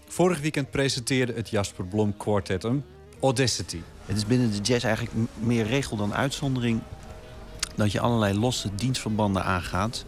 Vorig 0.08 0.40
weekend 0.40 0.70
presenteerde 0.70 1.34
het 1.34 1.50
Jasper 1.50 1.86
Blom 1.86 2.18
Quartet 2.18 2.64
hem 2.64 2.84
Audacity. 3.20 3.80
Het 4.06 4.18
is 4.18 4.26
binnen 4.26 4.52
de 4.52 4.62
jazz 4.62 4.86
eigenlijk 4.86 5.16
meer 5.40 5.66
regel 5.66 5.98
dan 5.98 6.14
uitzondering... 6.14 6.82
dat 7.76 7.92
je 7.92 8.00
allerlei 8.00 8.40
losse 8.40 8.76
dienstverbanden 8.76 9.44
aangaat. 9.44 10.06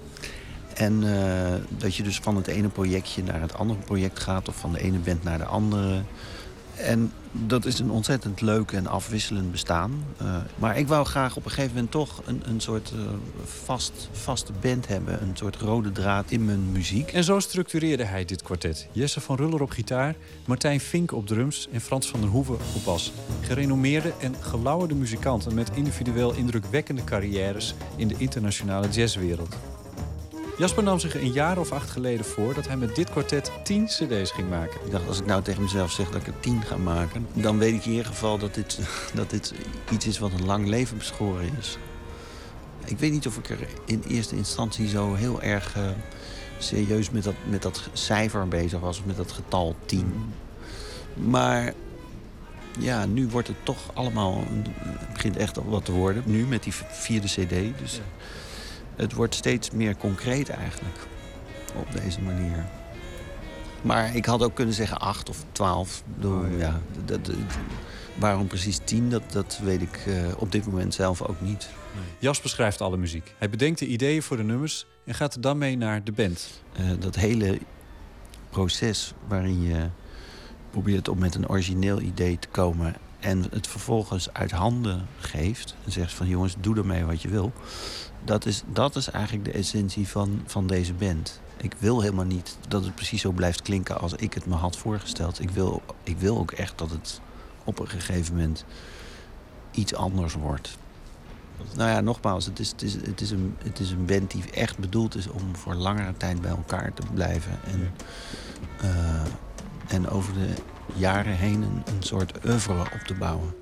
En 0.74 1.03
uh, 1.03 1.53
dat 1.70 1.95
je 1.95 2.03
dus 2.03 2.20
van 2.20 2.36
het 2.36 2.47
ene 2.47 2.70
projectje 2.70 3.24
naar 3.24 3.41
het 3.41 3.53
andere 3.53 3.80
project 3.80 4.20
gaat... 4.20 4.47
of 4.47 4.55
van 4.55 4.72
de 4.72 4.82
ene 4.82 4.97
band 4.97 5.24
naar 5.24 5.38
de 5.38 5.45
andere. 5.45 6.03
En 6.82 7.12
dat 7.32 7.66
is 7.66 7.80
een 7.80 7.90
ontzettend 7.90 8.42
leuk 8.42 8.72
en 8.72 8.88
afwisselend 8.88 9.52
bestaan. 9.52 10.04
Uh, 10.22 10.36
maar 10.56 10.78
ik 10.78 10.88
wou 10.88 11.06
graag 11.06 11.36
op 11.36 11.46
een 11.46 11.52
gegeven 11.52 11.74
moment 11.74 11.92
toch 11.92 12.22
een, 12.26 12.42
een 12.46 12.60
soort 12.60 12.92
uh, 12.96 13.02
vast, 13.64 14.10
vaste 14.12 14.52
band 14.62 14.88
hebben. 14.88 15.22
Een 15.22 15.38
soort 15.38 15.56
rode 15.56 15.92
draad 15.92 16.32
in 16.32 16.46
mijn 16.46 16.72
muziek. 16.72 17.12
En 17.12 17.24
zo 17.24 17.40
structureerde 17.40 18.04
hij 18.04 18.26
dit 18.26 18.42
kwartet. 18.42 18.88
Jesse 18.92 19.22
van 19.22 19.36
Ruller 19.36 19.62
op 19.62 19.70
gitaar, 19.70 20.16
Martijn 20.46 20.80
Vink 20.80 21.12
op 21.12 21.28
drums 21.28 21.68
en 21.72 21.82
Frans 21.82 22.08
van 22.08 22.20
der 22.22 22.30
Hoeven 22.30 22.56
op 22.76 22.84
bas. 22.86 23.12
Gerenommeerde 23.42 24.14
en 24.20 24.36
gelauwerde 24.40 24.96
muzikanten 24.96 25.54
met 25.54 25.72
individueel 25.74 26.34
indrukwekkende 26.34 27.04
carrières 27.04 27.74
in 27.96 28.08
de 28.08 28.16
internationale 28.18 28.90
jazzwereld. 28.90 29.56
Jasper 30.62 30.84
nam 30.84 30.99
zich 30.99 31.16
een 31.16 31.32
jaar 31.32 31.57
of 31.57 31.72
acht 31.72 31.89
geleden 31.89 32.26
voor 32.26 32.53
dat 32.53 32.68
hij 32.68 32.78
met 32.78 32.95
dit 32.95 33.09
kwartet 33.09 33.51
tien 33.64 33.86
cd's 33.86 34.32
ging 34.32 34.49
maken. 34.49 34.86
Ik 34.86 34.91
dacht, 34.91 35.07
als 35.07 35.20
ik 35.20 35.26
nou 35.26 35.41
tegen 35.41 35.62
mezelf 35.62 35.91
zeg 35.91 36.09
dat 36.09 36.22
ik 36.22 36.28
er 36.28 36.39
tien 36.39 36.62
ga 36.62 36.78
maken... 36.78 37.28
dan 37.34 37.57
weet 37.57 37.74
ik 37.74 37.86
in 37.86 37.91
ieder 37.91 38.05
geval 38.05 38.38
dat 38.38 38.53
dit, 38.53 38.80
dat 39.14 39.30
dit 39.30 39.53
iets 39.91 40.05
is 40.05 40.20
wat 40.20 40.32
een 40.32 40.45
lang 40.45 40.68
leven 40.68 40.97
beschoren 40.97 41.49
is. 41.59 41.78
Ik 42.86 42.99
weet 42.99 43.12
niet 43.12 43.28
of 43.28 43.38
ik 43.38 43.49
er 43.49 43.68
in 43.86 44.03
eerste 44.07 44.36
instantie 44.36 44.88
zo 44.88 45.14
heel 45.14 45.41
erg 45.41 45.76
uh, 45.78 45.84
serieus 46.57 47.09
met 47.09 47.24
dat, 47.24 47.36
met 47.49 47.62
dat 47.62 47.89
cijfer 47.93 48.47
bezig 48.47 48.80
was... 48.80 48.99
of 48.99 49.05
met 49.05 49.18
dat 49.18 49.32
getal 49.32 49.76
tien. 49.86 50.34
Maar 51.14 51.74
ja, 52.80 53.05
nu 53.05 53.28
wordt 53.28 53.47
het 53.47 53.57
toch 53.64 53.80
allemaal... 53.93 54.43
Het 54.88 55.14
begint 55.14 55.38
echt 55.38 55.57
wat 55.66 55.86
te 55.86 55.91
worden. 55.91 56.24
Nu 56.26 56.45
met 56.45 56.64
die 56.64 56.74
vierde 56.89 57.28
cd. 57.28 57.80
Dus 57.80 58.01
het 59.02 59.14
wordt 59.14 59.36
steeds 59.36 59.72
meer 59.72 59.97
concreet 59.97 60.49
eigenlijk. 60.49 60.97
Op 61.76 62.02
deze 62.02 62.22
manier. 62.22 62.66
Maar 63.82 64.16
ik 64.16 64.26
had 64.26 64.43
ook 64.43 64.56
kunnen 64.56 64.74
zeggen 64.74 64.99
acht 64.99 65.30
of 65.30 65.45
twaalf. 65.52 66.04
Oh, 66.24 66.43
ja. 66.52 66.58
ja 66.58 66.82
dat, 67.06 67.32
waarom 68.16 68.47
precies 68.47 68.80
tien, 68.84 69.10
dat, 69.10 69.24
dat 69.32 69.60
weet 69.64 69.82
ik 69.82 70.06
uh, 70.08 70.16
op 70.38 70.52
dit 70.52 70.66
moment 70.66 70.93
zelf 70.93 71.22
ook 71.22 71.41
niet. 71.41 71.70
Jas 72.20 72.41
beschrijft 72.41 72.82
alle 72.82 72.97
muziek. 72.97 73.34
Hij 73.38 73.49
bedenkt 73.49 73.80
de 73.80 73.88
ideeën 73.88 74.24
voor 74.24 74.38
de 74.38 74.43
nummers 74.43 74.86
en 75.06 75.14
gaat 75.14 75.34
er 75.34 75.41
dan 75.41 75.58
mee 75.58 75.78
naar 75.78 76.04
de 76.04 76.12
band. 76.12 76.62
Uh, 76.80 76.89
dat 76.99 77.16
hele 77.16 77.60
proces 78.49 79.14
waarin 79.28 79.62
je 79.62 79.89
probeert 80.70 81.08
om 81.08 81.20
met 81.20 81.36
een 81.36 81.49
origineel 81.49 82.02
idee 82.02 82.39
te 82.39 82.47
komen... 82.47 82.95
en 83.22 83.46
het 83.52 83.68
vervolgens 83.68 84.34
uit 84.34 84.52
handen 84.52 85.08
geeft 85.20 85.76
en 85.86 85.92
zegt 85.92 86.14
van 86.14 86.28
jongens, 86.28 86.56
doe 86.60 86.78
ermee 86.78 87.06
wat 87.06 87.22
je 87.22 87.30
wil 87.30 87.52
dat 88.24 88.46
is, 88.46 88.64
dat 88.74 88.96
is 88.96 89.10
eigenlijk 89.10 89.46
de 89.46 89.52
essentie 89.52 90.08
van, 90.08 90.42
van 90.46 90.68
deze 90.68 90.94
band. 90.94 91.42
Ik 91.58 91.74
wil 91.78 92.02
helemaal 92.02 92.26
niet 92.26 92.58
dat 92.68 92.84
het 92.84 92.96
precies 92.96 93.22
zo 93.22 93.32
blijft 93.32 93.62
klinken 93.62 94.00
als 94.00 94.14
ik 94.14 94.34
het 94.34 94.46
me 94.46 94.56
had 94.56 94.78
voorgesteld. 94.78 95.40
Ik 95.40 95.50
wil, 95.50 95.82
ik 96.04 96.18
wil 96.18 96.38
ook 96.38 96.52
echt 96.52 96.78
dat 96.78 96.90
het 96.90 97.22
op 97.64 97.80
een 97.80 97.90
gegeven 97.90 98.36
moment 98.36 98.66
iets 99.72 99.94
anders 99.94 100.34
wordt. 100.34 100.78
Nou 101.76 101.90
ja, 101.90 102.02
nogmaals, 102.02 102.46
het 102.46 102.60
is, 102.60 102.70
het 102.70 102.82
is, 102.82 102.94
het 102.94 103.22
is, 103.22 103.32
een, 103.32 103.56
het 103.64 103.80
is 103.80 103.92
een 103.92 104.06
band 104.06 104.32
die 104.32 104.52
echt 104.52 104.78
bedoeld 104.78 105.16
is 105.16 105.28
om 105.28 105.56
voor 105.56 105.74
langere 105.74 106.18
tijd 106.18 106.42
bij 106.42 106.52
elkaar 106.52 106.94
te 106.94 107.02
blijven. 107.14 107.60
En, 107.64 107.92
uh, 108.84 109.22
en 109.88 110.10
over 110.10 110.34
de 110.34 110.54
jaren 110.96 111.36
heen 111.36 111.62
een, 111.62 111.84
een 111.86 112.04
soort 112.04 112.46
oeuvre 112.46 112.80
op 112.80 113.02
te 113.06 113.14
bouwen. 113.14 113.54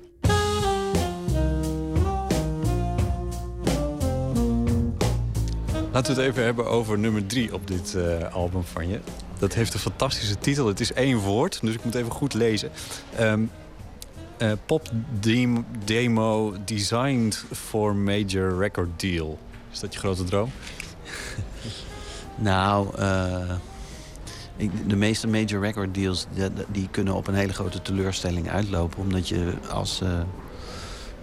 Laten 5.92 6.14
we 6.14 6.20
het 6.20 6.30
even 6.30 6.44
hebben 6.44 6.66
over 6.66 6.98
nummer 6.98 7.26
drie 7.26 7.54
op 7.54 7.66
dit 7.66 7.94
uh, 7.96 8.34
album 8.34 8.64
van 8.64 8.88
je. 8.88 9.00
Dat 9.38 9.54
heeft 9.54 9.74
een 9.74 9.80
fantastische 9.80 10.38
titel. 10.38 10.66
Het 10.66 10.80
is 10.80 10.92
één 10.92 11.16
woord, 11.16 11.58
dus 11.62 11.74
ik 11.74 11.84
moet 11.84 11.94
even 11.94 12.12
goed 12.12 12.34
lezen. 12.34 12.70
Um, 13.20 13.50
uh, 14.38 14.52
pop 14.66 14.88
dem 15.20 15.66
Demo 15.84 16.54
Designed 16.64 17.44
for 17.52 17.96
Major 17.96 18.58
Record 18.58 19.00
Deal. 19.00 19.38
Is 19.72 19.80
dat 19.80 19.92
je 19.92 19.98
grote 19.98 20.24
droom? 20.24 20.50
nou, 22.34 22.98
uh, 22.98 23.52
de 24.86 24.96
meeste 24.96 25.28
major 25.28 25.60
record 25.60 25.94
deals 25.94 26.26
die, 26.34 26.44
die, 26.72 26.88
kunnen 26.90 27.14
op 27.14 27.26
een 27.26 27.34
hele 27.34 27.52
grote 27.52 27.82
teleurstelling 27.82 28.48
uitlopen. 28.48 28.98
Omdat 28.98 29.28
je 29.28 29.52
als 29.70 30.02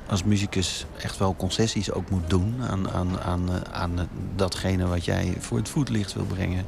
als 0.08 0.24
muzikus 0.24 0.86
echt 1.02 1.18
wel 1.18 1.36
concessies 1.36 1.92
ook 1.92 2.10
moet 2.10 2.30
doen 2.30 2.56
aan, 2.70 2.90
aan, 2.90 3.20
aan, 3.20 3.50
aan 3.72 4.10
datgene 4.36 4.88
wat 4.88 5.06
jij 5.06 5.34
voor 5.40 5.58
het 5.58 5.70
voetlicht 5.70 6.14
wil 6.14 6.26
brengen. 6.26 6.66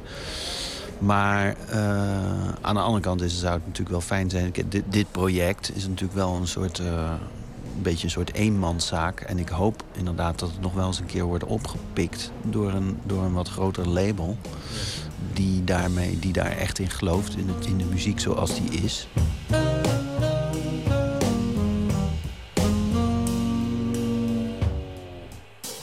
Maar 0.98 1.56
uh, 1.70 1.76
aan 2.60 2.74
de 2.74 2.80
andere 2.80 3.00
kant 3.02 3.22
is, 3.22 3.38
zou 3.38 3.52
het 3.52 3.62
natuurlijk 3.62 3.90
wel 3.90 4.00
fijn 4.00 4.30
zijn. 4.30 4.52
Dit, 4.68 4.82
dit 4.88 5.10
project 5.10 5.76
is 5.76 5.86
natuurlijk 5.86 6.18
wel 6.18 6.34
een 6.34 6.46
soort. 6.46 6.78
Uh, 6.78 7.12
een 7.76 7.86
beetje 7.86 8.04
een 8.04 8.10
soort 8.10 8.34
eenmanszaak. 8.34 9.20
En 9.20 9.38
ik 9.38 9.48
hoop 9.48 9.84
inderdaad 9.92 10.38
dat 10.38 10.50
het 10.50 10.60
nog 10.60 10.74
wel 10.74 10.86
eens 10.86 10.98
een 10.98 11.06
keer 11.06 11.24
wordt 11.24 11.44
opgepikt 11.44 12.30
door 12.42 12.72
een, 12.72 12.98
door 13.04 13.22
een 13.22 13.32
wat 13.32 13.48
groter 13.48 13.88
label. 13.88 14.36
Die, 15.32 15.64
daarmee, 15.64 16.18
die 16.18 16.32
daar 16.32 16.56
echt 16.56 16.78
in 16.78 16.90
gelooft, 16.90 17.36
in, 17.36 17.48
het, 17.48 17.66
in 17.66 17.78
de 17.78 17.84
muziek 17.84 18.20
zoals 18.20 18.60
die 18.60 18.82
is. 18.82 19.08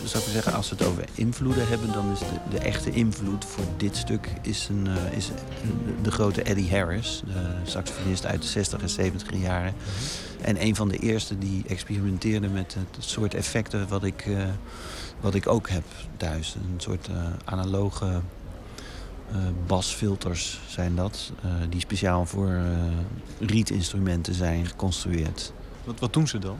zou 0.07 0.23
ik 0.23 0.31
zeggen, 0.31 0.53
als 0.53 0.69
we 0.69 0.75
het 0.75 0.85
over 0.85 1.05
invloeden 1.13 1.67
hebben... 1.67 1.91
dan 1.91 2.11
is 2.11 2.19
de, 2.19 2.25
de 2.49 2.57
echte 2.57 2.91
invloed 2.91 3.45
voor 3.45 3.63
dit 3.77 3.95
stuk 3.95 4.33
is, 4.41 4.67
een, 4.69 4.87
uh, 4.87 5.17
is 5.17 5.29
de 6.01 6.11
grote 6.11 6.41
Eddie 6.41 6.69
Harris. 6.69 7.21
De 7.25 7.69
saxofonist 7.69 8.25
uit 8.25 8.41
de 8.41 8.47
60 8.47 8.81
en 8.81 8.89
70 8.89 9.41
jaren. 9.41 9.73
En 10.41 10.61
een 10.61 10.75
van 10.75 10.87
de 10.87 10.97
eerste 10.97 11.37
die 11.37 11.63
experimenteerde 11.67 12.47
met 12.47 12.73
het 12.73 13.03
soort 13.03 13.33
effecten... 13.33 13.87
wat 13.87 14.03
ik, 14.03 14.25
uh, 14.25 14.43
wat 15.19 15.35
ik 15.35 15.47
ook 15.47 15.69
heb 15.69 15.83
thuis. 16.17 16.55
Een 16.55 16.81
soort 16.81 17.07
uh, 17.07 17.15
analoge 17.45 18.21
basfilters 19.67 20.59
zijn 20.67 20.95
dat. 20.95 21.31
die 21.69 21.79
speciaal 21.79 22.25
voor 22.25 22.61
rietinstrumenten 23.39 24.33
zijn 24.33 24.65
geconstrueerd. 24.65 25.53
Wat, 25.83 25.99
wat 25.99 26.13
doen 26.13 26.27
ze 26.27 26.39
dan? 26.39 26.57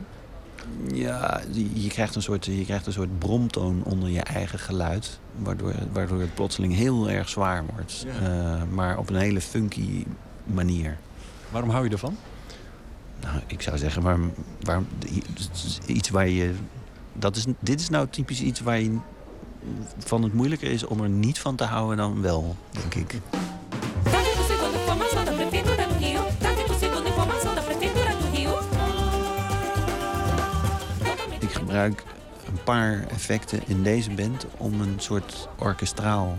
Ja, 0.92 1.40
je 1.72 1.88
krijgt, 1.88 2.14
een 2.14 2.22
soort, 2.22 2.44
je 2.44 2.64
krijgt 2.64 2.86
een 2.86 2.92
soort 2.92 3.18
bromtoon 3.18 3.82
onder 3.84 4.08
je 4.08 4.20
eigen 4.20 4.58
geluid. 4.58 5.20
Waardoor, 5.36 5.74
waardoor 5.92 6.20
het 6.20 6.34
plotseling 6.34 6.74
heel 6.74 7.10
erg 7.10 7.28
zwaar 7.28 7.64
wordt. 7.74 8.06
Uh, 8.22 8.62
maar 8.70 8.98
op 8.98 9.10
een 9.10 9.16
hele 9.16 9.40
funky 9.40 10.04
manier. 10.44 10.98
Waarom 11.50 11.70
hou 11.70 11.84
je 11.84 11.90
ervan? 11.90 12.16
Nou, 13.20 13.40
ik 13.46 13.62
zou 13.62 13.78
zeggen, 13.78 14.02
waarom, 14.02 14.32
waarom, 14.60 14.86
iets 15.86 16.10
waar 16.10 16.28
je... 16.28 16.54
Dat 17.12 17.36
is, 17.36 17.44
dit 17.58 17.80
is 17.80 17.88
nou 17.88 18.06
typisch 18.10 18.40
iets 18.40 18.60
waar 18.60 18.80
je 18.80 18.98
van 19.98 20.22
het 20.22 20.32
moeilijker 20.32 20.70
is 20.70 20.84
om 20.84 21.00
er 21.00 21.08
niet 21.08 21.38
van 21.38 21.56
te 21.56 21.64
houden 21.64 21.96
dan 21.96 22.22
wel, 22.22 22.56
denk 22.70 22.94
ik. 22.94 23.20
gebruik 31.68 32.02
een 32.46 32.62
paar 32.64 33.06
effecten 33.08 33.60
in 33.66 33.82
deze 33.82 34.10
band 34.10 34.46
om 34.56 34.80
een 34.80 34.94
soort 34.96 35.48
orkestraal 35.58 36.36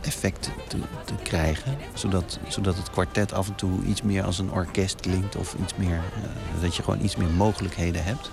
effect 0.00 0.50
te, 0.68 0.76
te, 1.04 1.12
krijgen. 1.22 1.76
Zodat, 1.94 2.38
zodat 2.48 2.76
het 2.76 2.90
kwartet 2.90 3.32
af 3.32 3.48
en 3.48 3.54
toe 3.54 3.82
iets 3.84 4.02
meer 4.02 4.24
als 4.24 4.38
een 4.38 4.52
orkest 4.52 5.00
klinkt. 5.00 5.36
Of 5.36 5.54
iets 5.62 5.74
meer, 5.76 5.96
uh, 5.96 6.62
dat 6.62 6.76
je 6.76 6.82
gewoon 6.82 7.04
iets 7.04 7.16
meer 7.16 7.28
mogelijkheden 7.28 8.04
hebt. 8.04 8.30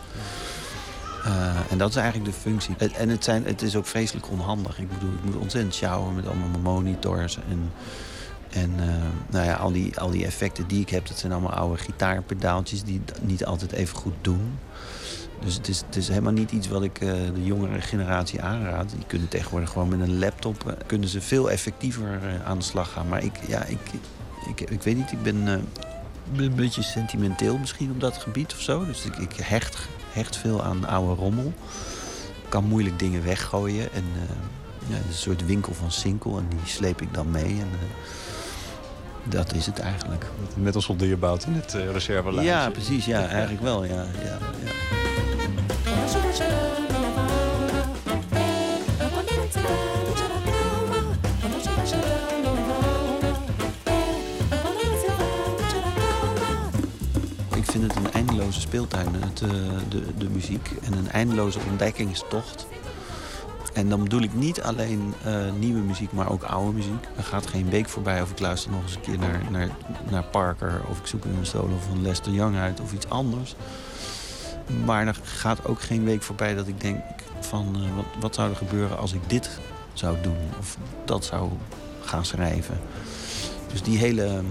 Uh, 1.26 1.72
en 1.72 1.78
dat 1.78 1.90
is 1.90 1.96
eigenlijk 1.96 2.32
de 2.32 2.40
functie. 2.40 2.76
En 2.94 3.10
het, 3.10 3.24
zijn, 3.24 3.46
het 3.46 3.62
is 3.62 3.76
ook 3.76 3.86
vreselijk 3.86 4.30
onhandig. 4.32 4.80
Ik 4.80 4.90
bedoel, 4.90 5.14
ik 5.14 5.24
moet 5.24 5.36
ontzettend 5.36 5.76
sjouwen 5.76 6.16
met 6.16 6.28
allemaal 6.28 6.60
monitors. 6.62 7.38
En, 7.50 7.72
en 8.50 8.72
uh, 8.80 8.86
nou 9.30 9.46
ja, 9.46 9.54
al 9.54 9.72
die, 9.72 10.00
al 10.00 10.10
die 10.10 10.26
effecten 10.26 10.68
die 10.68 10.82
ik 10.82 10.90
heb, 10.90 11.08
dat 11.08 11.18
zijn 11.18 11.32
allemaal 11.32 11.54
oude 11.54 11.78
gitaarpedaaltjes 11.78 12.84
die 12.84 13.02
niet 13.22 13.46
altijd 13.46 13.72
even 13.72 13.98
goed 13.98 14.14
doen. 14.22 14.60
Dus 15.44 15.56
het 15.56 15.68
is, 15.68 15.82
het 15.86 15.96
is 15.96 16.08
helemaal 16.08 16.34
niet 16.34 16.52
iets 16.52 16.68
wat 16.68 16.84
ik 16.84 17.02
uh, 17.02 17.12
de 17.34 17.44
jongere 17.44 17.82
generatie 17.82 18.42
aanraad. 18.42 18.90
Die 18.90 19.06
kunnen 19.08 19.28
tegenwoordig 19.28 19.70
gewoon 19.70 19.88
met 19.88 20.00
een 20.00 20.20
laptop... 20.20 20.78
Kunnen 20.86 21.10
ze 21.10 21.22
veel 21.22 21.52
effectiever 21.52 22.20
aan 22.46 22.58
de 22.58 22.64
slag 22.64 22.92
gaan. 22.92 23.08
Maar 23.08 23.24
ik, 23.24 23.40
ja, 23.48 23.64
ik, 23.64 23.80
ik, 24.50 24.70
ik 24.70 24.82
weet 24.82 24.96
niet, 24.96 25.12
ik 25.12 25.24
ben 25.24 25.48
een 26.38 26.56
beetje 26.56 26.84
sentimenteel 26.84 27.58
misschien 27.58 27.92
op 27.92 28.00
dat 28.00 28.18
gebied 28.18 28.54
of 28.54 28.60
zo. 28.60 28.86
Dus 28.86 29.06
ik, 29.06 29.16
ik 29.16 29.34
hecht, 29.36 29.78
hecht 30.16 30.38
veel 30.38 30.64
aan 30.64 30.88
oude 30.88 31.22
rommel. 31.22 31.54
Kan 32.50 32.64
moeilijk 32.64 33.00
dingen 33.00 33.24
weggooien. 33.24 33.94
En 33.94 34.04
ja, 34.88 34.96
een 34.96 35.14
soort 35.14 35.46
winkel 35.46 35.74
van 35.74 35.92
Sinkel 35.92 36.38
en 36.38 36.46
die 36.50 36.60
sleep 36.66 37.02
ik 37.02 37.14
dan 37.14 37.32
mee. 37.32 37.60
En, 37.60 37.70
dat 39.30 39.54
is 39.54 39.66
het 39.66 39.80
eigenlijk. 39.80 40.26
Met 40.56 40.76
als 40.76 40.90
dierbouwt 40.98 41.46
in 41.46 41.54
het 41.54 41.74
uh, 41.74 41.92
reservelijstje. 41.92 42.52
Ja, 42.52 42.70
precies. 42.70 43.06
Ja, 43.06 43.28
eigenlijk 43.28 43.62
wel. 43.62 43.84
Ja, 43.84 44.06
ja, 44.24 44.38
ja. 44.64 44.72
Speeltuin, 58.76 59.14
het, 59.14 59.42
uh, 59.42 59.50
de, 59.90 60.04
de 60.18 60.30
muziek. 60.30 60.72
En 60.82 60.94
een 60.94 61.12
eindeloze 61.12 61.60
ontdekkingstocht. 61.70 62.68
En 63.74 63.90
dan 63.90 64.04
bedoel 64.04 64.22
ik 64.22 64.34
niet 64.34 64.62
alleen 64.62 65.14
uh, 65.28 65.52
nieuwe 65.60 65.80
muziek, 65.80 66.12
maar 66.12 66.32
ook 66.32 66.44
oude 66.44 66.72
muziek. 66.72 67.06
Er 67.18 67.24
gaat 67.24 67.48
geen 67.48 67.70
week 67.70 67.90
voorbij 67.90 68.22
of 68.22 68.32
ik 68.32 68.40
luister 68.40 68.72
nog 68.72 68.82
eens 68.82 68.96
een 68.96 69.02
keer 69.02 69.18
naar, 69.18 69.42
naar, 69.52 69.70
naar 70.10 70.24
Parker... 70.24 70.82
of 70.90 71.00
ik 71.00 71.06
zoek 71.06 71.26
een 71.26 71.46
solo 71.46 71.78
van 71.88 72.02
Lester 72.02 72.32
Young 72.32 72.58
uit 72.58 72.80
of 72.80 72.94
iets 72.94 73.10
anders. 73.10 73.56
Maar 74.86 75.08
er 75.08 75.20
gaat 75.24 75.66
ook 75.66 75.82
geen 75.82 76.04
week 76.04 76.22
voorbij 76.22 76.56
dat 76.56 76.68
ik 76.68 76.82
denk 76.82 77.00
van... 77.40 77.76
Uh, 77.78 77.96
wat, 77.96 78.06
wat 78.20 78.36
zou 78.36 78.50
er 78.50 78.56
gebeuren 78.56 78.98
als 78.98 79.14
ik 79.14 79.30
dit 79.30 79.60
zou 79.94 80.18
doen 80.22 80.38
of 80.60 80.78
dat 81.06 81.26
zou 81.26 81.50
gaan 82.02 82.26
schrijven. 82.26 82.80
Dus 83.72 83.82
die 83.82 83.98
hele 83.98 84.24
um, 84.24 84.48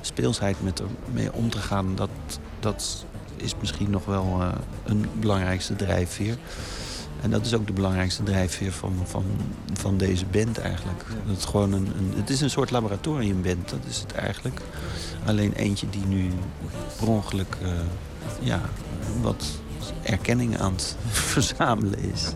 speelsheid 0.00 0.62
met 0.62 0.82
ermee 1.06 1.32
om 1.32 1.50
te 1.50 1.58
gaan... 1.58 1.94
dat, 1.94 2.10
dat 2.60 3.04
is 3.40 3.54
misschien 3.60 3.90
nog 3.90 4.04
wel 4.04 4.36
uh, 4.40 4.48
een 4.84 5.06
belangrijkste 5.20 5.76
drijfveer... 5.76 6.38
En 7.20 7.30
dat 7.30 7.46
is 7.46 7.54
ook 7.54 7.66
de 7.66 7.72
belangrijkste 7.72 8.22
drijfveer 8.22 8.72
van, 8.72 8.94
van, 9.04 9.24
van 9.72 9.96
deze 9.96 10.26
band 10.26 10.58
eigenlijk. 10.58 11.04
Dat 11.26 11.36
het, 11.36 11.44
gewoon 11.44 11.72
een, 11.72 11.86
een, 11.98 12.12
het 12.16 12.30
is 12.30 12.40
een 12.40 12.50
soort 12.50 12.70
laboratoriumband, 12.70 13.68
dat 13.68 13.78
is 13.88 13.98
het 13.98 14.12
eigenlijk. 14.12 14.60
Alleen 15.26 15.52
eentje 15.52 15.90
die 15.90 16.06
nu 16.06 16.30
per 16.98 17.08
ongeluk 17.08 17.56
uh, 17.62 17.68
ja, 18.40 18.60
wat 19.22 19.44
erkenning 20.02 20.58
aan 20.58 20.72
het 20.72 20.96
verzamelen 21.32 21.98
is. 21.98 22.28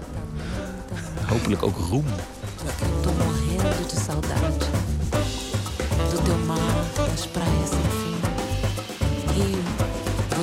Hopelijk 1.26 1.62
ook 1.62 1.76
roem. 1.76 2.04
Morrendo 3.04 3.86
de 3.88 4.00
saudade 4.06 4.66
do 6.10 6.16
teu 6.24 6.38
mar, 6.46 6.84
das 6.96 7.26
praias 7.26 7.70
sem 7.70 7.82
fim. 7.82 8.20
Rio, 9.34 9.73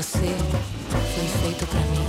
você 0.01 0.17
foi 0.17 1.27
feito 1.27 1.67
pra 1.67 1.79
mim. 1.79 2.05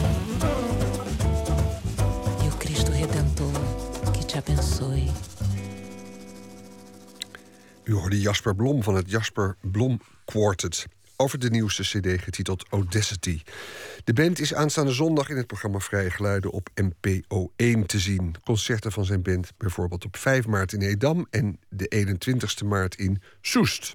U 7.85 7.95
hoorde 7.95 8.21
Jasper 8.21 8.55
Blom 8.55 8.83
van 8.83 8.95
het 8.95 9.11
Jasper 9.11 9.57
Blom 9.61 10.01
Quartet 10.25 10.87
over 11.17 11.39
de 11.39 11.51
nieuwste 11.51 11.83
cd 11.83 12.23
getiteld 12.23 12.67
Audacity. 12.71 13.43
De 14.05 14.13
band 14.13 14.41
is 14.41 14.55
aanstaande 14.55 14.93
zondag 14.93 15.29
in 15.29 15.37
het 15.37 15.47
programma 15.47 15.79
Vrije 15.79 16.11
Geluiden 16.11 16.51
op 16.51 16.69
NPO 16.75 17.53
1 17.57 17.87
te 17.87 17.99
zien. 17.99 18.35
Concerten 18.45 18.93
van 18.93 19.05
zijn 19.05 19.23
band 19.23 19.53
bijvoorbeeld 19.57 20.05
op 20.05 20.17
5 20.17 20.47
maart 20.47 20.73
in 20.73 20.83
Edam 20.83 21.27
en 21.31 21.59
de 21.69 21.87
21 21.87 22.63
maart 22.63 22.95
in 22.95 23.23
Soest. 23.41 23.95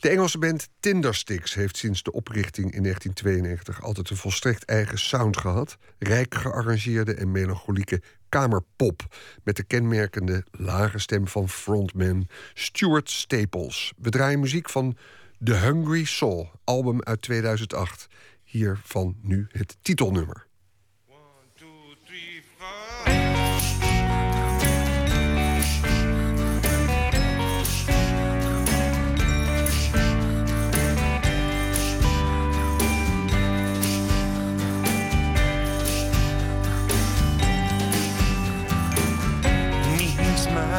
De 0.00 0.08
Engelse 0.08 0.38
band 0.38 0.68
Tindersticks 0.80 1.54
heeft 1.54 1.76
sinds 1.76 2.02
de 2.02 2.12
oprichting 2.12 2.72
in 2.74 2.82
1992 2.82 3.82
altijd 3.82 4.10
een 4.10 4.16
volstrekt 4.16 4.64
eigen 4.64 4.98
sound 4.98 5.36
gehad. 5.36 5.76
Rijk 5.98 6.34
gearrangeerde 6.34 7.14
en 7.14 7.30
melancholieke 7.30 8.02
kamerpop. 8.28 9.16
Met 9.42 9.56
de 9.56 9.62
kenmerkende 9.62 10.44
lage 10.50 10.98
stem 10.98 11.28
van 11.28 11.48
frontman 11.48 12.28
Stuart 12.54 13.10
Staples. 13.10 13.92
We 13.96 14.10
draaien 14.10 14.40
muziek 14.40 14.70
van 14.70 14.96
The 15.44 15.54
Hungry 15.54 16.04
Soul, 16.04 16.50
album 16.64 17.02
uit 17.02 17.22
2008. 17.22 18.06
Hiervan 18.44 19.16
nu 19.22 19.46
het 19.50 19.76
titelnummer. 19.82 20.47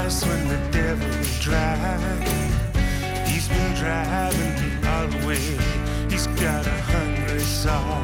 Us 0.09 0.25
when 0.25 0.47
the 0.47 0.57
devil 0.71 1.07
drive. 1.39 2.01
He's 3.27 3.47
been 3.47 3.73
driving 3.75 4.53
me 4.61 4.69
all 4.87 5.07
the 5.07 5.19
way. 5.27 5.45
He's 6.09 6.25
got 6.45 6.65
a 6.65 6.77
hungry 6.93 7.45
soul. 7.61 8.01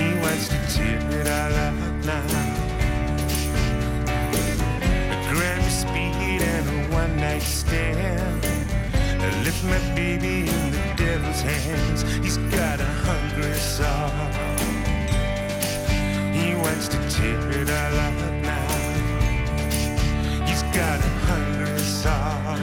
He 0.00 0.08
wants 0.22 0.46
to 0.52 0.58
tear 0.74 1.00
it 1.20 1.26
all 1.38 1.54
out 1.66 1.76
now. 2.10 2.24
A 5.16 5.18
grand 5.30 5.70
speed 5.80 6.40
and 6.54 6.66
a 6.76 6.94
one 7.00 7.14
night 7.16 7.42
stand. 7.42 8.42
I 9.26 9.28
lift 9.44 9.62
my 9.64 9.80
baby 9.94 10.48
in 10.56 10.64
the 10.76 10.84
devil's 10.96 11.42
hands. 11.42 12.00
He's 12.24 12.38
got 12.58 12.80
a 12.80 12.90
hungry 13.06 13.58
soul. 13.76 14.12
He 16.38 16.54
wants 16.64 16.88
to 16.88 16.98
tear 17.10 17.40
it 17.60 17.68
all 17.68 17.98
out 18.06 18.34
got 20.74 20.98
a 20.98 21.08
hungry 21.28 21.78
soul. 21.78 22.56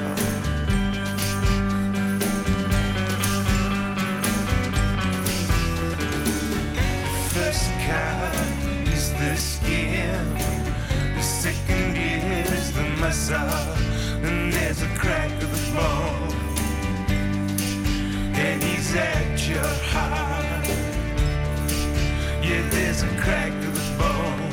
First 7.30 7.72
kind 7.88 8.88
is 8.90 9.14
the 9.14 9.36
skin, 9.38 10.34
the 11.16 11.24
second 11.24 11.96
is 11.96 12.74
the 12.74 12.84
muscle, 13.00 13.38
and 14.28 14.52
there's 14.52 14.82
a 14.82 14.90
crack 15.00 15.32
of 15.42 15.50
the 15.50 15.72
bone, 15.74 16.34
and 18.36 18.62
he's 18.62 18.94
at 18.94 19.48
your 19.48 19.74
heart. 19.94 20.68
Yeah, 22.44 22.68
there's 22.72 23.04
a 23.04 23.08
crack 23.22 23.54
of 23.54 23.74
the 23.74 23.98
bone. 23.98 24.52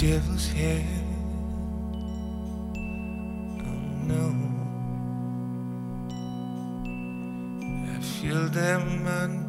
Devil's 0.00 0.48
head. 0.52 0.86
Oh 3.66 3.80
no, 4.08 4.34
I 7.94 8.00
feel 8.00 8.48
them 8.48 9.06
unmasking 9.06 9.39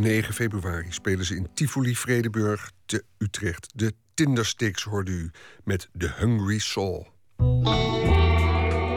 9 0.00 0.34
februari 0.34 0.92
spelen 0.92 1.24
ze 1.24 1.36
in 1.36 1.48
Tivoli 1.54 1.96
Vredeburg 1.96 2.70
te 2.86 3.04
Utrecht. 3.18 3.72
De 3.74 3.94
Tindersticks 4.14 4.82
hoorde 4.82 5.10
u 5.10 5.30
met 5.64 5.88
The 5.98 6.12
Hungry 6.18 6.58
Soul. 6.58 7.08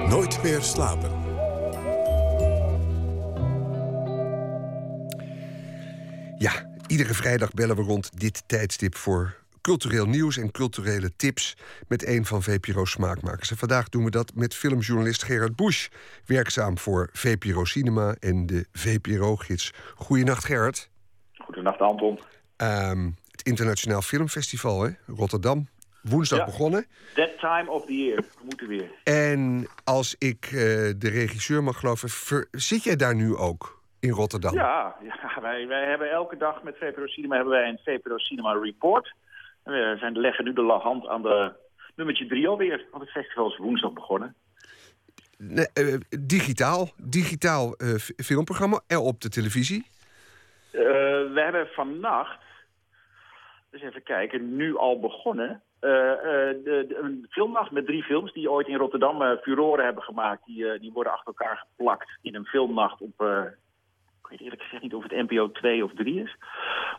Nooit 0.10 0.44
meer 0.44 0.62
slapen. 0.62 1.12
Ja, 6.38 6.70
iedere 6.88 7.14
vrijdag 7.14 7.54
bellen 7.54 7.76
we 7.76 7.82
rond 7.82 8.20
dit 8.20 8.44
tijdstip 8.46 8.96
voor 8.96 9.42
cultureel 9.62 10.06
nieuws 10.06 10.38
en 10.38 10.52
culturele 10.52 11.16
tips 11.16 11.58
met 11.88 12.06
een 12.06 12.26
van 12.26 12.44
VPRO's 12.44 12.92
smaakmakers. 12.92 13.52
En 13.52 13.58
vandaag 13.58 13.90
doen 13.90 14.04
we 14.04 14.10
dat 14.10 14.32
met 14.36 14.56
filmjournalist 14.56 15.24
Gerard 15.24 15.56
Busch, 15.56 15.88
werkzaam 16.26 16.78
voor 16.78 17.10
VPRO 17.14 17.66
Cinema 17.66 18.16
en 18.20 18.46
de 18.46 18.66
VPRO-gids. 18.72 19.74
Goedenacht 19.96 20.46
Gerard. 20.46 20.92
Goedenacht 21.44 21.80
Anton. 21.80 22.20
Ehm, 22.58 23.10
het 23.32 23.42
Internationaal 23.44 24.02
Filmfestival, 24.02 24.82
hè? 24.84 24.90
Rotterdam. 25.08 25.68
Woensdag 26.02 26.40
Ja. 26.40 26.46
begonnen. 26.46 26.86
That 27.16 27.40
time 27.40 27.72
of 27.72 27.86
the 27.86 27.94
year. 27.96 28.22
We 28.22 28.44
moeten 28.46 28.68
weer. 28.68 28.90
En 29.04 29.68
als 29.84 30.16
ik 30.18 30.46
eh, 30.46 30.52
de 30.98 31.10
regisseur 31.10 31.64
mag 31.64 31.80
geloven, 31.80 32.10
ver- 32.10 32.48
zit 32.52 32.84
jij 32.84 32.96
daar 32.96 33.16
nu 33.16 33.36
ook 33.36 33.82
in 34.00 34.10
Rotterdam? 34.10 34.54
Ja, 34.54 34.96
ja 35.04 35.42
wij, 35.42 35.68
wij 35.68 35.86
hebben 35.90 36.12
elke 36.12 36.38
dag 36.38 36.64
met 36.64 36.76
VPRO 36.78 37.08
Cinema 37.08 37.36
hebben 37.36 37.54
wij 37.54 37.68
een 37.70 37.80
VPRO 37.84 38.18
Cinema 38.18 38.54
Report. 38.54 39.14
En 39.64 39.72
We 39.74 39.96
zijn, 40.00 40.20
leggen 40.20 40.44
nu 40.46 40.54
de 40.54 40.80
hand 40.84 41.08
aan 41.08 41.22
de 41.22 41.54
nummertje 41.96 42.28
drie 42.28 42.48
alweer. 42.48 42.86
Want 42.92 43.04
het 43.04 43.12
festival 43.12 43.52
is 43.52 43.58
woensdag 43.58 43.94
begonnen. 43.94 44.36
Nee, 45.38 45.68
eh, 45.74 45.96
digitaal, 46.20 46.90
digitaal 46.98 47.74
eh, 47.76 47.94
filmprogramma 48.18 48.82
en 48.88 48.98
op 48.98 49.22
de 49.22 49.30
televisie. 49.30 49.86
Eh, 50.74 50.82
we 51.34 51.42
hebben 51.44 51.68
vannacht, 51.68 52.40
dus 53.70 53.82
even 53.82 54.04
kijken, 54.04 54.56
nu 54.56 54.78
al 54.78 55.00
begonnen. 55.00 55.62
eh, 55.80 56.12
eh, 56.12 56.18
de, 56.64 56.86
de- 56.88 56.98
een 57.02 57.26
filmnacht 57.30 57.72
met 57.72 57.86
drie 57.86 58.04
films 58.04 58.34
die 58.34 58.52
ooit 58.52 58.68
in 58.68 58.78
Rotterdam 58.78 59.38
furoren 59.38 59.86
hebben 59.86 60.04
gemaakt. 60.04 60.46
Die, 60.46 60.80
die 60.80 60.92
worden 60.92 61.14
achter 61.14 61.28
elkaar 61.28 61.58
geplakt 61.68 62.18
in 62.22 62.36
een 62.36 62.46
filmnacht 62.46 63.02
op... 63.02 63.22
ik 64.22 64.30
weet 64.30 64.42
eerlijk 64.42 64.62
gezegd 64.62 64.84
niet 64.84 64.94
of 64.94 65.04
het 65.04 65.12
NPO 65.12 65.52
2 65.52 65.84
of 65.84 65.92
3 65.94 66.22
is. 66.24 66.36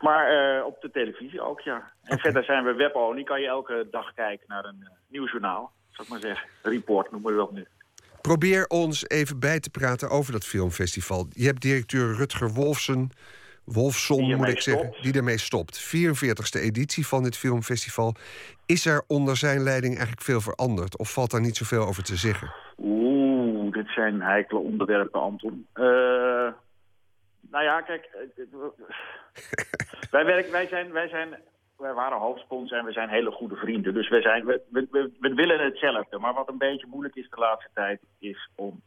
Maar 0.00 0.64
op 0.64 0.80
de 0.80 0.90
televisie 0.90 1.40
ook, 1.40 1.60
ja. 1.60 1.92
En 2.02 2.18
verder 2.18 2.44
zijn 2.44 2.64
we 2.64 2.72
web-only. 2.74 3.22
Kan 3.22 3.40
je 3.40 3.46
elke 3.46 3.88
dag 3.90 4.14
kijken 4.14 4.44
naar 4.48 4.64
een 4.64 4.78
uh, 4.80 4.88
nieuwsjournaal. 5.08 5.72
Zou 5.90 6.02
ik 6.06 6.08
maar 6.12 6.20
zeggen. 6.20 6.48
Report 6.62 7.10
noemen 7.10 7.30
we 7.32 7.38
dat 7.38 7.52
nu. 7.52 7.66
Probeer 8.20 8.66
ons 8.66 9.08
even 9.08 9.38
bij 9.40 9.60
te 9.60 9.70
praten 9.70 10.10
over 10.10 10.32
dat 10.32 10.44
filmfestival. 10.44 11.26
Je 11.30 11.46
hebt 11.46 11.62
directeur 11.62 12.14
Rutger 12.14 12.50
Wolfsen, 12.52 13.10
Wolfson 13.64 14.36
moet 14.36 14.48
ik 14.48 14.60
zeggen, 14.60 14.86
stopt. 14.86 15.02
die 15.02 15.12
ermee 15.14 15.38
stopt. 15.38 15.96
44ste 15.96 16.60
editie 16.60 17.06
van 17.06 17.22
dit 17.22 17.36
filmfestival. 17.36 18.14
Is 18.66 18.86
er 18.86 19.02
onder 19.06 19.36
zijn 19.36 19.62
leiding 19.62 19.92
eigenlijk 19.92 20.22
veel 20.22 20.40
veranderd? 20.40 20.98
Of 20.98 21.12
valt 21.12 21.30
daar 21.30 21.40
niet 21.40 21.56
zoveel 21.56 21.86
over 21.86 22.02
te 22.02 22.16
zeggen? 22.16 22.52
Oeh, 22.78 23.72
dit 23.72 23.88
zijn 23.88 24.20
heikele 24.22 24.60
onderwerpen, 24.60 25.20
Anton. 25.20 25.66
Eh, 25.72 25.84
nou 27.50 27.64
ja, 27.64 27.80
kijk. 27.80 28.04
eh, 28.36 28.44
wij, 30.10 30.24
werken, 30.24 30.52
wij, 30.52 30.66
zijn, 30.66 30.92
wij, 30.92 31.08
zijn, 31.08 31.28
wij 31.76 31.92
waren 31.92 32.18
hoofdsponsor 32.18 32.78
en 32.78 32.84
we 32.84 32.92
zijn 32.92 33.08
hele 33.08 33.30
goede 33.30 33.56
vrienden. 33.56 33.94
Dus 33.94 34.08
wij 34.08 34.22
zijn, 34.22 34.44
we, 34.44 34.60
we, 34.70 34.86
we, 34.90 35.12
we 35.20 35.34
willen 35.34 35.64
hetzelfde. 35.64 36.18
Maar 36.18 36.34
wat 36.34 36.48
een 36.48 36.58
beetje 36.58 36.86
moeilijk 36.86 37.14
is 37.16 37.28
de 37.30 37.40
laatste 37.40 37.70
tijd, 37.74 38.00
is 38.18 38.48
om 38.54 38.82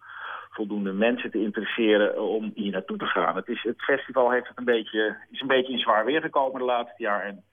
voldoende 0.49 0.93
mensen 0.93 1.31
te 1.31 1.41
interesseren 1.41 2.21
om 2.21 2.51
hier 2.55 2.71
naartoe 2.71 2.97
te 2.97 3.05
gaan. 3.05 3.35
Het, 3.35 3.47
is, 3.47 3.63
het 3.63 3.83
festival 3.83 4.31
heeft 4.31 4.47
het 4.47 4.57
een 4.57 4.65
beetje, 4.65 5.17
is 5.31 5.41
een 5.41 5.47
beetje 5.47 5.73
in 5.73 5.79
zwaar 5.79 6.05
weer 6.05 6.21
gekomen 6.21 6.59
de 6.59 6.65
laatste 6.65 7.03
jaar. 7.03 7.23
En 7.23 7.43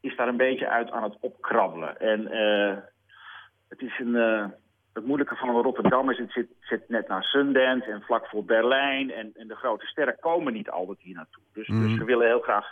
is 0.00 0.16
daar 0.16 0.28
een 0.28 0.36
beetje 0.36 0.68
uit 0.68 0.90
aan 0.90 1.02
het 1.02 1.16
opkrabbelen. 1.20 2.00
En 2.00 2.26
eh, 2.30 2.76
het 3.68 3.80
is 3.80 3.98
een... 3.98 4.16
eh, 4.16 4.46
het 4.94 5.06
moeilijke 5.06 5.36
van 5.36 5.62
Rotterdam 5.62 6.10
is, 6.10 6.18
het 6.18 6.32
zit, 6.32 6.48
zit 6.60 6.88
net 6.88 7.08
na 7.08 7.20
Sundance 7.20 7.90
en 7.90 8.02
vlak 8.02 8.26
voor 8.26 8.44
Berlijn. 8.44 9.10
En, 9.10 9.32
en 9.34 9.48
de 9.48 9.54
grote 9.56 9.86
sterren 9.86 10.16
komen 10.20 10.52
niet 10.52 10.70
altijd 10.70 11.00
hier 11.00 11.14
naartoe. 11.14 11.42
Dus, 11.52 11.66
dus 11.66 11.98
we 11.98 12.04
willen 12.04 12.26
heel 12.26 12.40
graag 12.40 12.66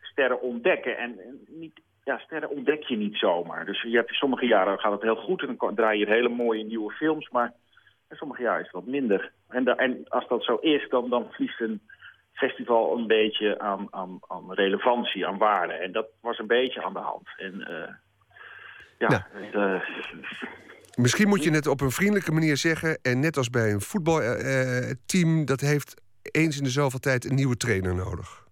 sterren 0.00 0.40
ontdekken. 0.40 0.98
En, 0.98 1.18
niet, 1.46 1.80
ja, 2.04 2.18
sterren 2.18 2.50
ontdek 2.50 2.82
je 2.82 2.96
niet 2.96 3.16
zomaar. 3.16 3.66
Dus 3.66 3.82
je 3.82 3.96
hebt, 3.96 4.14
sommige 4.14 4.46
jaren 4.46 4.78
gaat 4.78 4.92
het 4.92 5.02
heel 5.02 5.16
goed 5.16 5.42
en 5.42 5.54
dan 5.58 5.74
draai 5.74 5.98
je 5.98 6.06
hele 6.06 6.28
mooie 6.28 6.64
nieuwe 6.64 6.92
films. 6.92 7.28
Maar 7.28 7.52
in 8.10 8.16
sommige 8.16 8.42
jaren 8.42 8.60
is 8.60 8.66
het 8.66 8.74
wat 8.74 8.86
minder. 8.86 9.32
En, 9.48 9.64
da- 9.64 9.76
en 9.76 10.04
als 10.08 10.28
dat 10.28 10.44
zo 10.44 10.54
is, 10.54 10.88
dan, 10.88 11.10
dan 11.10 11.26
verliest 11.30 11.60
een 11.60 11.80
festival 12.32 12.98
een 12.98 13.06
beetje 13.06 13.58
aan, 13.58 13.86
aan, 13.90 14.18
aan 14.26 14.52
relevantie, 14.52 15.26
aan 15.26 15.38
waarde. 15.38 15.72
En 15.72 15.92
dat 15.92 16.06
was 16.20 16.38
een 16.38 16.46
beetje 16.46 16.82
aan 16.82 16.92
de 16.92 16.98
hand. 16.98 17.28
En 17.36 17.66
eh, 17.66 17.94
ja, 18.98 19.26
eh, 19.52 19.80
Misschien 20.94 21.28
moet 21.28 21.44
je 21.44 21.50
het 21.50 21.66
op 21.66 21.80
een 21.80 21.90
vriendelijke 21.90 22.32
manier 22.32 22.56
zeggen. 22.56 22.98
En 23.02 23.20
net 23.20 23.36
als 23.36 23.50
bij 23.50 23.72
een 23.72 23.80
voetbalteam, 23.80 25.44
dat 25.44 25.60
heeft 25.60 26.02
eens 26.22 26.58
in 26.58 26.64
de 26.64 26.70
zoveel 26.70 26.98
tijd 26.98 27.24
een 27.24 27.34
nieuwe 27.34 27.56
trainer 27.56 27.94
nodig. 27.94 28.44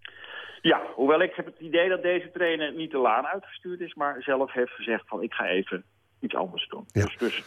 Ja, 0.62 0.82
hoewel 0.94 1.22
ik 1.22 1.34
heb 1.34 1.46
het 1.46 1.59
idee 1.59 1.88
dat 1.88 2.02
deze 2.02 2.30
trainer 2.32 2.72
niet 2.72 2.90
de 2.90 2.98
laan 2.98 3.26
uitgestuurd 3.26 3.80
is, 3.80 3.94
maar 3.94 4.22
zelf 4.22 4.52
heeft 4.52 4.70
gezegd 4.70 5.09
van 5.09 5.22
ik 5.22 5.32
ga 5.32 5.46
even 5.46 5.84
iets 6.20 6.34
anders 6.34 6.68
doen. 6.68 6.84
Dus, 6.92 7.16
dus 7.16 7.44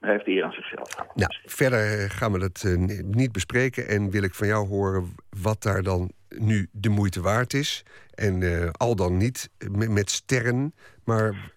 hij 0.00 0.12
heeft 0.12 0.26
eer 0.26 0.44
aan 0.44 0.52
zichzelf. 0.52 0.96
Nou, 1.14 1.34
verder 1.44 1.78
eh, 1.78 2.10
gaan 2.10 2.32
we 2.32 2.38
dat 2.38 2.62
eh, 2.66 2.76
ni- 2.76 3.02
niet 3.04 3.32
bespreken. 3.32 3.88
En 3.88 4.10
wil 4.10 4.22
ik 4.22 4.34
van 4.34 4.46
jou 4.46 4.68
horen 4.68 5.14
wat 5.42 5.62
daar 5.62 5.82
dan 5.82 6.10
nu 6.28 6.68
de 6.72 6.88
moeite 6.88 7.22
waard 7.22 7.52
is. 7.52 7.84
En 8.14 8.42
eh, 8.42 8.70
al 8.72 8.96
dan 8.96 9.16
niet 9.16 9.50
met, 9.88 10.10
sterren, 10.10 10.74
maar 11.04 11.52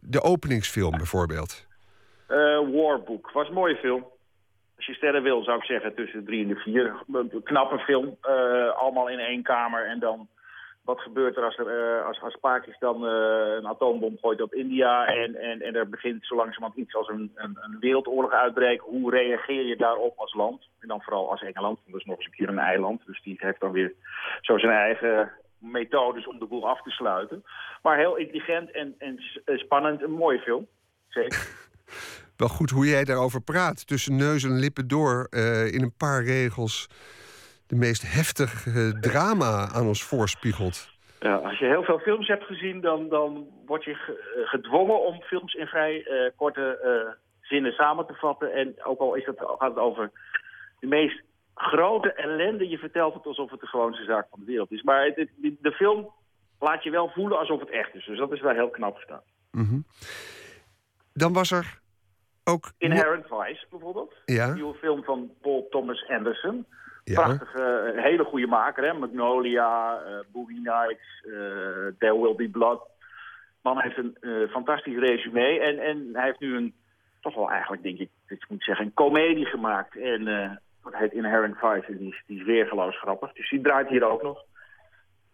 de 0.00 0.22
openingsfilm 0.22 0.96
bijvoorbeeld. 0.96 1.66
Warbook 2.72 3.30
was 3.30 3.48
een 3.48 3.54
mooie 3.54 3.76
film. 3.76 4.04
Als 4.76 4.86
je 4.86 4.94
sterren 4.94 5.22
wil, 5.22 5.42
zou 5.42 5.58
ik 5.58 5.64
zeggen 5.64 5.94
tussen 5.94 6.18
de 6.20 6.26
drie 6.26 6.42
en 6.42 6.48
de 6.48 6.54
vier. 6.54 6.94
Knappe 7.44 7.78
film, 7.78 8.16
allemaal 8.76 9.08
in 9.08 9.18
één 9.18 9.42
kamer. 9.42 9.86
En 9.86 9.98
dan, 9.98 10.28
wat 10.88 11.00
gebeurt 11.00 11.36
er 11.36 11.44
als, 11.44 11.58
er, 11.58 11.98
eh, 11.98 12.22
als, 12.22 12.36
Pakistan 12.40 13.06
eh, 13.06 13.54
een 13.56 13.66
atoombom 13.66 14.18
gooit 14.20 14.42
op 14.42 14.54
India... 14.54 15.06
en, 15.06 15.34
en, 15.34 15.60
en 15.60 15.74
er 15.74 15.88
begint 15.88 16.26
zo 16.26 16.36
langzamerhand 16.36 16.80
iets 16.80 16.94
als 16.94 17.08
een, 17.08 17.32
een, 17.34 17.58
een 17.60 17.76
wereldoorlog 17.80 18.32
uitbreken... 18.32 18.86
hoe 18.86 19.10
reageer 19.10 19.64
je 19.66 19.76
daarop 19.76 20.18
als 20.18 20.34
land? 20.34 20.68
En 20.80 20.88
dan 20.88 21.02
vooral 21.02 21.30
als 21.30 21.42
Engeland, 21.42 21.78
want 21.78 21.90
dat 21.90 22.00
is 22.00 22.06
nog 22.06 22.16
eens 22.16 22.26
een 22.26 22.32
keer 22.32 22.48
een 22.48 22.58
eiland. 22.58 23.06
Dus 23.06 23.22
die 23.22 23.36
heeft 23.38 23.60
dan 23.60 23.72
weer 23.72 23.94
zo 24.40 24.58
zijn 24.58 24.72
eigen 24.72 25.32
methodes 25.58 26.26
om 26.26 26.38
de 26.38 26.46
boel 26.46 26.68
af 26.68 26.82
te 26.82 26.90
sluiten. 26.90 27.44
Maar 27.82 27.98
heel 27.98 28.16
intelligent 28.16 28.70
en, 28.70 28.94
en 28.98 29.18
eh, 29.44 29.58
spannend, 29.58 30.02
een 30.02 30.10
mooie 30.10 30.38
film. 30.38 30.66
Zeker. 31.08 31.48
Wel 32.36 32.48
goed 32.48 32.70
hoe 32.70 32.86
jij 32.86 33.04
daarover 33.04 33.40
praat. 33.40 33.86
Tussen 33.86 34.16
neus 34.16 34.44
en 34.44 34.58
lippen 34.58 34.88
door 34.88 35.26
in 35.72 35.82
een 35.82 35.96
paar 35.96 36.24
regels 36.24 36.88
de 37.68 37.76
meest 37.76 38.12
heftige 38.14 38.98
drama 39.00 39.68
aan 39.74 39.86
ons 39.86 40.02
voorspiegelt. 40.04 40.96
Ja, 41.20 41.34
als 41.34 41.58
je 41.58 41.64
heel 41.64 41.82
veel 41.82 41.98
films 41.98 42.26
hebt 42.28 42.44
gezien, 42.44 42.80
dan, 42.80 43.08
dan 43.08 43.46
word 43.66 43.84
je 43.84 43.94
ge- 43.94 44.42
gedwongen 44.44 45.00
om 45.06 45.22
films 45.22 45.54
in 45.54 45.66
vrij 45.66 46.04
eh, 46.06 46.30
korte 46.36 46.78
eh, 46.82 47.14
zinnen 47.40 47.72
samen 47.72 48.06
te 48.06 48.14
vatten. 48.14 48.52
En 48.52 48.74
ook 48.84 49.00
al 49.00 49.14
is 49.14 49.26
het, 49.26 49.38
gaat 49.38 49.70
het 49.70 49.78
over 49.78 50.10
de 50.80 50.86
meest 50.86 51.22
grote 51.54 52.12
ellende, 52.12 52.68
je 52.68 52.78
vertelt 52.78 53.14
het 53.14 53.26
alsof 53.26 53.50
het 53.50 53.60
de 53.60 53.66
gewoonste 53.66 54.04
zaak 54.04 54.26
van 54.30 54.38
de 54.40 54.46
wereld 54.46 54.70
is. 54.72 54.82
Maar 54.82 55.04
het, 55.04 55.16
het- 55.16 55.56
de, 55.60 55.72
film 55.72 56.10
laat 56.58 56.82
je 56.82 56.90
wel 56.90 57.08
voelen 57.14 57.38
alsof 57.38 57.60
het 57.60 57.70
echt 57.70 57.94
is. 57.94 58.04
Dus 58.06 58.18
dat 58.18 58.32
is 58.32 58.40
wel 58.40 58.52
heel 58.54 58.70
knap 58.70 58.96
gedaan. 58.96 59.22
Mhm. 59.50 59.78
Dan 61.12 61.32
was 61.32 61.50
er 61.50 61.78
ook... 62.44 62.72
Inherent 62.78 63.26
Vice 63.26 63.66
bijvoorbeeld. 63.70 64.14
Ja. 64.24 64.48
Een 64.48 64.54
nieuwe 64.54 64.74
film 64.78 65.04
van 65.04 65.30
Paul 65.40 65.66
Thomas 65.70 66.08
Anderson. 66.08 66.66
Prachtige, 67.14 67.92
een 67.94 68.02
hele 68.02 68.24
goede 68.24 68.46
maker, 68.46 68.84
hè. 68.84 68.92
Magnolia, 68.92 70.00
eh 70.06 70.12
Boogie 70.32 70.60
Nights, 70.60 71.24
eh, 71.24 71.32
There 71.98 72.20
Will 72.20 72.34
Be 72.34 72.48
Blood. 72.48 72.80
Man 73.62 73.80
heeft 73.80 73.98
een 73.98 74.16
eh, 74.20 74.50
fantastisch 74.50 74.98
resume. 74.98 75.60
En, 75.60 75.78
en 75.78 76.08
hij 76.12 76.24
heeft 76.24 76.40
nu 76.40 76.56
een, 76.56 76.74
toch 77.20 77.34
wel 77.34 77.50
eigenlijk, 77.50 77.82
denk 77.82 77.98
ik, 77.98 78.10
ik 78.26 78.44
moet 78.48 78.62
zeggen, 78.62 78.84
een 78.84 78.94
komedie 78.94 79.46
gemaakt. 79.46 79.96
En 79.96 80.28
eh 80.28 80.50
dat 80.90 81.00
heet 81.00 81.12
Inherent 81.12 81.56
Vice. 81.56 81.84
En 81.86 81.96
die 81.98 82.08
is, 82.08 82.22
die 82.26 82.38
is 82.38 82.44
weergeloos 82.44 82.98
grappig. 82.98 83.32
Dus 83.32 83.50
die 83.50 83.60
draait 83.60 83.88
hier 83.88 84.10
ook 84.10 84.22
nog. 84.22 84.44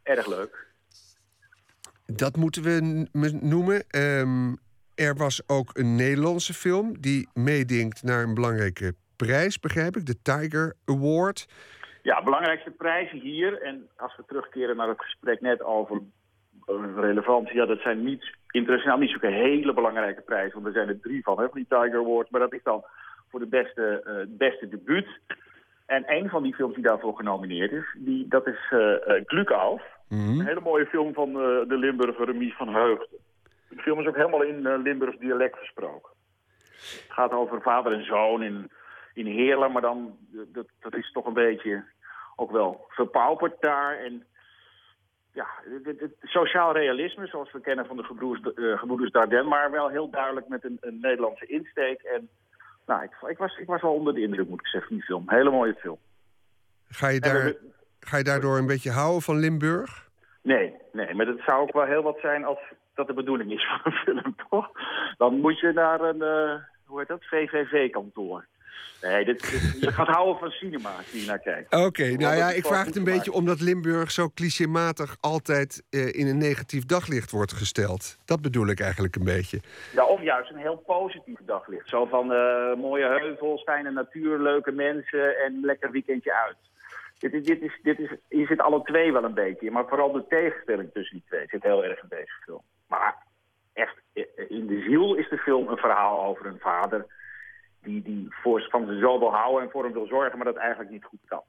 Erg 0.03 0.27
leuk. 0.27 0.67
Dat 2.07 2.37
moeten 2.37 2.63
we 2.63 3.07
noemen. 3.41 3.85
Ehm, 3.89 4.55
er 4.95 5.15
was 5.17 5.49
ook 5.49 5.71
een 5.73 5.97
Nederlandse 5.97 6.55
film 6.55 7.01
die 7.01 7.29
meedingt 7.35 8.03
naar 8.03 8.23
een 8.23 8.35
belangrijke 8.35 8.95
prijs, 9.27 9.61
begrijp 9.61 9.97
ik. 9.97 10.07
De 10.07 10.23
Tiger 10.23 10.75
Award. 10.85 11.47
Ja, 12.03 12.23
belangrijkste 12.23 12.71
prijzen 12.71 13.19
hier. 13.19 13.63
En 13.63 13.89
als 13.97 14.17
we 14.17 14.25
terugkeren 14.27 14.77
naar 14.77 14.89
het 14.89 15.01
gesprek 15.01 15.41
net 15.41 15.63
over 15.63 16.01
eh, 16.67 16.75
relevantie. 16.97 17.55
Ja, 17.55 17.67
dat 17.67 17.81
zijn 17.81 18.05
niet 18.05 18.37
internationaal 18.51 18.99
niet 18.99 19.11
zulke 19.11 19.27
hele 19.27 19.75
belangrijke 19.75 20.21
prijzen. 20.21 20.55
Want 20.55 20.67
er 20.67 20.73
zijn 20.73 20.89
er 20.89 21.01
drie 21.01 21.23
van, 21.23 21.39
hè, 21.39 21.49
van 21.49 21.59
die 21.59 21.67
Tiger 21.69 21.99
Awards. 21.99 22.31
Maar 22.31 22.41
dat 22.41 22.53
is 22.53 22.63
dan 22.63 22.85
voor 23.31 23.41
de 23.41 23.47
beste, 23.47 24.03
het 24.05 24.39
beste 24.39 24.69
debuut. 24.69 25.09
En 25.87 26.05
een 26.07 26.29
van 26.29 26.43
die 26.43 26.55
films 26.55 26.75
die 26.75 26.85
daarvoor 26.85 27.17
genomineerd 27.17 27.73
is, 27.73 27.97
die, 27.99 28.29
dat 28.29 28.47
is 28.47 28.73
Glückauf. 29.27 29.83
Een 30.09 30.47
hele 30.47 30.61
mooie 30.61 30.87
film 30.87 31.15
van 31.15 31.33
de 31.33 31.77
Limburger 31.77 32.25
Remies 32.25 32.57
van 32.57 32.69
Heugden. 32.69 33.19
De 33.69 33.83
film 33.83 34.01
is 34.01 34.07
ook 34.07 34.17
helemaal 34.17 34.43
in 34.43 34.83
Limburgs 34.83 35.19
dialect 35.19 35.59
gesproken. 35.59 36.13
Het 36.85 37.13
gaat 37.13 37.33
over 37.33 37.63
vader 37.63 37.93
en 37.93 38.05
zoon 38.05 38.43
in, 38.43 38.71
in 39.15 39.27
Heerlen, 39.27 39.73
maar 39.73 39.83
dan, 39.83 40.17
dat, 40.31 40.67
dat 40.81 40.95
is 40.95 41.13
toch 41.13 41.27
een 41.27 41.33
beetje 41.33 41.85
ook 42.37 42.51
wel 42.51 42.85
verpauperd 42.89 43.61
daar. 43.61 43.99
En 43.99 44.25
ja, 45.33 45.47
het, 45.85 46.13
sociaal 46.23 46.73
realisme, 46.73 47.27
zoals 47.27 47.53
we 47.53 47.61
kennen 47.61 47.87
van 47.87 47.97
de 47.97 48.03
gebroeders, 48.03 48.55
eh, 48.55 48.79
gebroeders 48.79 49.11
Dardenne, 49.11 49.49
maar 49.49 49.71
wel 49.71 49.89
heel 49.89 50.11
duidelijk 50.11 50.49
met 50.49 50.65
een, 50.65 50.79
een 50.81 50.99
Nederlandse 51.01 51.47
insteek. 51.47 52.03
En 52.03 52.29
nou, 52.87 53.03
ik, 53.03 53.11
ik, 53.29 53.39
was, 53.39 53.57
ik 53.59 53.67
was 53.67 53.83
wel 53.83 53.95
onder 53.95 54.15
de 54.15 54.21
indruk, 54.23 54.49
moet 54.49 54.61
ik 54.61 54.67
zeggen, 54.67 54.89
van 54.89 54.97
die 54.97 55.07
film. 55.07 55.25
Hele 55.27 55.51
mooie 55.51 55.75
film. 55.75 55.99
Ga 56.89 57.09
je, 57.09 57.21
daar, 57.21 57.45
we- 57.45 57.71
ga 58.01 58.17
je 58.17 58.25
daardoor 58.25 58.59
een 58.59 58.67
beetje 58.67 58.91
houden 58.91 59.23
van 59.23 59.37
Limburg? 59.39 60.09
Nee, 60.43 60.75
nee, 60.93 61.15
maar 61.15 61.27
het 61.27 61.41
zou 61.47 61.61
ook 61.63 61.73
wel 61.73 61.85
heel 61.85 62.03
wat 62.03 62.19
zijn 62.21 62.45
als 62.45 62.59
dat 62.95 63.07
de 63.07 63.15
bedoeling 63.15 63.53
is 63.53 63.67
van 63.71 63.81
een 63.85 63.93
film, 63.93 64.35
toch? 64.51 64.71
Dan 65.17 65.41
moet 65.41 65.59
je 65.61 65.73
naar 65.73 66.01
een, 66.01 66.23
eh, 66.23 66.55
hoe 66.87 66.99
heet 66.99 67.09
dat, 67.09 67.25
VVV-kantoor. 67.25 68.47
Nee, 69.03 69.25
dit, 69.25 69.51
dit- 69.51 69.77
je 69.81 69.93
gaat 69.93 70.07
houden 70.07 70.39
van 70.39 70.51
cinema 70.51 70.89
als 70.97 71.11
je 71.11 71.19
hier 71.19 71.27
naar 71.27 71.39
kijkt. 71.39 71.75
Oké, 71.75 72.11
nou 72.17 72.37
ja, 72.37 72.51
ik 72.51 72.67
vraag 72.67 72.87
het 72.87 72.97
een 72.97 73.05
beetje 73.05 73.33
omdat 73.33 73.61
Limburg 73.61 74.11
zo 74.11 74.29
clichématig 74.35 75.17
altijd 75.21 75.83
eh, 75.91 76.13
in 76.15 76.27
een 76.27 76.39
negatief 76.39 76.85
daglicht 76.87 77.31
wordt 77.31 77.53
gesteld. 77.53 78.17
Dat 78.25 78.41
bedoel 78.43 78.67
ik 78.67 78.81
eigenlijk 78.81 79.17
een 79.17 79.25
beetje. 79.25 79.61
Ja, 79.93 80.05
of 80.05 80.23
juist 80.23 80.51
een 80.51 80.57
heel 80.57 80.77
positief 80.77 81.39
daglicht. 81.47 81.89
Zo 81.89 82.05
van 82.07 82.33
eh, 82.33 82.75
mooie 82.77 83.05
heuvels, 83.07 83.63
fijne 83.63 83.91
natuur, 83.91 84.39
leuke 84.39 84.73
mensen 84.73 85.39
en 85.45 85.61
lekker 85.63 85.91
weekendje 85.91 86.35
uit. 86.35 86.57
Dit 87.19 87.33
is, 87.33 87.43
dit 87.45 87.63
is, 87.63 87.79
dit 87.83 87.99
is, 87.99 88.11
hier 88.29 88.47
zit 88.47 88.61
alle 88.61 88.83
twee 88.83 89.13
wel 89.13 89.25
een 89.25 89.35
beetje 89.35 89.67
in. 89.67 89.73
Maar 89.73 89.89
vooral 89.89 90.13
de 90.13 90.25
tegenstelling 90.29 90.91
tussen 90.93 91.17
die 91.17 91.25
twee 91.29 91.47
zit 91.49 91.63
heel 91.63 91.85
erg 91.85 92.03
in 92.03 92.09
deze 92.09 92.33
film. 92.45 92.63
Maar 92.89 93.17
echt, 93.73 93.97
eh, 94.13 94.25
in 94.49 94.67
de 94.67 94.81
ziel 94.89 95.15
is 95.15 95.29
de 95.29 95.39
film 95.39 95.69
een 95.69 95.77
verhaal 95.77 96.25
over 96.25 96.47
een 96.47 96.61
vader... 96.61 97.23
die, 97.85 98.03
die 98.03 98.27
voor, 98.31 98.67
van 98.71 98.99
zoon 99.01 99.19
wil 99.19 99.33
houden 99.35 99.63
en 99.63 99.71
voor 99.71 99.85
hem 99.85 99.93
wil 99.93 100.07
zorgen, 100.07 100.37
maar 100.37 100.47
dat 100.47 100.57
eigenlijk 100.57 100.91
niet 100.91 101.05
goed 101.05 101.21
kan. 101.27 101.43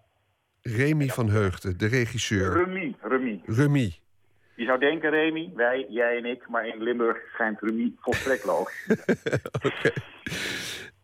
Remy 0.61 1.07
van 1.07 1.29
Heugden, 1.29 1.77
de 1.77 1.87
regisseur. 1.87 2.53
Remy, 2.53 2.95
Remy. 3.01 3.41
Remy. 3.45 3.93
Je 4.55 4.65
zou 4.65 4.79
denken, 4.79 5.09
Remy, 5.09 5.51
wij, 5.55 5.85
jij 5.89 6.17
en 6.17 6.25
ik, 6.25 6.47
maar 6.49 6.67
in 6.67 6.83
Limburg 6.83 7.17
schijnt 7.33 7.61
Remy 7.61 7.91
volstrekt 7.99 8.45
logisch. 8.53 9.03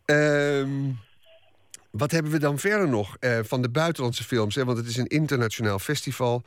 Ehm, 0.04 0.70
wat 1.90 2.10
hebben 2.10 2.32
we 2.32 2.38
dan 2.38 2.58
verder 2.58 2.88
nog 2.88 3.16
eh, 3.20 3.38
van 3.42 3.62
de 3.62 3.70
buitenlandse 3.70 4.24
films? 4.24 4.54
Hè? 4.54 4.64
Want 4.64 4.78
het 4.78 4.86
is 4.86 4.96
een 4.96 5.06
internationaal 5.06 5.78
festival. 5.78 6.42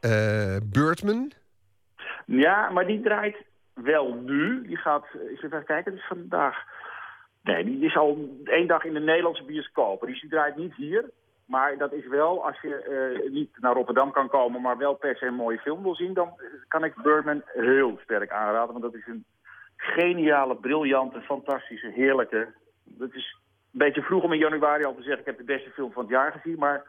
Eh 0.00 0.56
Birdman. 0.64 1.32
Ja, 2.26 2.70
maar 2.70 2.86
die 2.86 3.00
draait 3.00 3.36
wel 3.74 4.14
nu. 4.14 4.66
Die 4.66 4.76
gaat, 4.76 5.06
eens 5.30 5.42
even 5.42 5.64
kijken, 5.64 5.92
het 5.92 6.00
is 6.00 6.06
vandaag. 6.06 6.56
Nee, 7.42 7.64
die 7.64 7.84
is 7.84 7.96
al 7.96 8.38
één 8.44 8.66
dag 8.66 8.84
in 8.84 8.92
de 8.92 9.00
Nederlandse 9.00 9.44
bioscopen. 9.44 10.08
Dus 10.08 10.20
die 10.20 10.30
draait 10.30 10.56
niet 10.56 10.74
hier. 10.74 11.10
Maar 11.46 11.78
dat 11.78 11.92
is 11.92 12.06
wel, 12.06 12.44
als 12.46 12.60
je 12.60 12.74
eh, 12.76 13.30
niet 13.30 13.50
naar 13.60 13.74
Rotterdam 13.74 14.12
kan 14.12 14.28
komen, 14.28 14.60
maar 14.60 14.76
wel 14.76 14.94
per 14.94 15.16
se 15.16 15.26
een 15.26 15.34
mooie 15.34 15.58
film 15.58 15.82
wil 15.82 15.94
zien, 15.94 16.14
dan 16.14 16.30
kan 16.68 16.84
ik 16.84 17.02
Birdman 17.02 17.42
heel 17.46 17.98
sterk 18.02 18.30
aanraden. 18.30 18.72
Want 18.72 18.82
dat 18.82 18.94
is 18.94 19.06
een 19.06 19.24
geniale, 19.76 20.56
briljante, 20.56 21.20
fantastische, 21.20 21.90
heerlijke. 21.94 22.48
Het 22.98 23.14
is 23.14 23.36
een 23.72 23.78
beetje 23.78 24.02
vroeg 24.02 24.22
om 24.22 24.32
in 24.32 24.38
januari 24.38 24.84
al 24.84 24.94
te 24.94 25.02
zeggen, 25.02 25.20
ik 25.20 25.26
heb 25.26 25.38
de 25.38 25.44
beste 25.44 25.70
film 25.70 25.92
van 25.92 26.02
het 26.02 26.12
jaar 26.12 26.32
gezien. 26.32 26.58
Maar 26.58 26.82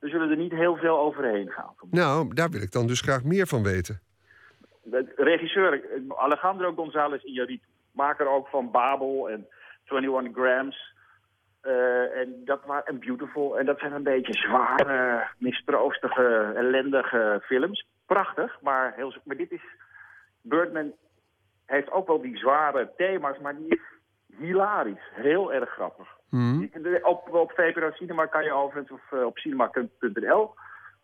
we 0.00 0.08
zullen 0.08 0.30
er 0.30 0.36
niet 0.36 0.52
heel 0.52 0.76
veel 0.76 0.98
overheen 0.98 1.50
gaan. 1.50 1.74
Nou, 1.90 2.34
daar 2.34 2.50
wil 2.50 2.62
ik 2.62 2.72
dan 2.72 2.86
dus 2.86 3.00
graag 3.00 3.24
meer 3.24 3.46
van 3.46 3.62
weten. 3.62 4.00
De 4.82 5.12
regisseur 5.16 5.72
eh, 5.72 6.00
Alejandro 6.08 6.72
González 6.74 7.22
Iñárritu, 7.22 7.66
maker 7.92 8.28
ook 8.28 8.48
van 8.48 8.70
Babel 8.70 9.30
en 9.30 9.46
21 9.92 10.32
Grams. 10.34 10.90
eh, 11.60 12.16
en 12.20 12.42
dat 12.44 12.64
waren 12.64 12.86
en 12.86 12.98
Beautiful. 12.98 13.58
En 13.58 13.66
dat 13.66 13.78
zijn 13.78 13.92
een 13.92 14.02
beetje 14.02 14.34
zware, 14.34 15.26
mistroostige, 15.38 16.52
ellendige 16.56 17.40
films. 17.44 17.86
Prachtig, 18.06 18.58
maar, 18.60 18.92
heel, 18.96 19.14
maar 19.24 19.36
dit 19.36 19.50
is... 19.50 19.62
Birdman 20.42 20.92
heeft 21.66 21.90
ook 21.90 22.06
wel 22.06 22.20
die 22.20 22.36
zware 22.36 22.90
thema's, 22.96 23.38
maar 23.38 23.56
die 23.56 23.68
is 23.68 23.80
hilarisch. 24.38 25.10
Heel 25.12 25.52
erg 25.52 25.70
grappig. 25.70 26.08
Er- 26.82 27.04
Op, 27.04 27.34
op 27.34 27.52
VPRO 27.52 27.90
Cinema 27.90 28.26
kan 28.26 28.44
je 28.44 28.52
overigens, 28.52 28.90
of 29.00 29.12
eh, 29.18 29.24
op 29.24 29.38
cinema.nl, 29.38 30.54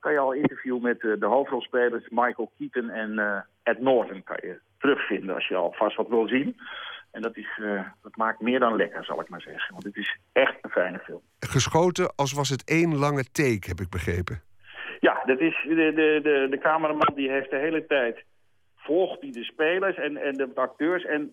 kan 0.00 0.12
je 0.12 0.18
al 0.18 0.32
interview 0.32 0.80
met 0.80 1.00
eh, 1.04 1.12
de 1.18 1.26
hoofdrolspelers 1.26 2.08
Michael 2.08 2.50
Keaton 2.58 2.90
en 2.90 3.44
Ed 3.62 3.80
Norton 3.80 4.22
kan 4.24 4.38
je 4.42 4.58
terugvinden 4.78 5.34
als 5.34 5.48
je 5.48 5.54
alvast 5.54 5.96
wat 5.96 6.08
wil 6.08 6.28
zien. 6.28 6.56
En 7.18 7.24
dat, 7.24 7.36
is, 7.36 7.60
eh, 7.62 7.84
dat 8.02 8.16
maakt 8.16 8.40
meer 8.40 8.58
dan 8.58 8.76
lekker, 8.76 9.04
zal 9.04 9.20
ik 9.20 9.28
maar 9.28 9.40
zeggen. 9.40 9.72
Want 9.72 9.84
het 9.84 9.96
is 9.96 10.18
echt 10.32 10.56
een 10.60 10.70
fijne 10.70 10.98
film. 10.98 11.20
Geschoten 11.40 12.14
als 12.16 12.32
was 12.32 12.48
het 12.48 12.64
één 12.64 12.96
lange 12.98 13.24
take, 13.32 13.68
heb 13.68 13.80
ik 13.80 13.90
begrepen. 13.90 14.42
Ja, 15.00 15.22
dat 15.24 15.40
is 15.40 15.64
de, 15.68 15.74
de, 15.74 16.20
de, 16.22 16.46
de 16.50 16.58
cameraman 16.58 17.12
die 17.14 17.30
heeft 17.30 17.50
de 17.50 17.56
hele 17.56 17.86
tijd 17.86 18.24
volgt 18.76 19.20
die 19.20 19.32
de 19.32 19.44
spelers 19.44 19.96
en, 19.96 20.16
en 20.16 20.34
de 20.34 20.50
acteurs. 20.54 21.04
En 21.04 21.32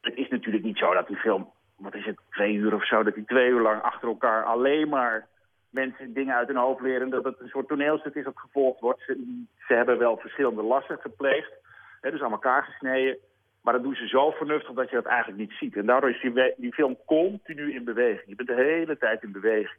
het 0.00 0.16
is 0.16 0.28
natuurlijk 0.28 0.64
niet 0.64 0.78
zo 0.78 0.94
dat 0.94 1.06
die 1.06 1.16
film, 1.16 1.50
wat 1.76 1.94
is 1.94 2.04
het, 2.04 2.18
twee 2.30 2.54
uur 2.54 2.74
of 2.74 2.86
zo, 2.86 3.02
dat 3.02 3.14
die 3.14 3.24
twee 3.24 3.48
uur 3.48 3.60
lang 3.60 3.82
achter 3.82 4.08
elkaar 4.08 4.44
alleen 4.44 4.88
maar 4.88 5.26
mensen 5.70 6.14
dingen 6.14 6.34
uit 6.34 6.48
hun 6.48 6.56
hoofd 6.56 6.80
leren. 6.80 7.10
Dat 7.10 7.24
het 7.24 7.40
een 7.40 7.48
soort 7.48 7.68
toneelstuk 7.68 8.14
is 8.14 8.24
dat 8.24 8.38
gevolgd 8.38 8.80
wordt. 8.80 9.02
Ze, 9.02 9.44
ze 9.66 9.74
hebben 9.74 9.98
wel 9.98 10.16
verschillende 10.16 10.62
lassen 10.62 10.98
gepleegd, 11.00 11.52
hè, 12.00 12.10
dus 12.10 12.22
aan 12.22 12.32
elkaar 12.32 12.62
gesneden. 12.62 13.18
Maar 13.62 13.72
dat 13.72 13.82
doen 13.82 13.94
ze 13.94 14.06
zo 14.06 14.30
vernuftig 14.30 14.74
dat 14.74 14.88
je 14.90 14.94
dat 14.96 15.04
eigenlijk 15.06 15.38
niet 15.38 15.52
ziet. 15.52 15.76
En 15.76 15.86
daardoor 15.86 16.10
is 16.10 16.54
die, 16.56 16.72
film 16.72 16.96
continu 17.06 17.74
in 17.74 17.84
beweging. 17.84 18.28
Je 18.28 18.34
bent 18.34 18.48
de 18.48 18.54
hele 18.54 18.98
tijd 18.98 19.22
in 19.22 19.32
beweging. 19.32 19.78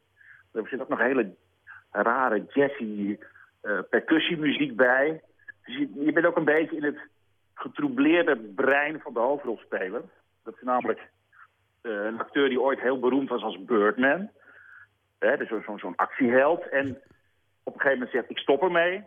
Er 0.54 0.68
zit 0.68 0.82
ook 0.82 0.90
nog 0.90 1.00
hele 1.00 1.34
rare 1.92 2.46
jazzy 2.50 3.18
eh, 3.62 3.80
percussiemuziek 3.90 4.76
bij. 4.76 5.22
Dus 5.66 5.76
je, 5.76 6.04
je 6.06 6.12
bent 6.12 6.26
ook 6.26 6.38
een 6.38 6.46
beetje 6.46 6.76
in 6.76 6.84
het 6.84 6.98
getroubleerde 7.54 8.38
brein 8.38 9.00
van 9.00 9.14
de 9.14 9.20
hoofdrolspeler. 9.20 10.02
Dat 10.44 10.54
is 10.56 10.62
namelijk 10.62 11.00
eh, 11.82 11.92
een 11.92 12.20
acteur 12.20 12.50
die 12.50 12.62
ooit 12.62 12.80
heel 12.80 13.00
beroemd 13.00 13.30
was 13.30 13.42
als 13.42 13.64
Birdman. 13.64 14.30
Hè, 15.20 15.38
dus 15.38 15.48
zo- 15.48 15.62
zo'n 15.66 15.80
zo'n 15.80 15.96
actieheld. 15.96 16.70
En 16.70 16.88
op 17.64 17.74
een 17.74 17.80
gegeven 17.82 17.92
moment 18.00 18.12
zegt 18.12 18.30
ik 18.30 18.38
stop 18.38 18.62
ermee. 18.62 19.04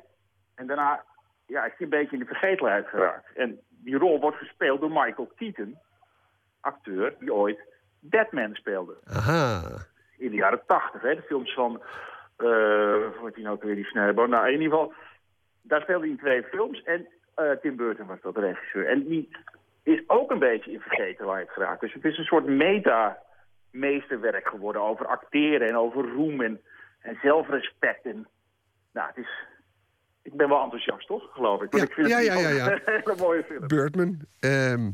En 0.55 0.67
daarna 0.67 1.05
ja, 1.47 1.65
is 1.65 1.73
hij 1.77 1.79
een 1.79 1.89
beetje 1.89 2.13
in 2.13 2.19
de 2.19 2.27
vergetelheid 2.35 2.87
geraakt. 2.89 3.33
En 3.37 3.61
die 3.85 3.99
rol 3.99 4.21
wordt 4.21 4.37
gespeeld 4.37 4.81
door 4.81 4.91
Michael 4.91 5.33
Keaton, 5.37 5.79
acteur 6.61 7.15
die 7.19 7.35
ooit 7.35 7.61
Batman 8.01 8.55
speelde 8.55 8.97
Aha. 9.05 9.63
in 10.19 10.31
de 10.31 10.37
jaren 10.37 10.63
tachtig. 10.67 11.01
De 11.01 11.23
films 11.23 11.55
van, 11.55 11.83
hoe 12.37 13.13
heet 13.25 13.35
die 13.35 13.45
nou 13.45 13.59
weer, 13.61 13.75
die 13.75 13.85
Snijboom. 13.85 14.31
Nou, 14.31 14.47
in 14.47 14.61
ieder 14.61 14.79
geval, 14.79 14.93
daar 15.63 15.81
speelde 15.81 16.01
hij 16.01 16.11
in 16.11 16.19
twee 16.19 16.43
films. 16.43 16.83
En 16.83 17.09
eh, 17.35 17.51
Tim 17.51 17.77
Burton 17.77 18.07
was 18.07 18.21
dat 18.21 18.37
regisseur. 18.37 18.87
En 18.87 19.05
die 19.05 19.37
is 19.83 20.03
ook 20.07 20.31
een 20.31 20.39
beetje 20.39 20.73
in 20.73 20.81
vergetelheid 20.81 21.51
geraakt. 21.51 21.81
Dus 21.81 21.93
het 21.93 22.05
is 22.05 22.19
een 22.19 22.25
soort 22.25 22.47
meta-meesterwerk 22.47 24.49
geworden 24.49 24.83
over 24.83 25.07
acteren 25.07 25.69
en 25.69 25.77
over 25.77 26.13
roem 26.13 26.41
en, 26.41 26.61
en 27.01 27.19
zelfrespect. 27.23 28.05
En, 28.05 28.29
nou, 28.93 29.09
het 29.09 29.17
is... 29.17 29.51
Ik 30.23 30.37
ben 30.37 30.49
wel 30.49 30.63
enthousiast, 30.63 31.07
toch? 31.07 31.33
Geloof 31.33 31.63
ik. 31.63 31.77
Ja, 31.77 31.83
ik 31.83 31.93
vind 31.93 32.09
ja, 32.09 32.17
het 32.17 32.27
ja, 32.27 32.39
ja, 32.39 32.49
ja. 32.49 32.73
een 32.73 32.81
hele 32.85 33.15
mooie 33.19 33.43
film. 33.43 33.67
Birdman. 33.67 34.19
Ehm, 34.41 34.91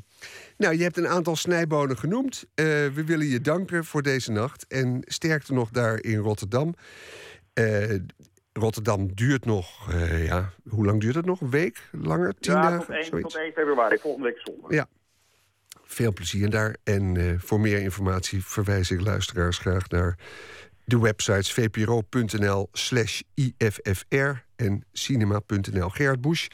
nou, 0.56 0.76
je 0.76 0.82
hebt 0.82 0.96
een 0.96 1.08
aantal 1.08 1.36
snijbonen 1.36 1.98
genoemd. 1.98 2.44
Eh, 2.54 2.64
we 2.64 3.02
willen 3.06 3.26
je 3.26 3.40
danken 3.40 3.84
voor 3.84 4.02
deze 4.02 4.32
nacht. 4.32 4.66
En 4.66 5.02
sterkte 5.04 5.52
nog 5.52 5.70
daar 5.70 6.02
in 6.02 6.18
Rotterdam. 6.18 6.74
Eh, 7.52 7.96
Rotterdam 8.52 9.14
duurt 9.14 9.44
nog, 9.44 9.92
eh, 9.92 10.26
ja, 10.26 10.52
hoe 10.68 10.84
lang 10.84 11.00
duurt 11.00 11.14
het 11.14 11.26
nog? 11.26 11.40
Een 11.40 11.50
week? 11.50 11.88
Langer? 11.92 12.34
Tien 12.38 12.52
ja, 12.52 12.62
dagen? 12.62 12.86
tot 12.86 12.94
1, 12.94 13.04
Zoiets? 13.04 13.34
tot 13.34 13.42
1 13.42 13.52
februari, 13.52 13.98
volgende 13.98 14.28
week 14.28 14.40
zondag. 14.44 14.70
Ja. 14.70 14.86
Veel 15.82 16.12
plezier 16.12 16.50
daar. 16.50 16.76
En 16.84 17.36
voor 17.40 17.60
meer 17.60 17.80
informatie 17.80 18.44
verwijs 18.44 18.90
ik 18.90 19.00
luisteraars 19.00 19.58
graag 19.58 19.88
naar 19.88 20.18
de 20.84 21.00
websites 21.00 21.52
vpro.nl 21.52 22.68
slash 22.72 23.20
IFFR 23.34 24.46
en 24.58 24.84
cinema.nl. 24.92 25.88
Gerard 25.88 26.20
Busch, 26.20 26.46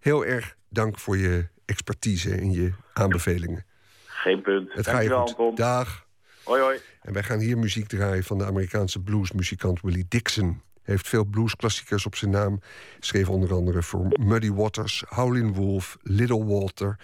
heel 0.00 0.24
erg 0.24 0.56
dank 0.68 0.98
voor 0.98 1.16
je 1.16 1.46
expertise 1.64 2.34
en 2.34 2.52
je 2.52 2.72
aanbevelingen. 2.92 3.64
Geen 4.06 4.42
punt. 4.42 4.72
Het 4.72 4.86
gaat 4.86 5.02
je 5.02 5.08
goed. 5.08 5.18
Anton. 5.18 5.54
Dag. 5.54 6.06
Hoi, 6.44 6.62
hoi. 6.62 6.78
En 7.02 7.12
wij 7.12 7.22
gaan 7.22 7.38
hier 7.38 7.58
muziek 7.58 7.86
draaien 7.86 8.24
van 8.24 8.38
de 8.38 8.44
Amerikaanse 8.44 9.00
bluesmuzikant 9.00 9.80
Willie 9.80 10.06
Dixon. 10.08 10.62
Hij 10.82 10.96
heeft 10.96 11.08
veel 11.08 11.24
bluesklassiekers 11.24 12.06
op 12.06 12.16
zijn 12.16 12.30
naam. 12.30 12.60
Schreef 13.00 13.28
onder 13.28 13.52
andere 13.52 13.82
voor 13.82 14.06
Muddy 14.20 14.50
Waters, 14.50 15.04
Howlin' 15.08 15.54
Wolf, 15.54 15.96
Little 16.02 16.44
Walter. 16.44 16.96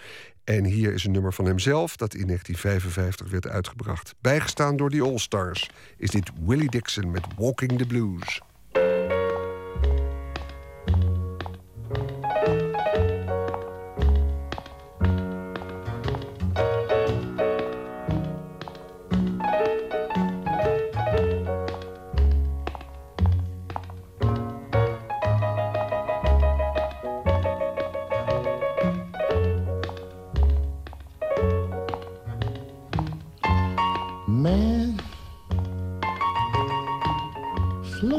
En 0.43 0.63
hier 0.63 0.93
is 0.93 1.03
een 1.03 1.11
nummer 1.11 1.33
van 1.33 1.45
hemzelf 1.45 1.95
dat 1.95 2.13
in 2.13 2.27
1955 2.27 3.31
werd 3.31 3.47
uitgebracht. 3.47 4.15
Bijgestaan 4.21 4.77
door 4.77 4.89
die 4.89 5.01
All-Stars 5.01 5.69
is 5.97 6.09
dit 6.09 6.31
Willie 6.45 6.69
Dixon 6.69 7.11
met 7.11 7.25
Walking 7.37 7.77
the 7.77 7.85
Blues. 7.85 8.41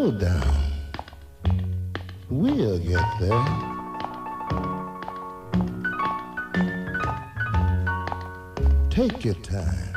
Slow 0.07 0.19
down. 0.19 0.73
We'll 2.29 2.79
get 2.79 3.05
there. 3.21 3.47
Take 8.91 9.25
your 9.25 9.35
time. 9.35 9.93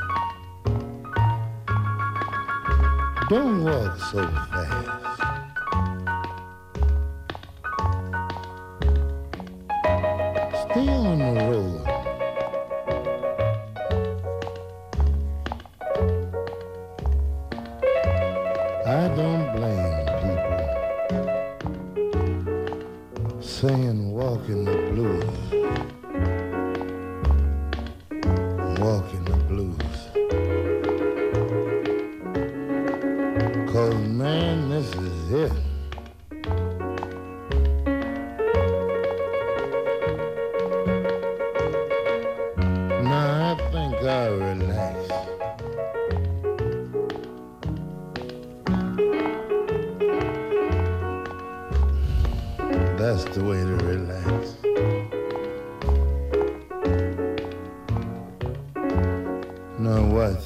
Don't 3.30 3.64
walk 3.64 4.00
so 4.12 4.49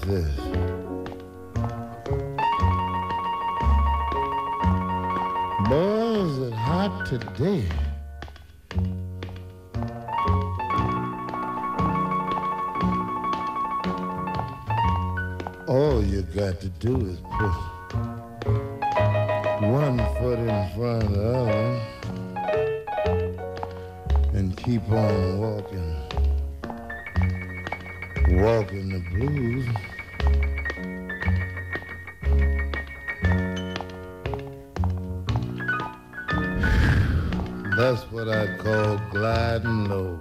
this? 0.05 0.35
Boy, 5.69 6.25
is 6.25 6.37
it 6.39 6.53
hot 6.53 7.05
today. 7.05 7.65
All 15.67 16.03
you 16.03 16.21
got 16.23 16.59
to 16.59 16.69
do 16.69 16.97
is 17.07 17.19
put 17.37 17.51
one 19.61 19.97
foot 20.17 20.39
in 20.39 20.69
front 20.75 21.03
of 21.03 21.11
the 21.13 21.23
other 21.23 21.81
and 24.33 24.57
keep 24.57 24.83
on 24.89 25.39
walking. 25.39 25.95
Walking 28.41 28.89
the 28.89 28.99
blues. 29.11 29.65
That's 37.75 38.03
what 38.11 38.29
I 38.29 38.55
call 38.57 38.99
gliding 39.11 39.89
low. 39.89 40.19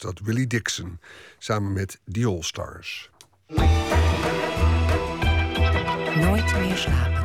Was 0.00 0.14
dat 0.14 0.26
Willie 0.26 0.46
Dixon 0.46 1.00
samen 1.38 1.72
met 1.72 2.00
The 2.12 2.26
All-Stars. 2.26 3.10
Nooit 6.16 6.58
meer 6.58 6.76
slapen. 6.76 7.24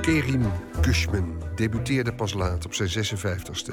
Kerim 0.00 0.52
Cushman 0.80 1.42
debuteerde 1.54 2.14
pas 2.14 2.32
laat 2.32 2.64
op 2.64 2.74
zijn 2.74 2.88
56ste. 2.88 3.72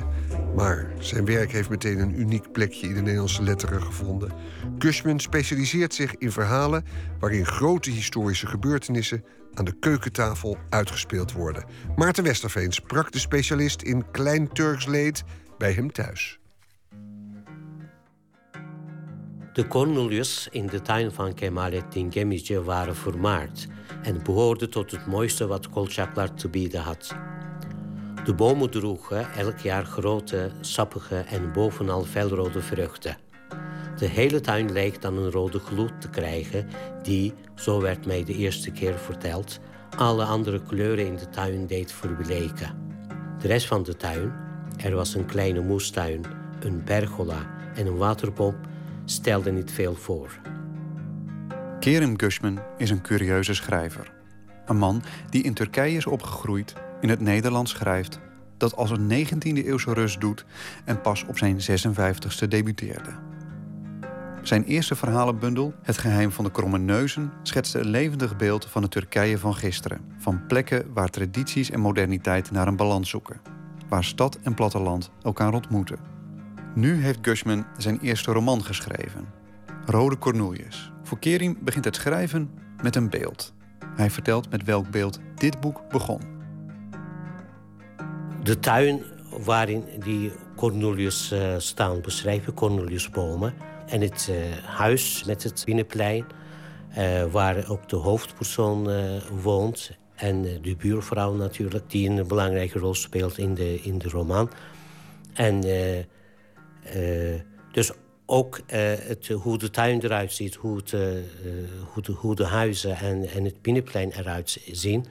Maar 0.55 0.91
zijn 0.99 1.25
werk 1.25 1.51
heeft 1.51 1.69
meteen 1.69 1.99
een 1.99 2.19
uniek 2.19 2.51
plekje 2.51 2.87
in 2.87 2.93
de 2.93 3.01
Nederlandse 3.01 3.43
letteren 3.43 3.83
gevonden. 3.83 4.31
Cushman 4.77 5.19
specialiseert 5.19 5.93
zich 5.93 6.15
in 6.15 6.31
verhalen 6.31 6.85
waarin 7.19 7.45
grote 7.45 7.89
historische 7.89 8.47
gebeurtenissen 8.47 9.23
aan 9.53 9.65
de 9.65 9.79
keukentafel 9.79 10.57
uitgespeeld 10.69 11.31
worden. 11.31 11.65
Maarten 11.95 12.23
Westerveen 12.23 12.71
sprak 12.71 13.11
de 13.11 13.19
specialist 13.19 13.81
in 13.81 14.11
Klein 14.11 14.53
Turks 14.53 14.85
Leed 14.85 15.23
bij 15.57 15.73
hem 15.73 15.91
thuis. 15.91 16.40
De 19.53 19.67
Cornelius 19.67 20.47
in 20.51 20.67
de 20.67 20.81
tuin 20.81 21.11
van 21.11 21.33
Kemalettin 21.33 22.11
Gemici 22.11 22.59
waren 22.59 22.95
vermaard 22.95 23.67
en 24.03 24.23
behoorden 24.23 24.69
tot 24.69 24.91
het 24.91 25.05
mooiste 25.05 25.47
wat 25.47 25.69
Kolchaklar 25.69 26.33
te 26.33 26.49
bieden 26.49 26.81
had. 26.81 27.15
De 28.25 28.33
bomen 28.33 28.69
droegen 28.69 29.31
elk 29.33 29.57
jaar 29.57 29.85
grote, 29.85 30.51
sappige 30.61 31.15
en 31.15 31.51
bovenal 31.51 32.03
felrode 32.03 32.61
vruchten. 32.61 33.17
De 33.97 34.05
hele 34.05 34.39
tuin 34.39 34.71
leek 34.71 35.01
dan 35.01 35.17
een 35.17 35.31
rode 35.31 35.59
gloed 35.59 36.01
te 36.01 36.09
krijgen 36.09 36.67
die, 37.03 37.33
zo 37.55 37.81
werd 37.81 38.05
mij 38.05 38.23
de 38.23 38.35
eerste 38.35 38.71
keer 38.71 38.97
verteld, 38.97 39.59
alle 39.97 40.23
andere 40.23 40.61
kleuren 40.61 41.05
in 41.05 41.15
de 41.15 41.29
tuin 41.29 41.67
deed 41.67 41.91
verbleken. 41.91 42.89
De 43.39 43.47
rest 43.47 43.67
van 43.67 43.83
de 43.83 43.95
tuin, 43.95 44.33
er 44.77 44.95
was 44.95 45.15
een 45.15 45.25
kleine 45.25 45.61
moestuin, 45.61 46.25
een 46.59 46.83
pergola 46.83 47.49
en 47.75 47.87
een 47.87 47.97
waterpomp, 47.97 48.69
stelde 49.11 49.51
niet 49.51 49.71
veel 49.71 49.95
voor. 49.95 50.39
Kerim 51.79 52.19
Gushman 52.19 52.59
is 52.77 52.89
een 52.89 53.01
curieuze 53.01 53.53
schrijver. 53.53 54.13
Een 54.65 54.77
man 54.77 55.03
die 55.29 55.43
in 55.43 55.53
Turkije 55.53 55.97
is 55.97 56.05
opgegroeid, 56.05 56.73
in 57.01 57.09
het 57.09 57.19
Nederlands 57.19 57.71
schrijft... 57.71 58.19
dat 58.57 58.75
als 58.75 58.91
een 58.91 59.25
19e-eeuwse 59.25 59.93
Rus 59.93 60.17
doet 60.17 60.45
en 60.85 61.01
pas 61.01 61.25
op 61.25 61.37
zijn 61.37 61.57
56e 61.59 62.47
debuteerde. 62.47 63.09
Zijn 64.41 64.63
eerste 64.63 64.95
verhalenbundel, 64.95 65.73
Het 65.83 65.97
geheim 65.97 66.31
van 66.31 66.43
de 66.43 66.51
kromme 66.51 66.77
neuzen... 66.77 67.31
schetste 67.43 67.79
een 67.79 67.89
levendig 67.89 68.35
beeld 68.37 68.65
van 68.65 68.81
het 68.81 68.91
Turkije 68.91 69.37
van 69.37 69.55
gisteren. 69.55 70.01
Van 70.17 70.45
plekken 70.47 70.93
waar 70.93 71.09
tradities 71.09 71.69
en 71.69 71.79
moderniteit 71.79 72.51
naar 72.51 72.67
een 72.67 72.75
balans 72.75 73.09
zoeken. 73.09 73.41
Waar 73.89 74.03
stad 74.03 74.39
en 74.43 74.53
platteland 74.53 75.11
elkaar 75.21 75.53
ontmoeten. 75.53 76.10
Nu 76.75 77.03
heeft 77.03 77.19
Gushman 77.21 77.65
zijn 77.77 77.99
eerste 77.99 78.31
roman 78.31 78.63
geschreven. 78.63 79.27
Rode 79.85 80.17
Cornelius. 80.17 80.91
Voor 81.03 81.19
Kerim 81.19 81.57
begint 81.61 81.85
het 81.85 81.95
schrijven 81.95 82.51
met 82.83 82.95
een 82.95 83.09
beeld. 83.09 83.53
Hij 83.95 84.09
vertelt 84.09 84.49
met 84.49 84.63
welk 84.63 84.89
beeld 84.89 85.19
dit 85.35 85.59
boek 85.59 85.89
begon. 85.89 86.21
De 88.43 88.59
tuin 88.59 89.01
waarin 89.29 89.83
die 89.99 90.31
Cornelius 90.55 91.31
uh, 91.31 91.53
staan 91.57 92.01
beschrijven, 92.01 92.53
Cornelius 92.53 93.09
Bomen. 93.09 93.53
En 93.87 94.01
het 94.01 94.27
uh, 94.31 94.65
huis 94.65 95.23
met 95.23 95.43
het 95.43 95.63
binnenplein, 95.65 96.25
uh, 96.97 97.23
waar 97.23 97.69
ook 97.69 97.89
de 97.89 97.95
hoofdpersoon 97.95 98.89
woont. 99.41 99.91
En 100.15 100.41
de 100.41 100.75
buurvrouw 100.75 101.33
natuurlijk, 101.33 101.89
die 101.89 102.09
een 102.09 102.27
belangrijke 102.27 102.79
rol 102.79 102.93
speelt 102.93 103.37
in 103.37 103.53
de, 103.53 103.81
in 103.81 103.97
de 103.97 104.09
roman. 104.09 104.49
En 105.33 105.63
dus 107.71 107.91
ook 108.25 108.59
het, 108.67 109.27
hoe 109.27 109.57
de 109.57 109.69
tuin 109.69 110.01
eruit 110.03 110.31
ziet, 110.31 110.55
hoe, 110.55 110.77
het, 110.77 110.91
hoe, 111.93 112.03
de, 112.03 112.11
hoe 112.11 112.35
de 112.35 112.45
huizen 112.45 112.95
en, 112.95 113.29
en 113.29 113.43
het 113.43 113.61
binnenplein 113.61 114.11
eruit 114.11 114.61
zien... 114.71 115.05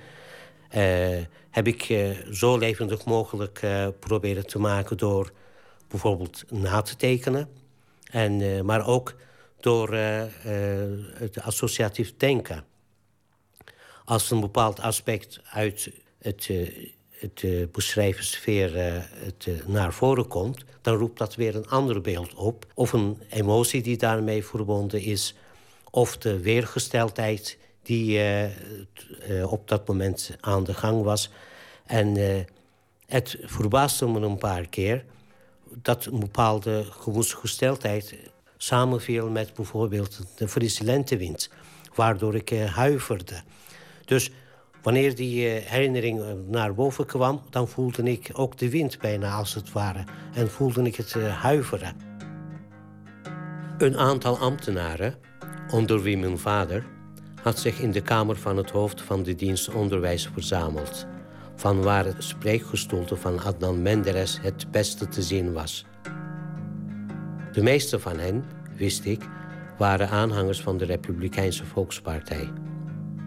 heb 1.51 1.66
ik 1.66 2.14
zo 2.32 2.59
levendig 2.59 3.05
mogelijk 3.05 3.66
proberen 3.98 4.47
te 4.47 4.59
maken 4.59 4.97
door 4.97 5.32
bijvoorbeeld 5.88 6.44
na 6.51 6.82
te 6.82 6.97
tekenen. 6.97 7.48
En, 8.10 8.64
maar 8.64 8.86
ook 8.86 9.14
door 9.60 9.94
het 11.14 11.40
associatief 11.40 12.16
denken. 12.16 12.64
Als 14.05 14.30
een 14.30 14.40
bepaald 14.40 14.80
aspect 14.80 15.40
uit 15.52 15.90
het 16.18 16.51
beschreven 17.72 18.24
sfeer 18.24 18.70
het, 18.74 19.48
naar 19.66 19.92
voren 19.92 20.28
komt... 20.28 20.64
dan 20.80 20.97
roept 20.97 21.18
dat 21.18 21.34
weer 21.34 21.56
een 21.56 21.68
ander 21.68 22.01
beeld 22.01 22.34
op. 22.34 22.66
Of 22.74 22.92
een 22.92 23.22
emotie 23.30 23.82
die 23.82 23.97
daarmee 23.97 24.44
verbonden 24.44 25.02
is. 25.02 25.34
Of 25.90 26.18
de 26.18 26.40
weergesteldheid 26.40 27.59
die 27.82 28.20
op 29.44 29.68
dat 29.68 29.88
moment 29.88 30.36
aan 30.40 30.64
de 30.64 30.74
gang 30.74 31.02
was. 31.02 31.30
En 31.86 32.16
het 33.06 33.36
verbaasde 33.42 34.06
me 34.06 34.20
een 34.20 34.38
paar 34.38 34.68
keer 34.68 35.05
dat 35.74 36.05
een 36.05 36.20
bepaalde 36.20 36.84
gemoedsgesteldheid 36.90 38.14
samenviel 38.56 39.28
met 39.28 39.55
bijvoorbeeld 39.55 40.20
de 40.36 40.48
frisse 40.48 40.84
lentewind, 40.84 41.51
waardoor 41.94 42.34
ik 42.34 42.51
huiverde. 42.51 43.42
Dus 44.05 44.30
wanneer 44.82 45.15
die 45.15 45.47
uh, 45.47 45.66
herinnering 45.66 46.23
naar 46.47 46.74
boven 46.74 47.07
kwam, 47.07 47.40
dan 47.51 47.69
voelde 47.69 48.02
ik 48.02 48.31
ook 48.32 48.59
de 48.59 48.70
wind 48.70 48.98
bijna 48.98 49.32
als 49.32 49.55
het 49.55 49.73
ware 49.73 50.05
en 50.35 50.51
voelde 50.51 50.82
ik 50.82 50.97
het 50.97 51.15
uh, 51.15 51.40
huiveren. 51.43 51.97
Een 53.78 53.97
aantal 53.98 54.39
ambtenaren, 54.39 55.15
onder 55.73 56.02
wie 56.02 56.19
mijn 56.19 56.39
vader, 56.39 56.85
had 57.43 57.59
zich 57.59 57.81
in 57.81 57.90
de 57.90 58.01
kamer 58.01 58.36
van 58.36 58.57
het 58.57 58.70
hoofd 58.70 59.01
van 59.02 59.23
de 59.23 59.35
dienst 59.35 59.74
onderwijs 59.74 60.31
verzameld 60.32 61.07
van 61.61 61.82
waar 61.82 62.05
het 62.05 62.24
spreekgestoelte 62.24 63.16
van 63.16 63.43
Adnan 63.43 63.82
Menderes 63.82 64.39
het 64.43 64.70
beste 64.70 65.09
te 65.09 65.23
zien 65.23 65.52
was. 65.52 65.85
De 67.52 67.62
meeste 67.62 67.98
van 67.98 68.19
hen, 68.19 68.44
wist 68.77 69.05
ik, 69.05 69.28
waren 69.78 70.09
aanhangers 70.09 70.61
van 70.61 70.77
de 70.77 70.85
Republikeinse 70.85 71.65
Volkspartij. 71.65 72.52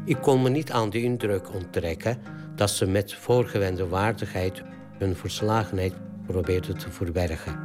Ik 0.05 0.17
kon 0.21 0.41
me 0.41 0.49
niet 0.49 0.71
aan 0.71 0.89
de 0.89 1.01
indruk 1.01 1.53
onttrekken 1.53 2.17
dat 2.55 2.69
ze 2.69 2.87
met 2.87 3.13
voorgewende 3.13 3.87
waardigheid 3.87 4.63
hun 4.97 5.15
verslagenheid 5.15 5.93
probeerden 6.25 6.77
te 6.77 6.91
verbergen. 6.91 7.59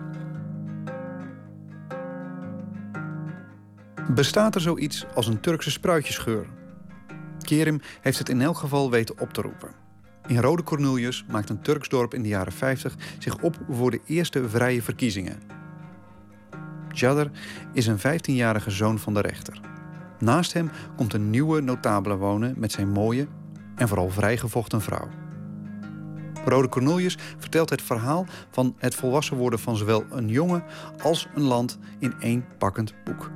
Bestaat 4.15 4.55
er 4.55 4.61
zoiets 4.61 5.07
als 5.15 5.27
een 5.27 5.41
Turkse 5.41 5.71
spruitjesgeur? 5.71 6.47
Kerim 7.43 7.81
heeft 8.01 8.19
het 8.19 8.29
in 8.29 8.41
elk 8.41 8.57
geval 8.57 8.91
weten 8.91 9.21
op 9.21 9.33
te 9.33 9.41
roepen. 9.41 9.71
In 10.27 10.39
Rode 10.39 10.63
Cornelius 10.63 11.25
maakt 11.29 11.51
een 11.51 11.63
Turks 11.63 11.89
dorp 11.89 12.15
in 12.15 12.23
de 12.23 12.29
jaren 12.29 12.53
50 12.53 12.95
zich 13.19 13.39
op 13.43 13.57
voor 13.71 13.91
de 13.91 14.01
eerste 14.07 14.49
vrije 14.49 14.83
verkiezingen. 14.83 15.41
Jadr 16.93 17.27
is 17.73 17.87
een 17.87 17.99
15-jarige 17.99 18.71
zoon 18.71 18.99
van 18.99 19.15
de 19.15 19.21
rechter. 19.21 19.61
Naast 20.19 20.53
hem 20.53 20.71
komt 20.97 21.13
een 21.13 21.31
nieuwe 21.31 21.61
notabele 21.61 22.17
wonen 22.17 22.55
met 22.57 22.73
zijn 22.73 22.89
mooie 22.89 23.27
en 23.77 23.89
vooral 23.89 24.11
vrijgevochten 24.11 24.81
vrouw. 24.81 25.09
Rode 26.45 26.69
Cornelius 26.69 27.17
vertelt 27.39 27.71
het 27.71 27.83
verhaal 27.83 28.27
van 28.51 28.75
het 28.79 28.95
volwassen 28.95 29.37
worden 29.37 29.59
van 29.59 29.77
zowel 29.77 30.05
een 30.11 30.29
jongen 30.29 30.63
als 31.03 31.29
een 31.35 31.43
land 31.43 31.79
in 31.99 32.15
één 32.21 32.45
pakkend 32.59 32.95
boek. 33.05 33.31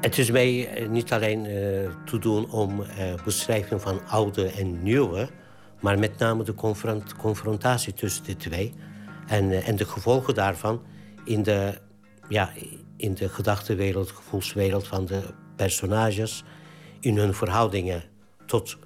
Het 0.00 0.18
is 0.18 0.30
mij 0.30 0.68
eh, 0.68 0.88
niet 0.88 1.12
alleen 1.12 1.44
uh, 1.44 1.50
te 2.04 2.18
doen 2.18 2.50
om 2.50 2.80
uh, 2.80 2.86
beschrijving 3.24 3.80
van 3.80 4.00
oude 4.08 4.46
en 4.46 4.82
nieuwe... 4.82 5.28
maar 5.80 5.98
met 5.98 6.18
name 6.18 6.44
de 6.44 6.54
confront 6.54 7.16
confrontatie 7.16 7.94
tussen 7.94 8.24
de 8.24 8.36
twee... 8.36 8.74
En, 9.26 9.64
en 9.64 9.76
de 9.76 9.84
gevolgen 9.84 10.34
daarvan 10.34 10.82
in 11.24 11.42
de, 11.42 11.78
ja, 12.28 12.50
in 12.96 13.14
de 13.14 13.28
gedachtenwereld, 13.28 14.10
gevoelswereld 14.10 14.86
van 14.86 15.06
de 15.06 15.22
personages... 15.56 16.44
in 17.00 17.16
hun 17.16 17.34
verhoudingen 17.34 18.04
tot 18.46 18.76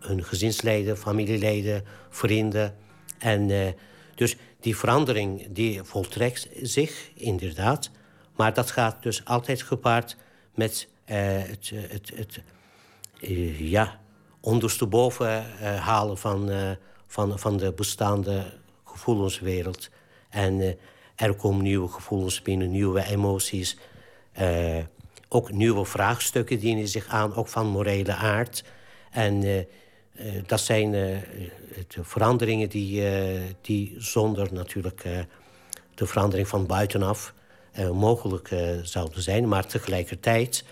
hun 0.00 0.24
gezinsleden, 0.24 0.96
familieleden, 0.96 1.84
vrienden. 2.10 2.76
En 3.18 3.74
dus 4.14 4.36
die 4.60 4.76
verandering 4.76 5.46
die 5.50 5.82
voltrekt 5.82 6.48
zich, 6.62 7.10
inderdaad... 7.14 7.90
maar 8.36 8.54
dat 8.54 8.70
gaat 8.70 9.02
dus 9.02 9.24
altijd 9.24 9.62
gepaard 9.62 10.16
met 10.54 10.88
uh, 11.06 11.16
het, 11.22 11.70
het, 11.74 12.12
het 12.14 12.42
uh, 13.20 13.70
ja, 13.70 14.00
ondersteboven 14.40 15.44
halen 15.78 16.18
van, 16.18 16.50
van, 17.06 17.38
van 17.38 17.56
de 17.56 17.72
bestaande 17.72 18.58
gevoelenswereld. 18.84 19.90
En 20.30 20.78
er 21.26 21.34
komen 21.34 21.62
nieuwe 21.62 21.88
gevoelens 21.88 22.42
binnen, 22.42 22.70
nieuwe 22.70 23.04
emoties. 23.04 23.76
ook 25.28 25.52
nieuwe 25.52 25.84
vraagstukken 25.84 26.58
dienen 26.58 26.88
zich 26.88 27.06
aan, 27.06 27.34
ook 27.34 27.48
van 27.48 27.66
morele 27.66 28.14
aard. 28.14 28.64
En 29.10 29.66
dat 30.46 30.60
zijn 30.60 31.22
veranderingen 31.88 32.68
die, 32.68 33.02
die 33.60 33.94
zonder 33.98 34.52
natuurlijk 34.52 35.02
de 35.94 36.06
verandering 36.06 36.48
van 36.48 36.66
buitenaf 36.66 37.34
mogelijk 37.92 38.50
zouden 38.82 39.22
zijn. 39.22 39.48
Maar 39.48 39.66
tegelijkertijd, 39.66 40.64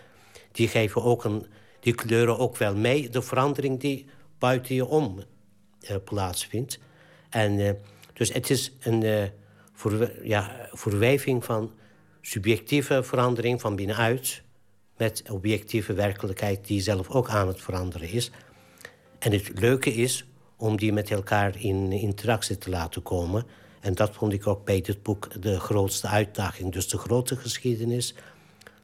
die, 0.52 0.68
geven 0.68 1.02
ook 1.02 1.24
een, 1.24 1.47
die 1.81 1.94
kleuren 1.94 2.39
ook 2.39 2.56
wel 2.56 2.74
mee 2.74 3.09
de 3.09 3.23
verandering 3.23 3.81
die 3.81 4.06
buiten 4.39 4.74
je 4.74 4.86
om 4.86 5.23
plaatsvindt. 6.05 6.78
En, 7.31 7.78
dus 8.12 8.32
het 8.32 8.51
is 8.51 8.73
een 8.81 9.31
voor, 9.77 10.12
ja, 10.23 10.69
verwijving 10.73 11.44
van 11.44 11.73
subjectieve 12.20 13.03
verandering 13.03 13.61
van 13.61 13.77
binnenuit... 13.77 14.43
met 14.97 15.24
objectieve 15.31 15.93
werkelijkheid 15.93 16.66
die 16.66 16.81
zelf 16.81 17.11
ook 17.11 17.28
aan 17.28 17.48
het 17.48 17.61
veranderen 17.61 18.11
is. 18.11 18.31
En 19.19 19.32
het 19.32 19.51
leuke 19.55 19.94
is 19.94 20.27
om 20.57 20.77
die 20.77 20.93
met 20.93 21.11
elkaar 21.11 21.61
in 21.61 21.93
interactie 21.93 22.59
te 22.59 22.70
laten 22.70 23.03
komen... 23.03 23.47
En 23.86 23.94
dat 23.94 24.15
vond 24.15 24.32
ik 24.32 24.47
ook 24.47 24.65
bij 24.65 24.81
dit 24.81 25.03
boek 25.03 25.43
de 25.43 25.61
grootste 25.61 26.09
uitdaging. 26.09 26.73
Dus 26.73 26.89
de 26.89 26.98
grote 26.98 27.36
geschiedenis 27.36 28.15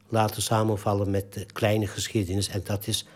laten 0.08 0.42
samenvallen 0.42 1.10
met 1.10 1.32
de 1.32 1.44
kleine 1.44 1.86
geschiedenis. 1.86 2.48
En 2.48 2.60
dat 2.64 2.86
is 2.86 3.06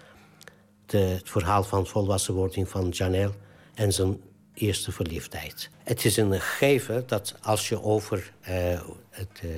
de, 0.87 0.99
het 0.99 1.31
verhaal 1.31 1.63
van 1.63 1.87
volwassenwording 1.87 2.69
van 2.69 2.89
Janelle 2.89 3.33
en 3.75 3.93
zijn 3.93 4.21
eerste 4.57 4.93
verliefdheid. 4.93 5.71
Het 5.85 6.05
is 6.05 6.17
een 6.17 6.41
gegeven 6.41 7.05
dat 7.07 7.35
als 7.43 7.69
je 7.69 7.83
over 7.83 8.33
uh, 8.49 8.81
het, 9.11 9.41
uh, 9.45 9.51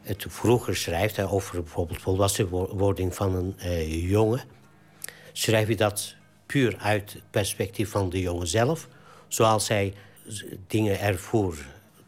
het 0.00 0.26
vroeger 0.28 0.76
schrijft... 0.76 1.20
Over 1.20 1.62
bijvoorbeeld 1.62 2.00
volwassenwording 2.00 3.14
van 3.14 3.34
een 3.34 3.56
uh, 3.58 4.10
jongen... 4.10 4.42
schrijf 5.32 5.68
je 5.68 5.76
dat 5.76 6.14
puur 6.46 6.76
uit 6.76 7.12
het 7.12 7.30
perspectief 7.30 7.90
van 7.90 8.10
de 8.10 8.20
jongen 8.20 8.46
zelf... 8.46 8.88
zoals 9.28 9.68
hij 9.68 9.94
dingen 10.66 11.00
ervoor 11.00 11.56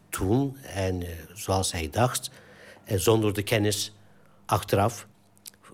toen 0.09 0.57
en 0.57 1.03
zoals 1.33 1.71
hij 1.71 1.89
dacht. 1.89 2.29
En 2.83 2.99
zonder 2.99 3.33
de 3.33 3.43
kennis 3.43 3.93
achteraf 4.45 5.07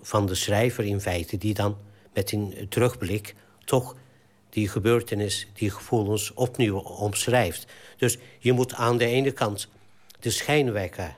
van 0.01 0.25
de 0.25 0.35
schrijver 0.35 0.83
in 0.83 1.01
feite... 1.01 1.37
die 1.37 1.53
dan 1.53 1.77
met 2.13 2.31
een 2.31 2.65
terugblik 2.69 3.35
toch 3.65 3.95
die 4.55 4.69
gebeurtenis, 4.69 5.47
die 5.53 5.69
gevoelens 5.69 6.33
opnieuw 6.33 6.77
omschrijft. 6.77 7.65
Dus 7.97 8.17
je 8.39 8.53
moet 8.53 8.73
aan 8.73 8.97
de 8.97 9.05
ene 9.05 9.31
kant 9.31 9.67
de 10.19 10.29
schijn 10.29 10.71
wekken... 10.71 11.15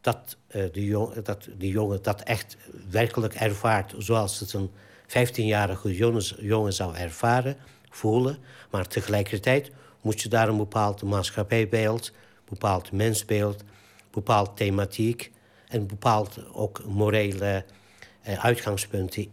dat, 0.00 0.36
uh, 0.48 0.64
de, 0.72 1.20
dat 1.22 1.48
de 1.58 1.68
jongen 1.68 2.02
dat 2.02 2.22
echt 2.22 2.56
werkelijk 2.90 3.34
ervaart... 3.34 3.94
zoals 3.98 4.40
het 4.40 4.52
een 4.52 4.70
15-jarige 5.08 5.94
jongen, 6.40 6.72
zou 6.72 6.96
ervaren, 6.96 7.56
voelen. 7.90 8.38
Maar 8.70 8.86
tegelijkertijd 8.86 9.70
moet 10.00 10.20
je 10.20 10.28
daar 10.28 10.48
een 10.48 10.56
bepaald 10.56 11.02
maatschappijbeeld, 11.02 12.12
bepaald 12.48 12.92
mensbeeld, 12.92 13.64
bepaald 14.10 14.56
thematiek 14.56 15.30
en 15.68 15.86
bepaald 15.86 16.52
ook 16.52 16.84
morele 16.84 17.64
eh, 18.22 18.44
uitgangspunten 18.44 19.26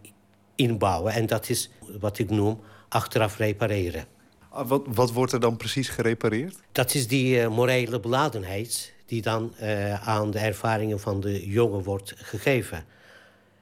inbouwen. 0.56 1.14
En 1.14 1.26
dat 1.26 1.50
is 1.50 1.70
wat 2.00 2.18
ik 2.20 2.30
noem 2.30 2.62
achteraf 2.96 3.38
repareren. 3.38 4.06
Ah, 4.50 4.68
Wat, 4.68 4.84
wat 4.88 5.12
wordt 5.12 5.32
er 5.32 5.40
dan 5.40 5.58
precies 5.58 5.90
gerepareerd? 5.90 6.56
Dat 6.72 6.94
is 6.94 7.08
die 7.08 7.42
eh, 7.42 7.50
morele 7.50 8.00
beladenheid 8.00 8.94
die 9.06 9.22
dan 9.22 9.56
eh, 9.56 10.08
aan 10.08 10.32
de 10.32 10.40
ervaringen 10.40 11.00
van 11.00 11.20
de 11.20 11.48
jongen 11.50 11.84
wordt 11.84 12.14
gegeven. 12.18 12.86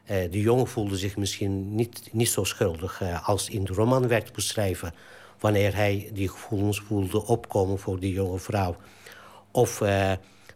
Eh, 0.05 0.31
de 0.31 0.41
jongen 0.41 0.67
voelde 0.67 0.97
zich 0.97 1.17
misschien 1.17 1.75
niet, 1.75 2.09
niet 2.11 2.29
zo 2.29 2.43
schuldig 2.43 3.01
als 3.23 3.49
in 3.49 3.63
de 3.63 3.73
roman 3.73 4.07
werd 4.07 4.33
beschreven... 4.33 4.93
wanneer 5.39 5.75
hij 5.75 6.09
die 6.13 6.29
gevoelens 6.29 6.79
voelde 6.79 7.25
opkomen 7.25 7.79
voor 7.79 7.99
die 7.99 8.13
jonge 8.13 8.39
vrouw. 8.39 8.75
Of 9.51 9.77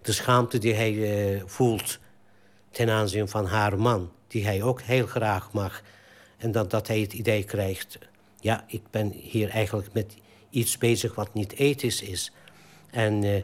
de 0.02 0.12
schaamte 0.12 0.58
die 0.58 0.74
hij 0.74 1.44
voelt 1.46 2.00
ten 2.72 2.90
aanzien 2.90 3.28
van 3.28 3.46
haar 3.46 3.80
man... 3.80 4.12
die 4.28 4.46
hij 4.46 4.64
ook 4.64 4.82
heel 4.82 5.08
graag 5.08 5.52
mag. 5.52 5.82
En 6.38 6.52
dat, 6.52 6.70
dat 6.72 6.88
hij 6.88 7.00
het 7.00 7.14
idee 7.14 7.44
krijgt... 7.44 7.98
ja, 8.40 8.64
ik 8.68 8.82
ben 8.92 9.12
hier 9.12 9.50
eigenlijk 9.50 9.94
met 9.94 10.16
iets 10.50 10.78
bezig 10.78 11.16
wat 11.16 11.34
niet 11.34 11.54
ethisch 11.54 12.02
is. 12.02 12.32
En 12.90 13.24
eh, 13.24 13.44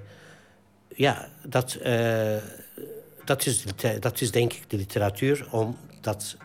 ja, 0.96 1.30
dat, 1.48 1.74
eh, 1.74 2.38
dat, 3.26 3.46
is, 3.46 3.64
dat 4.00 4.22
is 4.22 4.32
denk 4.32 4.54
ik 4.54 4.70
de 4.70 4.78
literatuur 4.78 5.48
om, 5.52 5.78
dat, 6.02 6.38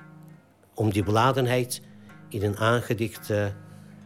om 0.75 0.93
die 0.93 1.03
beladenheid 1.03 1.83
in 2.29 2.43
een 2.43 2.57
aangedikte 2.57 3.53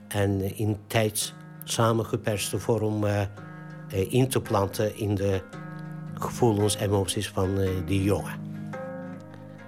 en 0.09 0.57
in 0.57 0.79
tijd 0.87 1.35
samengeperste 1.65 2.59
vorm 2.59 3.05
eh, 3.05 3.21
eh, 3.23 3.29
in 4.13 4.29
te 4.29 4.41
planten 4.41 4.97
in 4.97 5.15
de 5.15 5.43
gevoelens 6.15 6.77
en 6.77 6.85
emoties 6.85 7.29
van 7.29 7.61
eh, 7.61 7.71
die 7.87 8.03
jongen. 8.03 8.41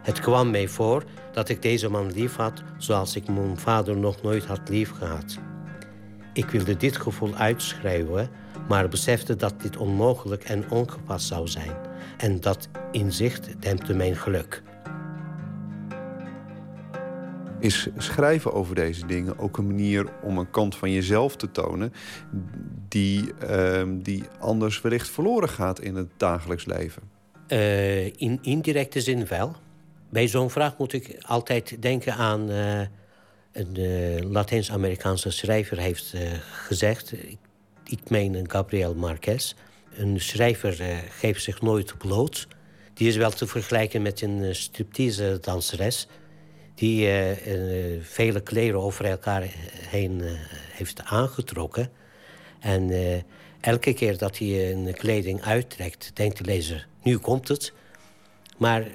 Het 0.03 0.21
kwam 0.21 0.51
mij 0.51 0.69
voor 0.69 1.05
dat 1.35 1.49
ik 1.49 1.63
deze 1.63 1.89
man 1.89 2.13
lief 2.13 2.37
had 2.37 2.63
zoals 2.79 3.17
ik 3.17 3.29
mijn 3.29 3.59
vader 3.59 3.97
nog 3.97 4.23
nooit 4.23 4.45
had 4.45 4.69
lief 4.69 4.91
gehad. 4.91 5.39
Ik 6.33 6.51
wilde 6.51 6.77
dit 6.77 6.97
gevoel 6.97 7.35
uitschrijven, 7.35 8.29
maar 8.69 8.89
besefte 8.89 9.37
dat 9.37 9.61
dit 9.61 9.77
onmogelijk 9.77 10.45
en 10.45 10.71
ongepast 10.71 11.27
zou 11.27 11.49
zijn. 11.49 11.77
En 12.17 12.41
dat 12.41 12.69
inzicht 12.93 13.63
dempte 13.63 13.95
mijn 13.95 14.17
geluk. 14.17 14.63
Is 17.59 17.89
schrijven 17.97 18.53
over 18.53 18.75
deze 18.75 19.07
dingen 19.07 19.39
ook 19.39 19.59
een 19.59 19.67
manier 19.67 20.07
om 20.23 20.39
een 20.39 20.51
kant 20.51 20.77
van 20.77 20.91
jezelf 20.91 21.37
te 21.37 21.51
tonen... 21.51 21.93
die, 22.89 23.35
ehm, 23.35 23.99
die 24.03 24.25
anders 24.39 24.81
wellicht 24.81 25.09
verloren 25.09 25.49
gaat 25.49 25.81
in 25.81 25.95
het 25.95 26.09
dagelijks 26.17 26.65
leven? 26.65 27.03
Eh, 27.47 28.07
in 28.07 28.39
indirecte 28.43 29.01
zin 29.01 29.27
wel. 29.27 29.57
Bij 30.15 30.29
zo'n 30.29 30.51
vraag 30.51 30.79
moet 30.79 30.93
ik 30.93 31.17
altijd 31.21 31.83
denken 31.83 32.15
aan... 32.15 32.51
eh, 32.51 32.81
een 33.53 33.77
eh, 33.77 34.31
Latijns-Amerikaanse 34.31 35.31
schrijver 35.31 35.79
heeft 35.79 36.13
eh, 36.13 36.21
gezegd... 36.43 37.13
Ik, 37.13 37.39
ik 37.85 38.11
meen 38.11 38.51
Gabriel 38.51 38.95
Marquez... 38.95 39.55
een 39.97 40.21
schrijver 40.21 41.03
geeft 41.11 41.43
zich 41.43 41.61
nooit 41.61 41.99
bloot. 41.99 42.49
Die 42.95 43.09
is 43.09 43.17
wel 43.17 43.31
te 43.31 43.47
vergelijken 43.47 44.03
met 44.03 44.21
een 44.21 44.55
striptease 44.55 45.39
danseres... 45.41 46.07
die 46.75 47.09
vele 48.01 48.41
kleren 48.41 48.81
over 48.81 49.05
elkaar 49.05 49.43
heen 49.89 50.23
heeft 50.73 51.03
aangetrokken. 51.05 51.91
En 52.61 52.91
elke 53.61 53.93
keer 53.93 54.19
dat 54.19 54.39
hij 54.39 54.73
een 54.73 54.95
kleding 54.95 55.43
uittrekt, 55.43 56.11
denkt 56.15 56.39
de 56.39 56.45
lezer, 56.45 56.87
nu 57.03 57.19
komt 57.19 57.49
het. 57.49 57.73
Maar 58.57 58.87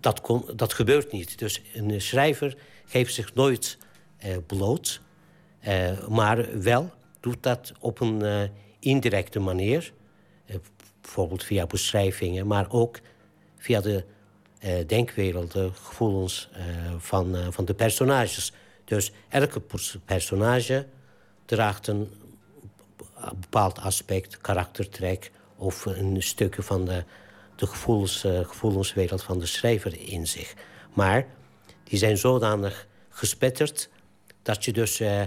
dat, 0.00 0.20
kon, 0.20 0.44
dat 0.56 0.72
gebeurt 0.72 1.12
niet. 1.12 1.38
Dus 1.38 1.62
een 1.74 2.00
schrijver 2.00 2.56
geeft 2.84 3.14
zich 3.14 3.34
nooit 3.34 3.78
eh, 4.16 4.36
bloot. 4.46 5.00
eh, 5.60 6.06
maar 6.08 6.62
wel 6.62 6.90
doet 7.20 7.42
dat 7.42 7.72
op 7.80 8.00
een 8.00 8.22
eh, 8.22 8.42
indirecte 8.78 9.38
manier. 9.40 9.92
Eh, 10.46 10.56
bijvoorbeeld 11.00 11.44
via 11.44 11.66
beschrijvingen, 11.66 12.46
maar 12.46 12.70
ook 12.70 13.00
via 13.56 13.80
de 13.80 14.04
eh, 14.58 14.86
denkwereld, 14.86 15.52
de 15.52 15.70
gevoelens 15.72 16.48
eh, 16.52 16.64
van, 16.98 17.52
van 17.52 17.64
de 17.64 17.74
personages. 17.74 18.52
Dus 18.84 19.12
elke 19.28 19.60
pers- 19.60 19.96
personage 20.04 20.86
draagt 21.44 21.86
een 21.86 22.10
bepaald 23.40 23.78
aspect, 23.78 24.38
karaktertrek 24.38 25.30
of 25.56 25.84
een 25.86 26.22
stukje 26.22 26.62
van 26.62 26.84
de, 26.84 27.04
de 27.54 27.66
gevoelens, 27.66 28.24
eh, 28.24 28.40
gevoelenswereld 28.44 29.22
van 29.22 29.38
de 29.38 29.46
schrijver 29.46 30.08
in 30.08 30.26
zich. 30.26 30.54
Maar 30.92 31.26
die 31.84 31.98
zijn 31.98 32.16
zodanig 32.16 32.86
gespetterd 33.08 33.88
dat, 34.42 34.64
je 34.64 34.72
dus, 34.72 35.00
eh, 35.00 35.22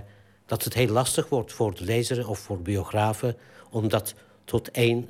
dat 0.46 0.64
het 0.64 0.74
heel 0.74 0.88
lastig 0.88 1.30
wordt 1.30 1.54
voor 1.54 1.76
de 1.76 1.84
lezer 1.84 2.30
of 2.30 2.40
voor 2.40 2.62
biografen 2.62 3.38
om 3.72 3.88
dat 3.88 4.14
tot 4.46 4.72
één 4.72 5.10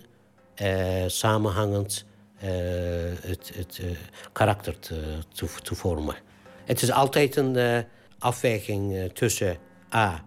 eh, 0.55 1.03
samenhangend 1.07 2.05
het, 3.21 3.51
het 3.55 3.81
karakter 4.31 4.79
te, 4.79 5.19
te, 5.63 5.75
vormen. 5.75 6.15
Het 6.65 6.81
is 6.81 6.91
altijd 6.91 7.35
een 7.35 7.85
afweging 8.19 9.11
tussen 9.13 9.57
A, 9.93 10.25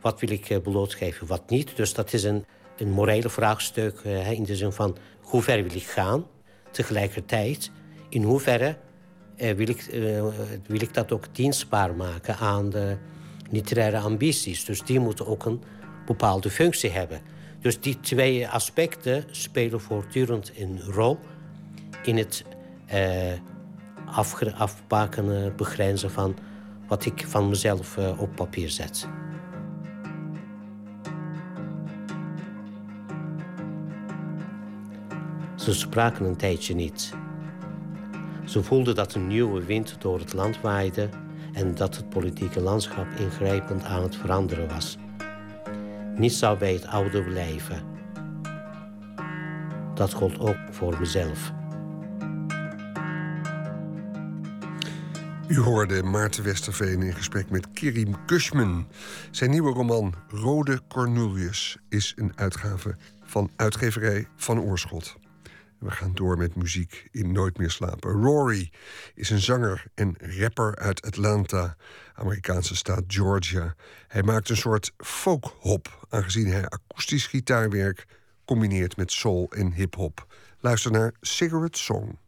wat 0.00 0.20
wil 0.20 0.30
ik 0.30 0.62
blootgeven, 0.62 1.26
wat 1.26 1.50
niet. 1.50 1.76
Dus 1.76 1.94
dat 1.94 2.12
is 2.12 2.24
een, 2.24 2.44
een 2.76 2.90
morele 2.90 3.30
vraagstuk 3.30 4.00
eh, 4.04 4.30
in 4.30 4.44
de 4.44 4.56
zin 4.56 4.72
van 4.72 4.96
hoe 5.20 5.42
ver 5.42 5.62
wil 5.62 5.74
ik 5.74 5.86
gaan. 5.86 6.26
Tegelijkertijd, 6.70 7.70
in 8.08 8.22
hoeverre 8.22 8.76
eh, 9.36 9.54
wil, 9.54 9.68
ik, 9.68 9.82
eh, 9.82 10.24
wil 10.66 10.80
ik 10.80 10.94
dat 10.94 11.12
ook 11.12 11.34
dienstbaar 11.34 11.94
maken 11.94 12.36
aan 12.36 12.70
de 12.70 12.96
literaire 13.50 13.98
ambities. 13.98 14.64
Dus 14.64 14.82
die 14.82 15.00
moeten 15.00 15.26
ook 15.26 15.44
een 15.44 15.62
bepaalde 16.06 16.50
functie 16.50 16.90
hebben. 16.90 17.20
Dus 17.60 17.80
die 17.80 18.00
twee 18.00 18.48
aspecten 18.48 19.24
spelen 19.30 19.80
voortdurend 19.80 20.52
een 20.56 20.80
rol 20.80 21.18
in 22.02 22.16
het 22.16 22.44
eh, 22.86 23.32
afbakenen, 24.56 25.56
begrenzen 25.56 26.10
van 26.10 26.36
wat 26.88 27.04
ik 27.04 27.24
van 27.26 27.48
mezelf 27.48 27.98
op 28.18 28.36
papier 28.36 28.70
zet. 28.70 29.08
Ze 35.62 35.74
spraken 35.74 36.24
een 36.24 36.36
tijdje 36.36 36.74
niet. 36.74 37.12
Ze 38.44 38.62
voelden 38.62 38.94
dat 38.94 39.14
een 39.14 39.26
nieuwe 39.26 39.64
wind 39.64 39.96
door 39.98 40.18
het 40.18 40.32
land 40.32 40.60
waaide 40.60 41.08
en 41.52 41.74
dat 41.74 41.96
het 41.96 42.08
politieke 42.08 42.60
landschap 42.60 43.06
ingrijpend 43.18 43.84
aan 43.84 44.02
het 44.02 44.16
veranderen 44.16 44.68
was. 44.68 44.96
Niets 46.16 46.38
zou 46.38 46.58
bij 46.58 46.72
het 46.72 46.86
oude 46.86 47.22
blijven. 47.24 47.82
Dat 49.94 50.12
gold 50.12 50.38
ook 50.38 50.56
voor 50.70 50.98
mezelf. 50.98 51.52
U 55.48 55.58
hoorde 55.58 56.02
Maarten 56.02 56.44
Westerveen 56.44 57.02
in 57.02 57.14
gesprek 57.14 57.50
met 57.50 57.72
Kirim 57.72 58.24
Kushman. 58.24 58.86
Zijn 59.30 59.50
nieuwe 59.50 59.72
roman 59.72 60.14
Rode 60.28 60.80
Cornelius 60.88 61.76
is 61.88 62.12
een 62.16 62.32
uitgave 62.34 62.96
van 63.22 63.50
uitgeverij 63.56 64.26
Van 64.36 64.60
Oorschot. 64.60 65.20
We 65.82 65.90
gaan 65.90 66.12
door 66.14 66.36
met 66.36 66.54
muziek 66.54 67.08
in 67.10 67.32
Nooit 67.32 67.58
meer 67.58 67.70
slapen. 67.70 68.10
Rory 68.10 68.70
is 69.14 69.30
een 69.30 69.40
zanger 69.40 69.84
en 69.94 70.16
rapper 70.18 70.76
uit 70.76 71.02
Atlanta, 71.02 71.76
Amerikaanse 72.14 72.76
staat 72.76 73.02
Georgia. 73.06 73.74
Hij 74.08 74.22
maakt 74.22 74.48
een 74.48 74.56
soort 74.56 74.92
folkhop, 74.96 76.06
aangezien 76.08 76.46
hij 76.46 76.68
akoestisch 76.68 77.26
gitaarwerk 77.26 78.06
combineert 78.44 78.96
met 78.96 79.12
soul 79.12 79.50
en 79.50 79.72
hip-hop. 79.72 80.26
Luister 80.60 80.90
naar 80.90 81.12
Cigarette 81.20 81.78
Song. 81.78 82.18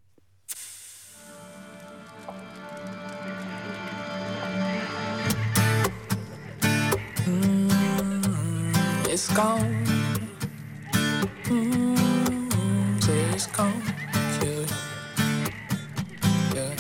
It's 9.09 9.29
gone. 9.29 9.83
Mm, 11.51 12.04
Yeah. 13.35 13.41
Yeah. 16.55 16.71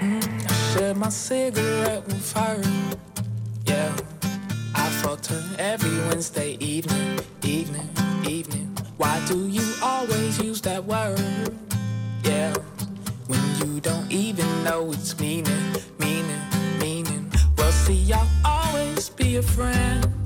Mm, 0.00 0.50
I 0.50 0.54
shared 0.72 0.96
my 0.96 1.08
cigarette 1.10 2.04
with 2.06 2.32
her. 2.32 2.60
Yeah. 3.64 3.94
I 4.74 4.90
her 5.28 5.42
every 5.56 5.96
Wednesday 6.08 6.56
evening, 6.58 7.20
evening, 7.44 7.88
evening. 8.26 8.76
Why 8.96 9.24
do 9.28 9.46
you 9.46 9.72
always 9.84 10.40
use 10.42 10.60
that 10.62 10.84
word? 10.84 11.54
Yeah. 12.24 12.54
When 13.28 13.40
you 13.60 13.80
don't 13.80 14.10
even 14.10 14.64
know 14.64 14.90
its 14.90 15.16
meaning, 15.20 15.76
meaning, 15.96 16.42
meaning. 16.80 17.30
Well, 17.56 17.70
see, 17.70 18.12
I'll 18.12 18.28
always 18.44 19.10
be 19.10 19.36
a 19.36 19.42
friend. 19.42 20.23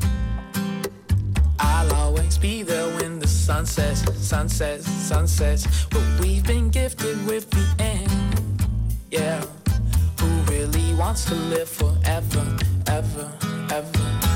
I'll 1.60 1.93
always 1.94 2.39
be 2.39 2.62
there 2.62 2.89
when 2.97 3.18
the 3.18 3.26
sun 3.26 3.66
sets, 3.66 4.02
sun 4.26 4.48
sets, 4.48 4.86
sunsets, 4.86 4.86
sunsets. 4.86 5.86
But 5.86 6.02
we've 6.20 6.47
been 6.47 6.70
gifted 6.70 7.24
with 7.26 7.51
the 7.51 7.82
end. 7.82 8.62
Yeah. 9.10 9.43
Who 10.20 10.26
really 10.52 10.94
wants 10.94 11.24
to 11.26 11.35
live 11.35 11.68
forever, 11.68 11.98
ever, 12.05 12.51
ever, 12.86 13.32
ever, 13.70 14.27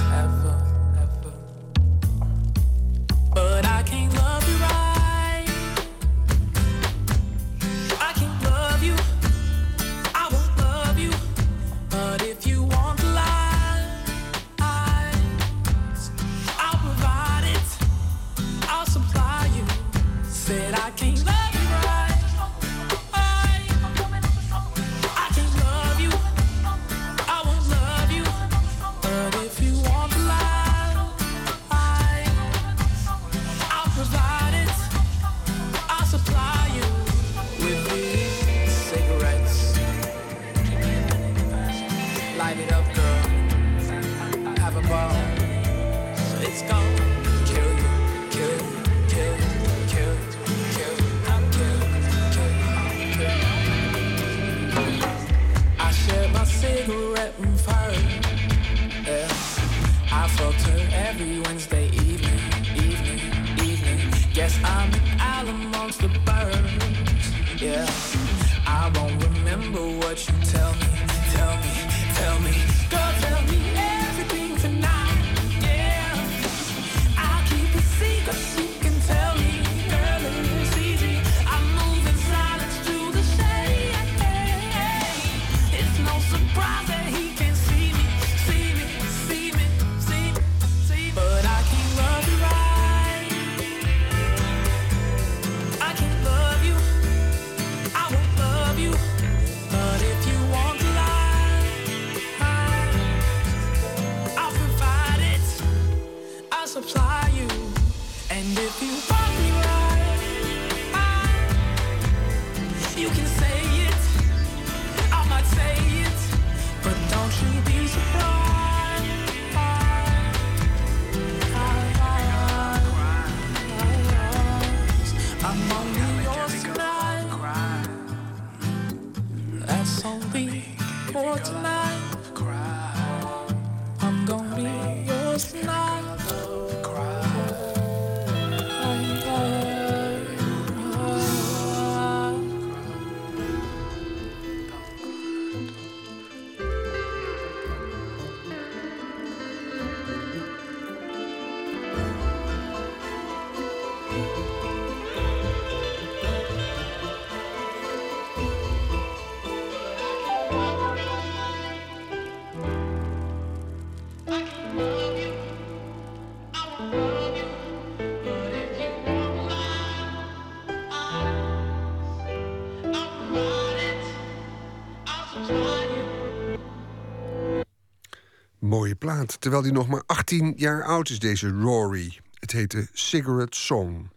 Mooie 178.73 178.95
plaat. 178.95 179.41
Terwijl 179.41 179.63
hij 179.63 179.73
nog 179.73 179.89
maar 179.89 180.03
18 180.07 180.53
jaar 180.57 180.85
oud 180.85 181.09
is, 181.09 181.19
deze 181.19 181.49
Rory. 181.49 182.19
Het 182.39 182.53
heette 182.53 182.89
Cigarette 182.93 183.59
Song. 183.59 184.11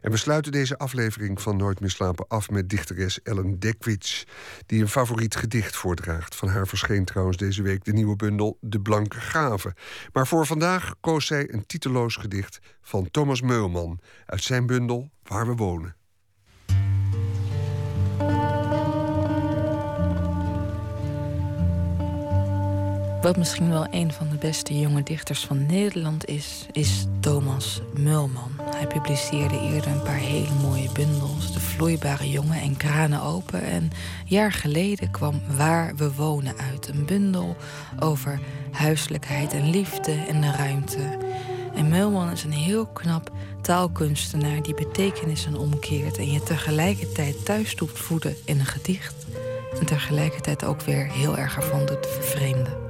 En 0.00 0.10
we 0.10 0.16
sluiten 0.16 0.52
deze 0.52 0.78
aflevering 0.78 1.42
van 1.42 1.56
Nooit 1.56 1.80
meer 1.80 1.90
slapen 1.90 2.28
af 2.28 2.50
met 2.50 2.70
dichteres 2.70 3.22
Ellen 3.22 3.58
Dekwits, 3.58 4.26
die 4.66 4.80
een 4.80 4.88
favoriet 4.88 5.36
gedicht 5.36 5.76
voordraagt. 5.76 6.34
Van 6.34 6.48
haar 6.48 6.66
verscheen 6.66 7.04
trouwens 7.04 7.36
deze 7.36 7.62
week 7.62 7.84
de 7.84 7.92
nieuwe 7.92 8.16
bundel 8.16 8.58
De 8.60 8.80
Blanke 8.80 9.20
Gave. 9.20 9.74
Maar 10.12 10.26
voor 10.26 10.46
vandaag 10.46 10.94
koos 11.00 11.26
zij 11.26 11.52
een 11.52 11.66
titeloos 11.66 12.16
gedicht 12.16 12.60
van 12.80 13.10
Thomas 13.10 13.40
Meulman 13.40 14.00
uit 14.26 14.42
zijn 14.42 14.66
bundel 14.66 15.10
Waar 15.22 15.46
we 15.46 15.54
wonen. 15.54 16.01
Wat 23.22 23.36
misschien 23.36 23.70
wel 23.70 23.86
een 23.90 24.12
van 24.12 24.28
de 24.28 24.36
beste 24.36 24.78
jonge 24.78 25.02
dichters 25.02 25.44
van 25.44 25.66
Nederland 25.66 26.26
is, 26.26 26.66
is 26.72 27.06
Thomas 27.20 27.80
Mulman. 27.96 28.50
Hij 28.76 28.86
publiceerde 28.86 29.60
eerder 29.60 29.90
een 29.90 30.02
paar 30.02 30.14
hele 30.14 30.54
mooie 30.62 30.92
bundels, 30.92 31.52
De 31.52 31.60
Vloeibare 31.60 32.30
Jongen 32.30 32.60
en 32.60 32.76
Kranen 32.76 33.22
Open. 33.22 33.62
En 33.62 33.82
een 33.82 33.92
jaar 34.24 34.52
geleden 34.52 35.10
kwam 35.10 35.40
Waar 35.56 35.94
we 35.96 36.14
wonen 36.14 36.54
uit, 36.72 36.88
een 36.88 37.06
bundel 37.06 37.56
over 38.00 38.40
huiselijkheid 38.72 39.52
en 39.52 39.70
liefde 39.70 40.12
en 40.12 40.40
de 40.40 40.50
ruimte. 40.50 41.18
En 41.74 41.88
Mulman 41.88 42.30
is 42.30 42.44
een 42.44 42.52
heel 42.52 42.86
knap 42.86 43.30
taalkunstenaar 43.60 44.62
die 44.62 44.74
betekenissen 44.74 45.56
omkeert 45.56 46.18
en 46.18 46.30
je 46.30 46.42
tegelijkertijd 46.42 47.44
thuis 47.44 47.76
doet 47.76 47.98
voeden 47.98 48.36
in 48.44 48.60
een 48.60 48.66
gedicht. 48.66 49.26
En 49.80 49.86
tegelijkertijd 49.86 50.64
ook 50.64 50.80
weer 50.80 51.12
heel 51.12 51.38
erg 51.38 51.56
ervan 51.56 51.86
doet 51.86 52.06
vervreemden. 52.06 52.81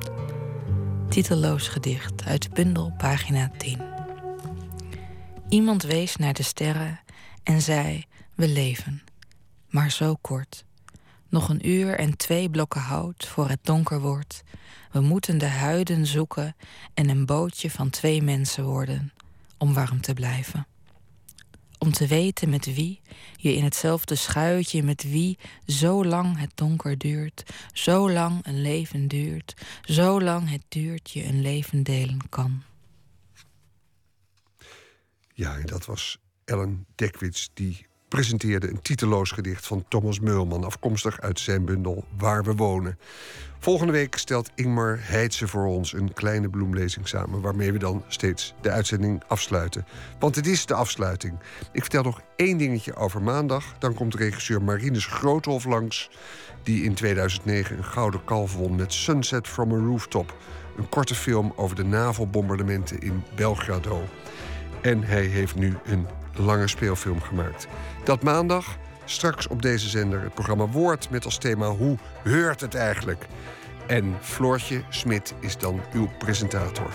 Titelloos 1.12 1.68
gedicht 1.68 2.24
uit 2.24 2.42
de 2.42 2.48
bundel, 2.48 2.92
pagina 2.96 3.50
10. 3.56 3.80
Iemand 5.48 5.82
wees 5.82 6.16
naar 6.16 6.32
de 6.32 6.42
sterren 6.42 7.00
en 7.42 7.62
zei: 7.62 8.04
We 8.34 8.48
leven. 8.48 9.02
Maar 9.68 9.90
zo 9.90 10.16
kort. 10.20 10.64
Nog 11.28 11.48
een 11.48 11.68
uur 11.68 11.98
en 11.98 12.16
twee 12.16 12.50
blokken 12.50 12.80
hout 12.80 13.26
voor 13.26 13.48
het 13.48 13.58
donker 13.62 14.00
wordt. 14.00 14.42
We 14.90 15.00
moeten 15.00 15.38
de 15.38 15.46
huiden 15.46 16.06
zoeken 16.06 16.56
en 16.94 17.08
een 17.08 17.26
bootje 17.26 17.70
van 17.70 17.90
twee 17.90 18.22
mensen 18.22 18.64
worden 18.64 19.12
om 19.58 19.74
warm 19.74 20.00
te 20.00 20.14
blijven. 20.14 20.66
Om 21.82 21.92
te 21.92 22.06
weten 22.06 22.48
met 22.48 22.74
wie 22.74 23.00
je 23.36 23.54
in 23.54 23.64
hetzelfde 23.64 24.14
schuitje, 24.14 24.82
met 24.82 25.02
wie 25.02 25.38
zo 25.66 26.04
lang 26.04 26.38
het 26.38 26.50
donker 26.54 26.98
duurt, 26.98 27.54
zo 27.72 28.10
lang 28.10 28.46
een 28.46 28.60
leven 28.60 29.08
duurt, 29.08 29.54
zo 29.84 30.20
lang 30.20 30.50
het 30.50 30.62
duurt 30.68 31.10
je 31.10 31.24
een 31.24 31.40
leven 31.40 31.82
delen 31.82 32.28
kan. 32.28 32.62
Ja, 35.34 35.58
en 35.58 35.66
dat 35.66 35.84
was 35.84 36.18
Ellen 36.44 36.86
Dekwits 36.94 37.50
die 37.54 37.86
presenteerde 38.12 38.68
een 38.68 38.82
titeloos 38.82 39.30
gedicht 39.30 39.66
van 39.66 39.84
Thomas 39.88 40.20
Meulman, 40.20 40.64
afkomstig 40.64 41.20
uit 41.20 41.40
zijn 41.40 41.64
bundel 41.64 42.04
Waar 42.18 42.44
we 42.44 42.54
wonen. 42.54 42.98
Volgende 43.58 43.92
week 43.92 44.16
stelt 44.16 44.50
Ingmar 44.54 44.98
Heidse 45.00 45.48
voor 45.48 45.66
ons 45.66 45.92
een 45.92 46.12
kleine 46.12 46.48
bloemlezing 46.48 47.08
samen, 47.08 47.40
waarmee 47.40 47.72
we 47.72 47.78
dan 47.78 48.04
steeds 48.08 48.54
de 48.60 48.70
uitzending 48.70 49.22
afsluiten. 49.26 49.86
Want 50.18 50.36
het 50.36 50.46
is 50.46 50.66
de 50.66 50.74
afsluiting. 50.74 51.38
Ik 51.72 51.80
vertel 51.80 52.02
nog 52.02 52.20
één 52.36 52.58
dingetje 52.58 52.94
over 52.94 53.22
maandag. 53.22 53.74
Dan 53.78 53.94
komt 53.94 54.14
regisseur 54.14 54.62
Marinus 54.62 55.06
Groothof 55.06 55.64
langs, 55.64 56.10
die 56.62 56.84
in 56.84 56.94
2009 56.94 57.76
een 57.76 57.84
gouden 57.84 58.24
kalf 58.24 58.56
won 58.56 58.76
met 58.76 58.92
Sunset 58.92 59.48
from 59.48 59.72
a 59.72 59.76
Rooftop. 59.76 60.36
Een 60.76 60.88
korte 60.88 61.14
film 61.14 61.52
over 61.56 61.76
de 61.76 61.84
navelbombardementen 61.84 63.00
in 63.00 63.22
Belgrado. 63.34 64.02
En 64.82 65.02
hij 65.02 65.24
heeft 65.24 65.54
nu 65.54 65.76
een 65.84 66.06
lange 66.38 66.68
speelfilm 66.68 67.20
gemaakt. 67.20 67.66
Dat 68.04 68.22
maandag, 68.22 68.76
straks 69.04 69.48
op 69.48 69.62
deze 69.62 69.88
zender, 69.88 70.22
het 70.22 70.34
programma 70.34 70.66
Woord 70.66 71.10
met 71.10 71.24
als 71.24 71.38
thema 71.38 71.66
Hoe 71.66 71.96
heurt 72.22 72.60
het 72.60 72.74
eigenlijk? 72.74 73.26
En 73.86 74.16
Floortje 74.20 74.82
Smit 74.88 75.34
is 75.40 75.58
dan 75.58 75.80
uw 75.92 76.08
presentator. 76.18 76.90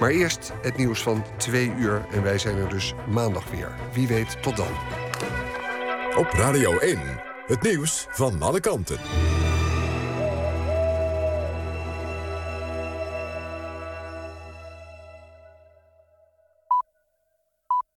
Maar 0.00 0.10
eerst 0.10 0.52
het 0.62 0.76
nieuws 0.76 1.02
van 1.02 1.24
twee 1.36 1.72
uur 1.78 2.06
en 2.12 2.22
wij 2.22 2.38
zijn 2.38 2.56
er 2.56 2.68
dus 2.68 2.94
maandag 3.08 3.50
weer. 3.50 3.72
Wie 3.92 4.08
weet, 4.08 4.42
tot 4.42 4.56
dan. 4.56 4.72
Op 6.16 6.30
Radio 6.32 6.78
1, 6.78 6.98
het 7.46 7.62
nieuws 7.62 8.06
van 8.10 8.42
alle 8.42 8.60
kanten. 8.60 8.98